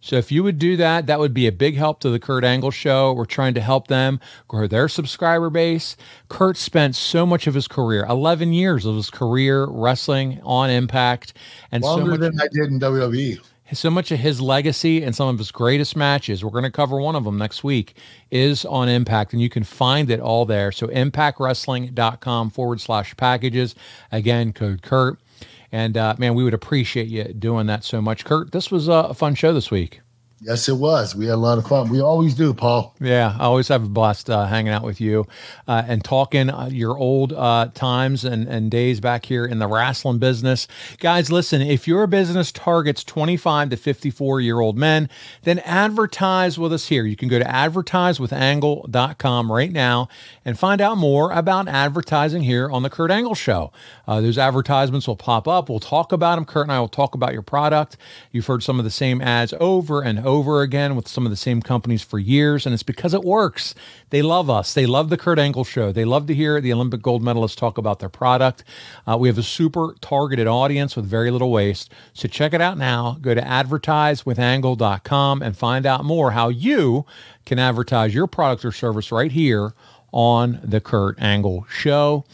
So 0.00 0.16
if 0.16 0.30
you 0.30 0.42
would 0.42 0.58
do 0.58 0.76
that, 0.76 1.06
that 1.06 1.18
would 1.18 1.34
be 1.34 1.46
a 1.46 1.52
big 1.52 1.76
help 1.76 2.00
to 2.00 2.10
the 2.10 2.20
Kurt 2.20 2.44
Angle 2.44 2.70
show. 2.70 3.12
We're 3.12 3.24
trying 3.24 3.54
to 3.54 3.60
help 3.60 3.88
them 3.88 4.20
grow 4.46 4.66
their 4.66 4.88
subscriber 4.88 5.50
base. 5.50 5.96
Kurt 6.28 6.56
spent 6.56 6.94
so 6.94 7.26
much 7.26 7.46
of 7.46 7.54
his 7.54 7.66
career, 7.68 8.06
11 8.08 8.52
years 8.52 8.86
of 8.86 8.94
his 8.96 9.10
career 9.10 9.66
wrestling 9.66 10.40
on 10.44 10.70
Impact 10.70 11.34
and 11.72 11.82
so 11.82 11.96
Longer 11.96 12.12
much 12.12 12.20
than 12.20 12.40
I 12.40 12.46
did 12.52 12.70
in. 12.70 12.80
WWE. 12.80 13.40
so 13.72 13.90
much 13.90 14.10
of 14.12 14.18
his 14.18 14.40
legacy 14.40 15.02
and 15.02 15.14
some 15.14 15.28
of 15.28 15.38
his 15.38 15.50
greatest 15.50 15.96
matches, 15.96 16.44
we're 16.44 16.50
going 16.50 16.64
to 16.64 16.70
cover 16.70 17.00
one 17.00 17.16
of 17.16 17.24
them 17.24 17.36
next 17.36 17.64
week, 17.64 17.94
is 18.30 18.64
on 18.64 18.88
Impact, 18.88 19.32
and 19.32 19.42
you 19.42 19.50
can 19.50 19.64
find 19.64 20.10
it 20.10 20.20
all 20.20 20.46
there. 20.46 20.70
So 20.72 20.86
impactwrestling.com 20.86 22.50
forward 22.50 22.80
slash 22.80 23.16
packages. 23.16 23.74
Again, 24.12 24.52
code 24.52 24.82
Kurt. 24.82 25.18
And 25.70 25.96
uh, 25.96 26.14
man, 26.18 26.34
we 26.34 26.44
would 26.44 26.54
appreciate 26.54 27.08
you 27.08 27.24
doing 27.24 27.66
that 27.66 27.84
so 27.84 28.00
much. 28.00 28.24
Kurt, 28.24 28.52
this 28.52 28.70
was 28.70 28.88
a 28.88 29.14
fun 29.14 29.34
show 29.34 29.52
this 29.52 29.70
week. 29.70 30.00
Yes, 30.40 30.68
it 30.68 30.76
was. 30.76 31.16
We 31.16 31.26
had 31.26 31.34
a 31.34 31.36
lot 31.36 31.58
of 31.58 31.66
fun. 31.66 31.88
We 31.88 32.00
always 32.00 32.36
do, 32.36 32.54
Paul. 32.54 32.94
Yeah, 33.00 33.36
I 33.40 33.46
always 33.46 33.66
have 33.68 33.82
a 33.82 33.88
blast 33.88 34.30
uh, 34.30 34.46
hanging 34.46 34.72
out 34.72 34.84
with 34.84 35.00
you 35.00 35.26
uh, 35.66 35.82
and 35.84 36.04
talking 36.04 36.48
uh, 36.48 36.68
your 36.70 36.96
old 36.96 37.32
uh, 37.32 37.70
times 37.74 38.24
and, 38.24 38.46
and 38.46 38.70
days 38.70 39.00
back 39.00 39.26
here 39.26 39.44
in 39.44 39.58
the 39.58 39.66
wrestling 39.66 40.18
business. 40.18 40.68
Guys, 41.00 41.32
listen, 41.32 41.60
if 41.60 41.88
your 41.88 42.06
business 42.06 42.52
targets 42.52 43.02
25 43.02 43.70
to 43.70 43.76
54 43.76 44.40
year 44.40 44.60
old 44.60 44.78
men, 44.78 45.08
then 45.42 45.58
advertise 45.60 46.56
with 46.56 46.72
us 46.72 46.86
here. 46.86 47.04
You 47.04 47.16
can 47.16 47.28
go 47.28 47.40
to 47.40 47.44
advertisewithangle.com 47.44 49.50
right 49.50 49.72
now 49.72 50.08
and 50.44 50.56
find 50.56 50.80
out 50.80 50.98
more 50.98 51.32
about 51.32 51.66
advertising 51.66 52.44
here 52.44 52.70
on 52.70 52.84
the 52.84 52.90
Kurt 52.90 53.10
Angle 53.10 53.34
Show. 53.34 53.72
Uh, 54.06 54.20
those 54.20 54.38
advertisements 54.38 55.08
will 55.08 55.16
pop 55.16 55.48
up. 55.48 55.68
We'll 55.68 55.80
talk 55.80 56.12
about 56.12 56.36
them. 56.36 56.44
Kurt 56.44 56.62
and 56.62 56.72
I 56.72 56.78
will 56.78 56.86
talk 56.86 57.16
about 57.16 57.32
your 57.32 57.42
product. 57.42 57.96
You've 58.30 58.46
heard 58.46 58.62
some 58.62 58.78
of 58.78 58.84
the 58.84 58.90
same 58.92 59.20
ads 59.20 59.52
over 59.58 60.00
and 60.00 60.20
over 60.20 60.27
again 60.28 60.94
with 60.94 61.08
some 61.08 61.24
of 61.24 61.30
the 61.30 61.36
same 61.36 61.62
companies 61.62 62.02
for 62.02 62.18
years, 62.18 62.66
and 62.66 62.74
it's 62.74 62.82
because 62.82 63.14
it 63.14 63.24
works. 63.24 63.74
They 64.10 64.20
love 64.20 64.50
us. 64.50 64.74
They 64.74 64.84
love 64.84 65.08
the 65.08 65.16
Kurt 65.16 65.38
Angle 65.38 65.64
Show. 65.64 65.90
They 65.90 66.04
love 66.04 66.26
to 66.26 66.34
hear 66.34 66.60
the 66.60 66.70
Olympic 66.72 67.00
gold 67.00 67.22
medalists 67.22 67.56
talk 67.56 67.78
about 67.78 67.98
their 67.98 68.10
product. 68.10 68.62
Uh, 69.06 69.16
we 69.18 69.28
have 69.28 69.38
a 69.38 69.42
super 69.42 69.94
targeted 70.00 70.46
audience 70.46 70.96
with 70.96 71.06
very 71.06 71.30
little 71.30 71.50
waste. 71.50 71.90
So 72.12 72.28
check 72.28 72.52
it 72.52 72.60
out 72.60 72.76
now. 72.76 73.16
Go 73.20 73.34
to 73.34 73.40
advertisewithangle.com 73.40 75.42
and 75.42 75.56
find 75.56 75.86
out 75.86 76.04
more 76.04 76.32
how 76.32 76.50
you 76.50 77.06
can 77.46 77.58
advertise 77.58 78.14
your 78.14 78.26
product 78.26 78.64
or 78.64 78.72
service 78.72 79.10
right 79.10 79.32
here 79.32 79.72
on 80.12 80.60
the 80.62 80.80
Kurt 80.80 81.18
Angle 81.20 81.66
Show. 81.70 82.24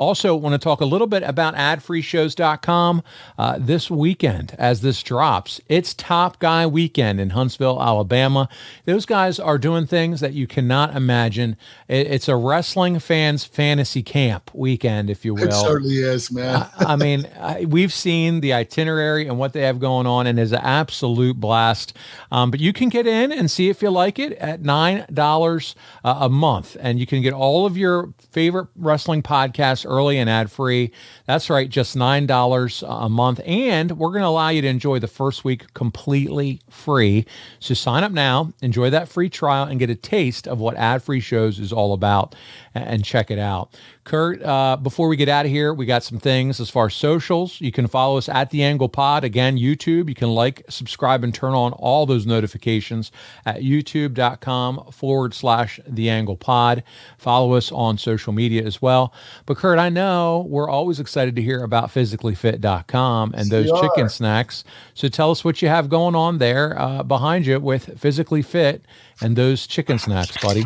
Also, 0.00 0.34
want 0.34 0.54
to 0.54 0.58
talk 0.58 0.80
a 0.80 0.86
little 0.86 1.06
bit 1.06 1.22
about 1.24 1.54
adfreeshows.com 1.56 3.02
uh, 3.38 3.58
this 3.60 3.90
weekend 3.90 4.56
as 4.58 4.80
this 4.80 5.02
drops. 5.02 5.60
It's 5.68 5.92
Top 5.92 6.38
Guy 6.38 6.66
Weekend 6.66 7.20
in 7.20 7.30
Huntsville, 7.30 7.82
Alabama. 7.82 8.48
Those 8.86 9.04
guys 9.04 9.38
are 9.38 9.58
doing 9.58 9.86
things 9.86 10.20
that 10.20 10.32
you 10.32 10.46
cannot 10.46 10.96
imagine. 10.96 11.54
It's 11.86 12.28
a 12.28 12.36
wrestling 12.36 12.98
fans 12.98 13.44
fantasy 13.44 14.02
camp 14.02 14.50
weekend, 14.54 15.10
if 15.10 15.22
you 15.22 15.34
will. 15.34 15.48
It 15.48 15.52
certainly 15.52 15.96
is, 15.98 16.32
man. 16.32 16.66
I, 16.78 16.94
I 16.94 16.96
mean, 16.96 17.28
I, 17.38 17.66
we've 17.66 17.92
seen 17.92 18.40
the 18.40 18.54
itinerary 18.54 19.28
and 19.28 19.38
what 19.38 19.52
they 19.52 19.60
have 19.64 19.80
going 19.80 20.06
on, 20.06 20.26
and 20.26 20.40
it's 20.40 20.52
an 20.52 20.62
absolute 20.62 21.38
blast. 21.38 21.92
Um, 22.32 22.50
but 22.50 22.58
you 22.58 22.72
can 22.72 22.88
get 22.88 23.06
in 23.06 23.32
and 23.32 23.50
see 23.50 23.68
if 23.68 23.82
you 23.82 23.90
like 23.90 24.18
it 24.18 24.32
at 24.38 24.62
$9 24.62 25.74
uh, 26.04 26.16
a 26.20 26.28
month, 26.30 26.78
and 26.80 26.98
you 26.98 27.04
can 27.04 27.20
get 27.20 27.34
all 27.34 27.66
of 27.66 27.76
your 27.76 28.14
favorite 28.30 28.68
wrestling 28.76 29.22
podcasts 29.22 29.89
early 29.90 30.18
and 30.18 30.30
ad 30.30 30.50
free. 30.50 30.92
That's 31.26 31.50
right, 31.50 31.68
just 31.68 31.96
$9 31.96 33.04
a 33.04 33.08
month. 33.08 33.40
And 33.44 33.98
we're 33.98 34.10
going 34.10 34.22
to 34.22 34.28
allow 34.28 34.48
you 34.48 34.62
to 34.62 34.68
enjoy 34.68 34.98
the 35.00 35.08
first 35.08 35.44
week 35.44 35.74
completely 35.74 36.60
free. 36.70 37.26
So 37.58 37.74
sign 37.74 38.04
up 38.04 38.12
now, 38.12 38.52
enjoy 38.62 38.90
that 38.90 39.08
free 39.08 39.28
trial, 39.28 39.64
and 39.64 39.78
get 39.78 39.90
a 39.90 39.94
taste 39.94 40.48
of 40.48 40.58
what 40.60 40.76
ad 40.76 41.02
free 41.02 41.20
shows 41.20 41.58
is 41.58 41.72
all 41.72 41.92
about 41.92 42.34
and 42.74 43.04
check 43.04 43.30
it 43.30 43.38
out. 43.38 43.76
Kurt, 44.04 44.42
uh, 44.42 44.76
before 44.76 45.08
we 45.08 45.16
get 45.16 45.28
out 45.28 45.44
of 45.44 45.52
here, 45.52 45.74
we 45.74 45.86
got 45.86 46.02
some 46.02 46.18
things 46.18 46.58
as 46.60 46.70
far 46.70 46.86
as 46.86 46.94
socials. 46.94 47.60
You 47.60 47.70
can 47.70 47.86
follow 47.86 48.16
us 48.16 48.28
at 48.28 48.50
The 48.50 48.62
Angle 48.62 48.88
Pod. 48.88 49.24
Again, 49.24 49.56
YouTube. 49.56 50.08
You 50.08 50.14
can 50.14 50.30
like, 50.30 50.64
subscribe, 50.68 51.22
and 51.22 51.34
turn 51.34 51.54
on 51.54 51.72
all 51.74 52.06
those 52.06 52.26
notifications 52.26 53.12
at 53.44 53.60
youtube.com 53.60 54.90
forward 54.92 55.34
slash 55.34 55.78
The 55.86 56.08
Angle 56.10 56.36
Pod. 56.36 56.82
Follow 57.18 57.54
us 57.54 57.70
on 57.72 57.98
social 57.98 58.32
media 58.32 58.64
as 58.64 58.80
well. 58.80 59.12
But, 59.46 59.56
Kurt, 59.56 59.78
I 59.78 59.88
know 59.88 60.46
we're 60.48 60.70
always 60.70 60.98
excited 60.98 61.36
to 61.36 61.42
hear 61.42 61.62
about 61.62 61.90
physicallyfit.com 61.90 63.34
and 63.36 63.50
those 63.50 63.70
chicken 63.80 64.08
snacks. 64.08 64.64
So 64.94 65.08
tell 65.08 65.30
us 65.30 65.44
what 65.44 65.60
you 65.62 65.68
have 65.68 65.88
going 65.88 66.14
on 66.14 66.38
there 66.38 66.78
uh, 66.80 67.02
behind 67.02 67.46
you 67.46 67.60
with 67.60 67.98
Physically 67.98 68.42
Fit 68.42 68.84
and 69.20 69.36
those 69.36 69.66
chicken 69.66 69.98
snacks, 69.98 70.36
buddy. 70.42 70.64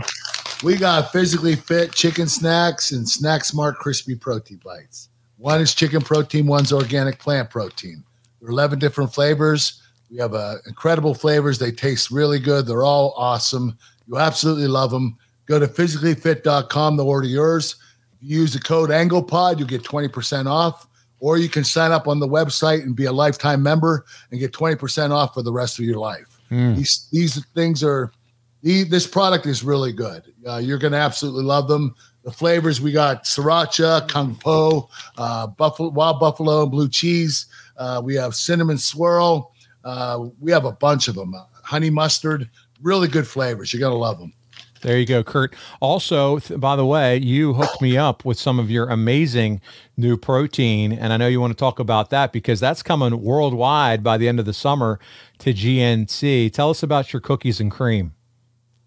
We 0.65 0.77
got 0.77 1.13
physically 1.13 1.57
fit 1.57 1.93
chicken 1.93 2.27
snacks 2.27 2.93
and 2.93 3.07
Snack 3.07 3.45
Smart 3.45 3.77
crispy 3.77 4.15
protein 4.15 4.63
bites. 4.65 5.11
One 5.37 5.61
is 5.61 5.75
chicken 5.75 6.01
protein, 6.01 6.47
one's 6.47 6.73
organic 6.73 7.19
plant 7.19 7.51
protein. 7.51 8.03
There 8.41 8.49
are 8.49 8.53
11 8.53 8.79
different 8.79 9.13
flavors. 9.13 9.83
We 10.11 10.17
have 10.21 10.33
uh, 10.33 10.55
incredible 10.67 11.15
flavors. 11.15 11.59
They 11.59 11.71
taste 11.71 12.11
really 12.11 12.39
good. 12.39 12.67
They're 12.67 12.83
all 12.83 13.13
awesome. 13.15 13.77
You 14.07 14.17
absolutely 14.17 14.69
love 14.69 14.91
them. 14.91 15.19
Go 15.45 15.59
to 15.59 15.67
physicallyfit.com 15.67 16.97
to 16.97 17.03
order 17.03 17.29
yours. 17.29 17.77
If 18.15 18.31
you 18.31 18.41
use 18.41 18.55
the 18.55 18.61
code 18.61 18.89
AnglePod, 18.89 19.59
you 19.59 19.67
get 19.67 19.83
20% 19.83 20.47
off. 20.47 20.89
Or 21.21 21.37
you 21.37 21.51
can 21.51 21.65
sign 21.65 21.93
up 21.93 22.09
on 22.09 22.21
the 22.21 22.29
website 22.29 22.85
and 22.85 22.97
be 22.97 23.05
a 23.05 23.13
lifetime 23.13 23.63
member 23.63 24.07
and 24.31 24.41
get 24.41 24.53
20% 24.53 25.11
off 25.11 25.35
for 25.35 25.43
the 25.43 25.53
rest 25.53 25.79
of 25.79 25.85
your 25.85 25.99
life. 25.99 26.41
Mm. 26.51 26.77
These, 26.77 27.09
these 27.13 27.45
things 27.49 27.85
are– 27.85 28.13
this 28.65 29.07
product 29.07 29.47
is 29.47 29.63
really 29.63 29.93
good. 29.93 30.33
Uh, 30.47 30.57
you're 30.57 30.79
going 30.79 30.93
to 30.93 30.99
absolutely 30.99 31.45
love 31.45 31.69
them. 31.69 31.95
The 32.25 32.33
flavors 32.33 32.81
we 32.81 32.93
got 32.93 33.25
sriracha, 33.25 34.09
kung 34.09 34.35
pao, 34.37 34.89
uh, 35.19 35.49
buffalo, 35.49 35.91
wild 35.91 36.19
buffalo, 36.19 36.63
and 36.63 36.71
blue 36.71 36.89
cheese. 36.89 37.47
Uh, 37.77 38.01
we 38.03 38.15
have 38.15 38.35
cinnamon 38.35 38.79
swirl. 38.79 39.53
Uh, 39.85 40.29
we 40.41 40.51
have 40.51 40.65
a 40.65 40.73
bunch 40.73 41.09
of 41.09 41.15
them. 41.15 41.35
Uh, 41.35 41.45
honey 41.63 41.91
mustard, 41.91 42.49
really 42.81 43.07
good 43.07 43.27
flavors. 43.27 43.73
You're 43.73 43.81
going 43.81 43.93
to 43.93 43.99
love 43.99 44.19
them. 44.19 44.33
There 44.81 44.99
you 44.99 45.07
go, 45.07 45.23
Kurt. 45.23 45.55
Also, 45.81 46.39
th- 46.39 46.61
by 46.61 46.77
the 46.77 46.85
way, 46.85 47.19
you 47.19 47.55
hooked 47.55 47.81
me 47.83 47.97
up 47.97 48.25
with 48.25 48.39
some 48.39 48.59
of 48.59 48.71
your 48.71 48.89
amazing 48.89 49.61
new 49.97 50.17
protein, 50.17 50.93
and 50.93 51.13
I 51.13 51.17
know 51.19 51.27
you 51.27 51.41
want 51.41 51.53
to 51.53 51.59
talk 51.59 51.79
about 51.79 52.11
that 52.11 52.33
because 52.33 52.61
that's 52.61 52.83
coming 52.83 53.23
worldwide 53.23 54.03
by 54.03 54.17
the 54.19 54.29
end 54.29 54.41
of 54.41 54.47
the 54.47 54.53
summer 54.53 54.99
to 55.39 55.53
GNC. 55.53 56.53
Tell 56.53 56.71
us 56.71 56.83
about 56.83 57.13
your 57.13 57.21
cookies 57.21 57.61
and 57.61 57.71
cream. 57.71 58.14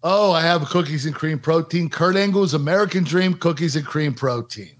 Oh, 0.02 0.30
I 0.30 0.42
have 0.42 0.64
cookies 0.66 1.06
and 1.06 1.14
cream 1.14 1.40
protein. 1.40 1.90
Kurt 1.90 2.14
Angle's 2.14 2.54
American 2.54 3.02
Dream 3.02 3.34
Cookies 3.34 3.74
and 3.74 3.84
Cream 3.84 4.14
Protein. 4.14 4.76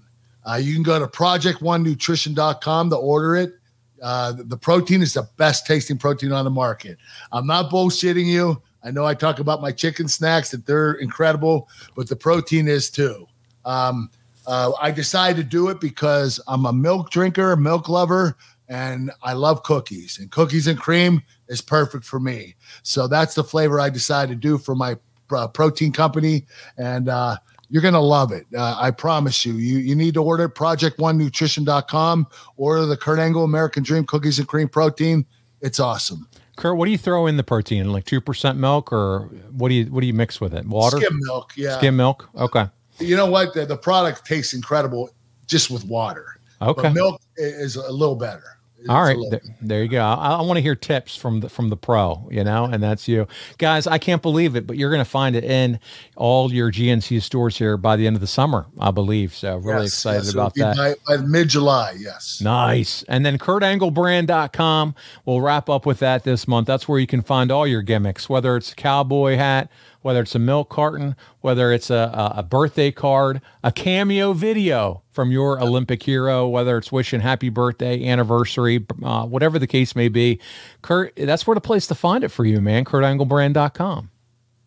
Uh, 0.49 0.55
you 0.55 0.73
can 0.73 0.83
go 0.83 0.97
to 0.97 1.07
project1nutrition.com 1.07 2.89
to 2.89 2.95
order 2.95 3.35
it. 3.35 3.53
Uh, 4.01 4.33
the 4.37 4.55
protein 4.55 5.01
is 5.01 5.13
the 5.13 5.27
best 5.35 5.67
tasting 5.67 5.97
protein 5.97 6.31
on 6.31 6.45
the 6.45 6.51
market. 6.51 6.97
I'm 7.33 7.45
not 7.45 7.69
bullshitting 7.69 8.25
you. 8.27 8.61
I 8.81 8.91
know 8.91 9.05
I 9.05 9.13
talk 9.13 9.39
about 9.39 9.61
my 9.61 9.73
chicken 9.73 10.07
snacks 10.07 10.51
that 10.51 10.65
they're 10.65 10.93
incredible, 10.93 11.67
but 11.95 12.07
the 12.07 12.15
protein 12.15 12.69
is 12.69 12.89
too. 12.89 13.27
Um, 13.65 14.09
uh, 14.47 14.71
I 14.81 14.89
decided 14.91 15.35
to 15.35 15.43
do 15.43 15.67
it 15.67 15.81
because 15.81 16.39
I'm 16.47 16.65
a 16.65 16.71
milk 16.71 17.11
drinker, 17.11 17.57
milk 17.57 17.89
lover, 17.89 18.37
and 18.69 19.11
I 19.21 19.33
love 19.33 19.63
cookies. 19.63 20.17
And 20.17 20.31
cookies 20.31 20.67
and 20.67 20.79
cream 20.79 21.21
is 21.49 21.59
perfect 21.59 22.05
for 22.05 22.21
me. 22.21 22.55
So 22.83 23.07
that's 23.07 23.35
the 23.35 23.43
flavor 23.43 23.81
I 23.81 23.89
decided 23.89 24.41
to 24.41 24.47
do 24.47 24.57
for 24.57 24.75
my 24.75 24.95
uh, 25.31 25.47
protein 25.47 25.91
company, 25.91 26.45
and 26.77 27.09
uh, 27.09 27.37
you're 27.69 27.81
going 27.81 27.93
to 27.93 27.99
love 27.99 28.31
it. 28.31 28.45
Uh, 28.55 28.75
I 28.79 28.91
promise 28.91 29.45
you. 29.45 29.53
You 29.53 29.79
you 29.79 29.95
need 29.95 30.13
to 30.15 30.23
order 30.23 30.49
project1nutrition.com, 30.49 32.27
order 32.57 32.85
the 32.85 32.97
Kurt 32.97 33.19
Angle 33.19 33.43
American 33.43 33.83
Dream 33.83 34.05
Cookies 34.05 34.39
and 34.39 34.47
Cream 34.47 34.67
Protein. 34.67 35.25
It's 35.61 35.79
awesome. 35.79 36.27
Kurt, 36.55 36.77
what 36.77 36.85
do 36.85 36.91
you 36.91 36.97
throw 36.97 37.27
in 37.27 37.37
the 37.37 37.43
protein? 37.43 37.91
Like 37.91 38.05
two 38.05 38.19
percent 38.19 38.57
milk, 38.57 38.91
or 38.91 39.29
what 39.51 39.69
do 39.69 39.75
you 39.75 39.85
what 39.85 40.01
do 40.01 40.07
you 40.07 40.13
mix 40.13 40.41
with 40.41 40.53
it? 40.53 40.65
Water, 40.65 40.97
skim 40.97 41.17
milk, 41.21 41.53
yeah, 41.55 41.77
skim 41.77 41.95
milk. 41.95 42.29
Okay. 42.35 42.65
You 42.99 43.15
know 43.15 43.27
what? 43.27 43.53
The, 43.53 43.65
the 43.65 43.77
product 43.77 44.25
tastes 44.25 44.53
incredible 44.53 45.09
just 45.47 45.71
with 45.71 45.85
water. 45.85 46.39
Okay. 46.61 46.81
But 46.81 46.93
milk 46.93 47.21
is 47.37 47.77
a 47.77 47.91
little 47.91 48.15
better. 48.15 48.58
All 48.87 49.03
right, 49.03 49.17
there, 49.29 49.41
there, 49.61 49.83
you 49.83 49.89
go. 49.89 50.01
I, 50.01 50.35
I 50.35 50.41
want 50.41 50.57
to 50.57 50.61
hear 50.61 50.75
tips 50.75 51.15
from 51.15 51.41
the 51.41 51.49
from 51.49 51.69
the 51.69 51.75
pro, 51.75 52.27
you 52.31 52.43
know, 52.43 52.65
and 52.65 52.81
that's 52.81 53.07
you 53.07 53.27
guys. 53.57 53.87
I 53.87 53.97
can't 53.97 54.21
believe 54.21 54.55
it, 54.55 54.65
but 54.65 54.77
you're 54.77 54.89
going 54.89 55.03
to 55.03 55.09
find 55.09 55.35
it 55.35 55.43
in 55.43 55.79
all 56.15 56.53
your 56.53 56.71
GNC 56.71 57.21
stores 57.21 57.57
here 57.57 57.75
by 57.75 57.97
the 57.97 58.07
end 58.07 58.15
of 58.15 58.21
the 58.21 58.27
summer, 58.27 58.67
I 58.79 58.91
believe. 58.91 59.35
So 59.35 59.57
really 59.57 59.83
yes, 59.83 59.93
excited 59.93 60.25
yes, 60.25 60.33
about 60.33 60.55
that. 60.55 60.77
By, 60.77 61.17
by 61.17 61.21
mid 61.23 61.49
July, 61.49 61.97
yes. 61.99 62.39
Nice. 62.41 63.03
And 63.03 63.25
then 63.25 63.37
KurtAngleBrand.com. 63.37 64.95
We'll 65.25 65.41
wrap 65.41 65.69
up 65.69 65.85
with 65.85 65.99
that 65.99 66.23
this 66.23 66.47
month. 66.47 66.67
That's 66.67 66.87
where 66.87 66.99
you 66.99 67.07
can 67.07 67.21
find 67.21 67.51
all 67.51 67.67
your 67.67 67.81
gimmicks, 67.81 68.29
whether 68.29 68.55
it's 68.55 68.71
a 68.71 68.75
cowboy 68.75 69.35
hat 69.35 69.69
whether 70.01 70.21
it's 70.21 70.35
a 70.35 70.39
milk 70.39 70.69
carton, 70.69 71.15
whether 71.41 71.71
it's 71.71 71.89
a, 71.89 72.33
a 72.35 72.43
birthday 72.43 72.91
card, 72.91 73.41
a 73.63 73.71
cameo 73.71 74.33
video 74.33 75.03
from 75.11 75.31
your 75.31 75.61
Olympic 75.61 76.03
hero, 76.03 76.47
whether 76.47 76.77
it's 76.77 76.91
wishing 76.91 77.19
happy 77.19 77.49
birthday, 77.49 78.07
anniversary, 78.07 78.85
uh, 79.03 79.25
whatever 79.25 79.59
the 79.59 79.67
case 79.67 79.95
may 79.95 80.07
be. 80.07 80.39
Kurt, 80.81 81.13
that's 81.15 81.45
where 81.45 81.55
the 81.55 81.61
place 81.61 81.87
to 81.87 81.95
find 81.95 82.23
it 82.23 82.29
for 82.29 82.45
you, 82.45 82.61
man. 82.61 82.85
KurtAngleBrand.com. 82.85 84.09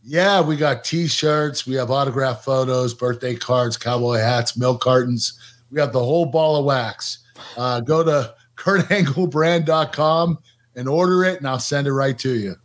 Yeah, 0.05 0.41
we 0.41 0.57
got 0.57 0.85
t-shirts, 0.85 1.65
we 1.67 1.77
have 1.77 1.91
autograph 1.91 2.45
photos, 2.45 2.93
birthday 2.93 3.37
cards, 3.37 3.77
cowboy 3.77 4.19
hats, 4.19 4.57
milk 4.57 4.81
cartons. 4.81 5.39
We 5.71 5.81
have 5.81 5.93
the 5.93 6.01
whole 6.05 6.27
ball 6.27 6.57
of 6.57 6.65
wax. 6.65 7.19
Uh, 7.57 7.81
go 7.81 8.03
to 8.03 8.35
KurtAngleBrand.com 8.57 10.39
and 10.75 10.89
order 10.89 11.25
it, 11.25 11.39
and 11.39 11.49
I'll 11.49 11.59
send 11.59 11.87
it 11.87 11.93
right 11.93 12.19
to 12.19 12.35
you. 12.35 12.57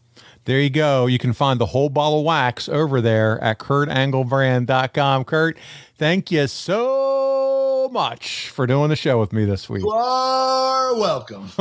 There 0.48 0.62
you 0.62 0.70
go. 0.70 1.08
You 1.08 1.20
can 1.20 1.34
find 1.34 1.60
the 1.60 1.66
whole 1.66 1.90
bottle 1.90 2.20
of 2.20 2.26
wax 2.26 2.70
over 2.70 3.02
there 3.02 3.38
at 3.44 3.60
KurtAngleBrand.com. 3.60 5.26
Kurt, 5.26 5.58
thank 5.98 6.32
you 6.32 6.48
so 6.48 7.90
much 7.92 8.48
for 8.48 8.66
doing 8.66 8.88
the 8.88 8.96
show 8.96 9.20
with 9.20 9.34
me 9.34 9.44
this 9.44 9.70
week. 9.70 9.84
You 9.84 9.90
are 9.90 10.96
welcome. 10.96 11.50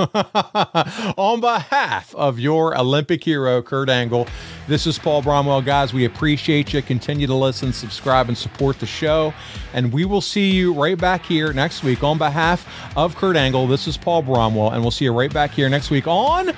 On 1.16 1.40
behalf 1.40 2.14
of 2.14 2.38
your 2.38 2.78
Olympic 2.78 3.24
hero, 3.24 3.60
Kurt 3.60 3.88
Angle, 3.88 4.28
this 4.68 4.86
is 4.86 5.00
Paul 5.00 5.20
Bromwell. 5.20 5.64
Guys, 5.64 5.92
we 5.92 6.04
appreciate 6.04 6.72
you. 6.72 6.80
Continue 6.80 7.26
to 7.26 7.34
listen, 7.34 7.72
subscribe, 7.72 8.28
and 8.28 8.38
support 8.38 8.78
the 8.78 8.86
show. 8.86 9.34
And 9.74 9.92
we 9.92 10.04
will 10.04 10.20
see 10.20 10.52
you 10.52 10.72
right 10.72 10.96
back 10.96 11.26
here 11.26 11.52
next 11.52 11.82
week. 11.82 12.04
On 12.04 12.18
behalf 12.18 12.64
of 12.96 13.16
Kurt 13.16 13.34
Angle, 13.34 13.66
this 13.66 13.88
is 13.88 13.96
Paul 13.96 14.22
Bromwell, 14.22 14.72
and 14.74 14.80
we'll 14.80 14.92
see 14.92 15.06
you 15.06 15.12
right 15.12 15.32
back 15.32 15.50
here 15.50 15.68
next 15.68 15.90
week 15.90 16.06
on 16.06 16.54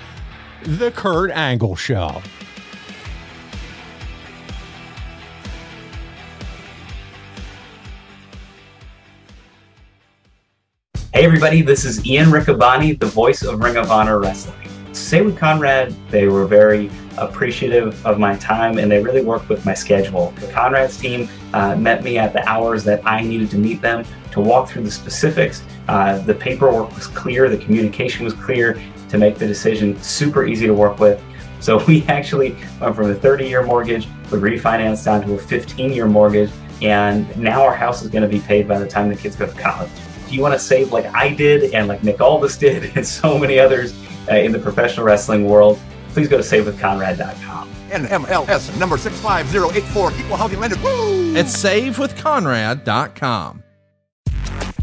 the 0.62 0.90
Kurt 0.90 1.30
Angle 1.30 1.76
Show. 1.76 2.20
Hey 11.12 11.24
everybody, 11.24 11.62
this 11.62 11.84
is 11.84 12.04
Ian 12.06 12.28
Riccaboni, 12.28 12.98
the 12.98 13.06
voice 13.06 13.42
of 13.42 13.60
Ring 13.60 13.76
of 13.76 13.90
Honor 13.90 14.20
Wrestling. 14.20 14.56
Save 14.92 15.26
with 15.26 15.38
Conrad, 15.38 15.94
they 16.10 16.28
were 16.28 16.46
very 16.46 16.90
appreciative 17.16 18.04
of 18.06 18.18
my 18.18 18.36
time 18.36 18.78
and 18.78 18.90
they 18.90 19.02
really 19.02 19.24
worked 19.24 19.48
with 19.48 19.64
my 19.64 19.74
schedule. 19.74 20.32
The 20.40 20.50
Conrad's 20.52 20.96
team 20.96 21.28
uh, 21.54 21.76
met 21.76 22.04
me 22.04 22.18
at 22.18 22.32
the 22.32 22.46
hours 22.48 22.84
that 22.84 23.00
I 23.04 23.22
needed 23.22 23.50
to 23.50 23.58
meet 23.58 23.80
them 23.80 24.04
to 24.32 24.40
walk 24.40 24.68
through 24.68 24.84
the 24.84 24.90
specifics. 24.90 25.62
Uh, 25.88 26.18
the 26.18 26.34
paperwork 26.34 26.94
was 26.94 27.06
clear, 27.06 27.48
the 27.48 27.58
communication 27.58 28.24
was 28.24 28.34
clear, 28.34 28.80
to 29.08 29.18
make 29.18 29.38
the 29.38 29.46
decision 29.46 30.00
super 30.02 30.46
easy 30.46 30.66
to 30.66 30.74
work 30.74 30.98
with. 30.98 31.22
So 31.60 31.84
we 31.86 32.04
actually 32.06 32.56
went 32.80 32.96
from 32.96 33.10
a 33.10 33.14
30 33.14 33.48
year 33.48 33.62
mortgage, 33.64 34.08
we 34.30 34.38
refinanced 34.38 35.04
down 35.04 35.22
to 35.26 35.34
a 35.34 35.38
15 35.38 35.92
year 35.92 36.06
mortgage, 36.06 36.50
and 36.82 37.36
now 37.36 37.62
our 37.62 37.74
house 37.74 38.02
is 38.02 38.08
going 38.08 38.22
to 38.22 38.28
be 38.28 38.38
paid 38.40 38.68
by 38.68 38.78
the 38.78 38.86
time 38.86 39.08
the 39.08 39.16
kids 39.16 39.34
go 39.36 39.46
to 39.46 39.60
college. 39.60 39.90
if 40.24 40.32
you 40.32 40.40
want 40.40 40.54
to 40.54 40.60
save 40.60 40.92
like 40.92 41.06
I 41.06 41.30
did 41.30 41.74
and 41.74 41.88
like 41.88 42.04
Nick 42.04 42.20
Aldis 42.20 42.56
did 42.56 42.92
and 42.96 43.04
so 43.06 43.38
many 43.38 43.58
others 43.58 43.94
uh, 44.30 44.36
in 44.36 44.52
the 44.52 44.58
professional 44.58 45.06
wrestling 45.06 45.46
world, 45.46 45.80
please 46.10 46.28
go 46.28 46.36
to 46.36 46.42
savewithconrad.com. 46.42 47.70
NMLS 47.90 48.78
number 48.78 48.98
65084, 48.98 50.12
equal 50.12 50.36
housing 50.36 50.60
lender. 50.60 50.76
Woo! 50.82 51.34
At 51.34 51.46
savewithconrad.com. 51.46 53.64